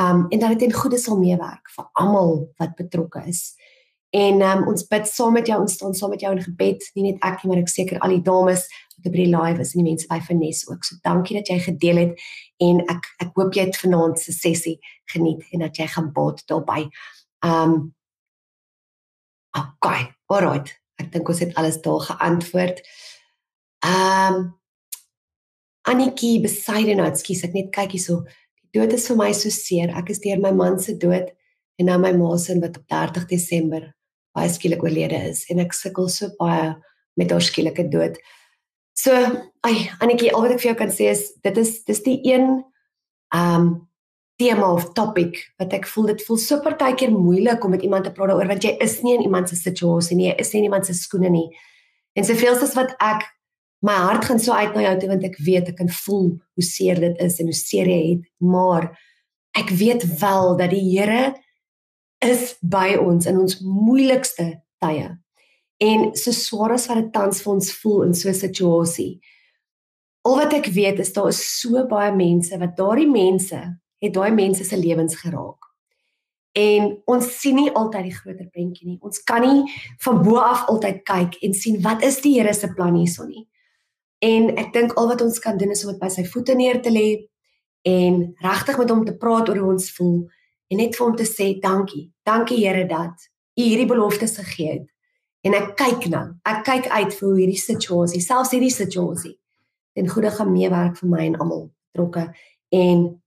Um 0.00 0.26
en 0.32 0.40
dat 0.40 0.56
dit 0.56 0.68
in 0.68 0.76
goeie 0.76 0.98
sal 1.00 1.18
meewerk 1.20 1.68
vir 1.74 1.88
almal 2.00 2.46
wat 2.60 2.76
betrokke 2.78 3.22
is. 3.28 3.52
En 4.16 4.42
um 4.46 4.66
ons 4.72 4.86
bid 4.90 5.06
saam 5.08 5.36
met 5.36 5.50
jou, 5.50 5.60
ons 5.60 5.76
staan 5.76 5.94
saam 5.94 6.14
met 6.14 6.24
jou 6.24 6.32
in 6.34 6.42
gebed, 6.42 6.88
nie 6.96 7.10
net 7.10 7.20
ek 7.26 7.44
nie, 7.44 7.52
maar 7.52 7.62
ek 7.62 7.72
seker 7.72 8.00
al 8.00 8.16
die 8.16 8.24
dames 8.26 8.66
wat 8.96 9.12
op 9.12 9.20
die 9.20 9.28
live 9.30 9.62
is 9.62 9.74
en 9.74 9.82
die 9.82 9.88
mense 9.92 10.08
by 10.10 10.20
Vanessa 10.24 10.72
ook. 10.72 10.84
So 10.86 10.98
dankie 11.04 11.38
dat 11.38 11.52
jy 11.52 11.60
gedeel 11.68 12.04
het 12.06 12.26
en 12.64 12.82
ek 12.88 13.12
ek 13.26 13.32
hoop 13.36 13.56
jy 13.56 13.68
het 13.68 13.80
vanaand 13.80 14.20
se 14.20 14.34
sessie 14.36 14.78
geniet 15.12 15.44
en 15.52 15.66
dat 15.66 15.76
jy 15.76 15.88
gaan 15.92 16.12
baat 16.16 16.44
daarbey. 16.48 16.88
Um 17.44 17.92
Okay, 19.56 20.06
alright. 20.30 20.70
Ek 21.00 21.10
dink 21.12 21.28
ons 21.32 21.40
het 21.42 21.54
alles 21.58 21.80
daar 21.82 22.00
geantwoord. 22.06 22.82
Ehm 23.86 24.40
um, 24.40 24.48
Annetjie 25.88 26.42
besyde 26.44 26.92
nou, 26.94 27.06
ekskuus, 27.08 27.40
ek 27.46 27.54
net 27.56 27.70
kyk 27.72 27.94
hierso. 27.96 28.18
Die 28.60 28.76
dood 28.76 28.92
is 28.92 29.06
vir 29.08 29.16
my 29.16 29.30
so 29.34 29.50
seer. 29.50 29.90
Ek 29.96 30.10
is 30.12 30.20
deur 30.22 30.38
my 30.42 30.52
man 30.54 30.76
se 30.78 30.92
dood 31.00 31.32
en 31.80 31.88
nou 31.88 31.96
my 32.02 32.12
ma 32.14 32.34
se 32.38 32.54
wat 32.60 32.76
op 32.76 32.84
30 32.92 33.24
Desember 33.30 33.86
baie 34.36 34.50
skielik 34.52 34.84
oorlede 34.84 35.16
is 35.30 35.46
en 35.50 35.62
ek 35.64 35.72
sukkel 35.74 36.10
so 36.12 36.28
baie 36.38 36.74
met 37.18 37.32
haar 37.32 37.42
skielike 37.42 37.88
dood. 37.90 38.20
So, 38.94 39.16
ai, 39.64 39.88
Annetjie, 40.04 40.30
al 40.34 40.44
wat 40.44 40.54
ek 40.54 40.60
vir 40.62 40.70
jou 40.70 40.78
kan 40.82 40.92
sê 40.94 41.08
is 41.14 41.30
dit 41.42 41.62
is 41.64 41.78
dis 41.88 42.04
die 42.06 42.18
een 42.28 42.50
ehm 43.32 43.56
um, 43.56 43.70
tema 44.40 44.70
of 44.72 44.92
topic 44.96 45.42
wat 45.60 45.74
ek 45.76 45.88
voel 45.92 46.12
dit 46.14 46.22
voel 46.24 46.38
so 46.40 46.60
partykeer 46.64 47.12
moeilik 47.12 47.64
om 47.64 47.74
met 47.74 47.84
iemand 47.84 48.06
te 48.08 48.12
praat 48.16 48.32
daaroor 48.32 48.48
want 48.54 48.64
jy 48.64 48.72
is 48.80 49.00
nie 49.04 49.18
in 49.18 49.26
iemand 49.26 49.50
se 49.50 49.58
situasie 49.58 50.16
nie, 50.16 50.30
jy 50.30 50.38
is 50.40 50.54
nie 50.54 50.62
in 50.62 50.70
iemand 50.70 50.88
se 50.88 50.96
skoene 50.96 51.28
nie. 51.32 51.48
En 52.16 52.26
soveel 52.26 52.56
as 52.56 52.74
wat 52.78 52.94
ek 53.04 53.28
my 53.84 53.96
hart 53.96 54.26
gaan 54.28 54.40
so 54.40 54.56
uit 54.56 54.74
na 54.76 54.84
jou 54.88 54.96
toe 55.00 55.10
want 55.12 55.26
ek 55.28 55.38
weet 55.44 55.70
ek 55.72 55.78
kan 55.80 55.92
voel 56.02 56.26
hoe 56.36 56.64
seer 56.64 57.00
dit 57.00 57.20
is 57.24 57.38
en 57.40 57.52
hoe 57.52 57.56
seer 57.56 57.88
jy 57.88 58.00
het, 58.14 58.26
maar 58.40 58.90
ek 59.60 59.72
weet 59.80 60.04
wel 60.20 60.56
dat 60.60 60.72
die 60.72 60.84
Here 60.84 61.34
is 62.24 62.54
by 62.60 62.94
ons 63.00 63.28
in 63.28 63.40
ons 63.40 63.58
moeilikste 63.64 64.60
tye. 64.84 65.08
En 65.80 66.10
so 66.16 66.32
swaar 66.36 66.76
as 66.76 66.86
wat 66.90 67.00
dit 67.00 67.12
tans 67.12 67.40
vir 67.40 67.52
ons 67.54 67.70
voel 67.82 68.02
in 68.08 68.14
so 68.14 68.28
'n 68.28 68.36
situasie. 68.36 69.20
Al 70.24 70.36
wat 70.36 70.52
ek 70.52 70.66
weet 70.66 71.00
is 71.00 71.12
daar 71.12 71.28
is 71.28 71.40
so 71.60 71.86
baie 71.88 72.12
mense 72.12 72.58
wat 72.58 72.76
daardie 72.76 73.08
mense 73.08 73.80
het 74.00 74.14
daai 74.14 74.32
mense 74.32 74.64
se 74.64 74.78
lewens 74.78 75.16
geraak. 75.20 75.68
En 76.52 76.96
ons 77.06 77.26
sien 77.40 77.54
nie 77.54 77.70
altyd 77.70 78.08
die 78.08 78.14
groter 78.14 78.48
prentjie 78.50 78.88
nie. 78.88 78.98
Ons 79.06 79.22
kan 79.22 79.44
nie 79.44 79.70
van 80.02 80.22
bo 80.24 80.40
af 80.42 80.66
altyd 80.72 81.04
kyk 81.06 81.38
en 81.46 81.54
sien 81.54 81.78
wat 81.84 82.02
is 82.06 82.18
die 82.24 82.34
Here 82.38 82.54
se 82.54 82.72
plan 82.74 82.96
hierson 82.98 83.30
nie. 83.30 83.46
En 84.20 84.50
ek 84.58 84.72
dink 84.74 84.96
al 84.98 85.08
wat 85.12 85.22
ons 85.24 85.38
kan 85.38 85.58
doen 85.58 85.70
is 85.70 85.84
om 85.84 85.92
dit 85.92 86.00
by 86.00 86.10
sy 86.12 86.26
voete 86.28 86.56
neer 86.58 86.82
te 86.82 86.90
lê 86.92 87.08
en 87.88 88.22
regtig 88.42 88.78
met 88.78 88.90
hom 88.90 89.04
te 89.06 89.16
praat 89.16 89.48
oor 89.48 89.60
hoe 89.62 89.72
ons 89.76 89.90
voel 89.96 90.18
en 90.70 90.82
net 90.82 90.96
vir 90.96 91.06
hom 91.06 91.16
te 91.16 91.28
sê 91.28 91.52
dankie. 91.62 92.10
Dankie 92.26 92.60
Here 92.64 92.86
dat 92.88 93.30
U 93.58 93.62
hierdie 93.62 93.88
beloftes 93.88 94.36
gegee 94.38 94.72
het. 94.72 94.86
En 95.44 95.56
ek 95.56 95.74
kyk 95.76 96.06
nou. 96.12 96.26
Ek 96.48 96.62
kyk 96.64 96.88
uit 96.90 97.14
vir 97.16 97.26
hoe 97.26 97.38
hierdie 97.38 97.60
situasie, 97.60 98.20
selfs 98.24 98.52
hierdie 98.54 98.72
situasie, 98.72 99.34
ten 99.96 100.08
goeie 100.08 100.30
gaan 100.32 100.52
meewerk 100.52 100.98
vir 101.00 101.10
my 101.10 101.24
en 101.30 101.38
almal 101.40 101.66
betrokke 101.90 102.28
en 102.76 103.19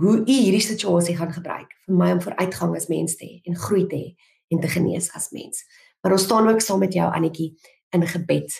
hoe 0.00 0.18
u 0.20 0.32
hierdie 0.32 0.64
situasie 0.64 1.16
gaan 1.16 1.32
gebruik 1.32 1.72
vir 1.86 1.96
my 1.96 2.10
om 2.16 2.20
vooruitgang 2.24 2.76
as 2.76 2.88
mens 2.88 3.16
te 3.16 3.26
hê 3.26 3.40
en 3.44 3.56
groei 3.56 3.86
te 3.86 3.96
hê 3.96 4.30
en 4.52 4.60
te 4.60 4.68
genees 4.68 5.10
as 5.16 5.30
mens. 5.32 5.64
Maar 6.02 6.16
ons 6.16 6.26
staan 6.26 6.48
ook 6.48 6.60
saam 6.60 6.80
met 6.82 6.92
jou 6.96 7.08
Annetjie 7.12 7.52
in 7.92 8.06
gebed. 8.06 8.52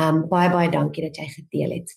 Um 0.00 0.24
baie 0.28 0.50
baie 0.50 0.70
dankie 0.70 1.04
dat 1.06 1.18
jy 1.20 1.28
gedeel 1.32 1.76
het. 1.78 1.94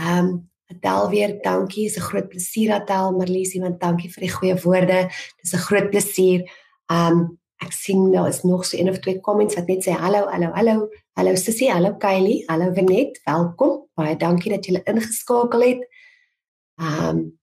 Um 0.00 0.50
Adel 0.72 1.10
weer 1.10 1.42
dankie. 1.42 1.88
Dis 1.88 1.96
'n 1.96 2.08
groot 2.08 2.28
plesier 2.28 2.72
Adel 2.72 3.12
Marlies, 3.12 3.58
want 3.58 3.80
dankie 3.80 4.10
vir 4.10 4.20
die 4.20 4.32
goeie 4.32 4.56
woorde. 4.62 5.10
Dis 5.42 5.54
'n 5.54 5.66
groot 5.68 5.90
plesier. 5.90 6.50
Um 6.90 7.38
ek 7.62 7.72
sien 7.72 8.10
nou 8.10 8.28
is 8.28 8.42
nog 8.42 8.64
so 8.64 8.76
een 8.76 8.88
of 8.88 8.98
twee 8.98 9.20
comments 9.20 9.54
wat 9.54 9.66
net 9.66 9.84
sê 9.84 9.92
hallo, 9.92 10.26
hallo, 10.28 10.50
hallo. 10.54 10.88
Hallo 11.16 11.34
Sissie, 11.34 11.70
hallo 11.70 11.94
Kylie, 11.94 12.44
hallo 12.46 12.72
Venet, 12.72 13.20
welkom. 13.24 13.86
Baie 13.94 14.16
dankie 14.16 14.50
dat 14.52 14.66
jy 14.66 14.82
ingeskakel 14.84 15.60
het. 15.60 15.88
Um 16.76 17.38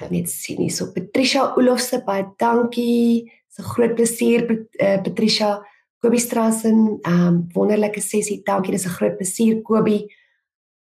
ek 0.00 0.10
net 0.10 0.30
sien 0.30 0.58
hier 0.58 0.72
so 0.74 0.90
Patricia 0.94 1.52
Olofse 1.58 2.00
baie 2.06 2.26
dankie. 2.38 3.30
Dis 3.48 3.58
'n 3.62 3.70
groot 3.70 3.94
plesier 3.94 4.42
uh, 4.50 4.98
Patricia 5.02 5.62
Kobie 6.02 6.20
Strassen, 6.20 6.98
ehm 7.02 7.26
um, 7.26 7.48
wonderlike 7.54 8.00
sessie. 8.00 8.42
Dankie, 8.44 8.72
dis 8.72 8.86
'n 8.86 8.96
groot 8.98 9.16
plesier 9.16 9.62
Kobie. 9.62 10.06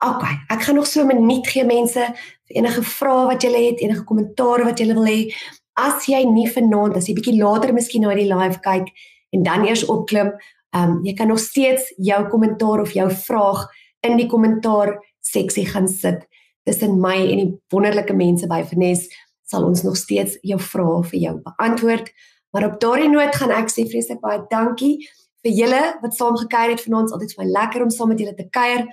OK, 0.06 0.24
ek 0.50 0.62
gaan 0.62 0.76
nog 0.76 0.88
so 0.88 1.02
'n 1.02 1.08
minuut 1.08 1.48
gee 1.48 1.66
mense 1.66 2.00
vir 2.48 2.56
enige 2.56 2.84
vrae 2.84 3.26
wat 3.26 3.42
julle 3.42 3.58
het, 3.58 3.82
enige 3.82 4.04
kommentaar 4.04 4.64
wat 4.64 4.80
julle 4.80 4.94
wil 4.94 5.06
hê. 5.06 5.34
As 5.76 6.06
jy 6.06 6.24
nie 6.24 6.48
vanaand 6.48 6.96
as 6.96 7.08
jy 7.08 7.16
bietjie 7.16 7.42
later 7.44 7.74
miskien 7.74 8.02
na 8.02 8.14
die 8.16 8.30
live 8.34 8.60
kyk 8.60 8.88
en 9.32 9.44
dan 9.44 9.66
eers 9.66 9.84
opklim, 9.86 10.32
ehm 10.74 10.90
um, 10.90 11.04
jy 11.04 11.14
kan 11.14 11.28
nog 11.28 11.40
steeds 11.40 11.94
jou 11.98 12.30
kommentaar 12.30 12.80
of 12.82 12.92
jou 12.94 13.10
vraag 13.10 13.68
in 14.04 14.18
die 14.18 14.28
kommentaar 14.28 15.00
seksie 15.20 15.66
gaan 15.66 15.88
sit 15.88 16.29
tussen 16.70 17.00
my 17.02 17.18
en 17.18 17.42
die 17.42 17.50
wonderlike 17.74 18.14
mense 18.14 18.48
by 18.50 18.62
Vernes 18.70 19.08
sal 19.50 19.66
ons 19.66 19.82
nog 19.86 19.98
steeds 19.98 20.38
jou 20.46 20.60
vrae 20.62 21.02
vir 21.10 21.20
jou 21.24 21.34
beantwoord. 21.46 22.12
Maar 22.54 22.68
op 22.68 22.78
daardie 22.82 23.10
noot 23.10 23.34
gaan 23.36 23.54
ek 23.56 23.74
sê 23.74 23.88
vreeslik 23.90 24.22
baie 24.22 24.44
dankie 24.52 24.96
vir 25.44 25.56
julle 25.56 25.82
wat 26.04 26.16
saam 26.18 26.38
gekuier 26.38 26.76
het 26.76 26.86
vanaand. 26.86 27.16
Altyd 27.16 27.34
vir 27.34 27.44
my 27.44 27.50
lekker 27.58 27.86
om 27.86 27.92
saam 27.94 28.14
met 28.14 28.22
julle 28.22 28.38
te 28.38 28.46
kuier. 28.54 28.86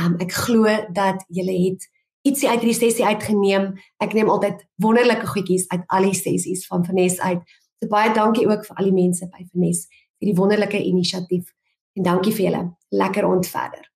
Um, 0.00 0.16
ek 0.24 0.32
glo 0.46 0.72
dat 0.96 1.24
julle 1.28 1.54
het 1.66 1.84
ietsie 2.28 2.48
uit 2.48 2.62
hierdie 2.62 2.78
sessie 2.78 3.04
uitgeneem. 3.04 3.70
Ek 4.04 4.16
neem 4.16 4.32
altyd 4.32 4.64
wonderlike 4.82 5.28
goedjies 5.28 5.68
uit 5.74 5.84
al 5.92 6.08
die 6.08 6.16
sessies 6.16 6.64
van 6.70 6.84
Vernes 6.88 7.20
uit. 7.20 7.44
So 7.78 7.92
baie 7.92 8.10
dankie 8.16 8.48
ook 8.48 8.64
vir 8.66 8.80
al 8.80 8.90
die 8.90 8.96
mense 8.96 9.28
by 9.28 9.44
Vernes 9.44 9.84
vir 10.18 10.32
die 10.32 10.38
wonderlike 10.38 10.80
inisiatief 10.82 11.52
En 11.98 12.04
dankie 12.06 12.32
vir 12.32 12.44
julle. 12.44 12.62
Lekker 12.94 13.26
ont 13.26 13.46
verder. 13.46 13.90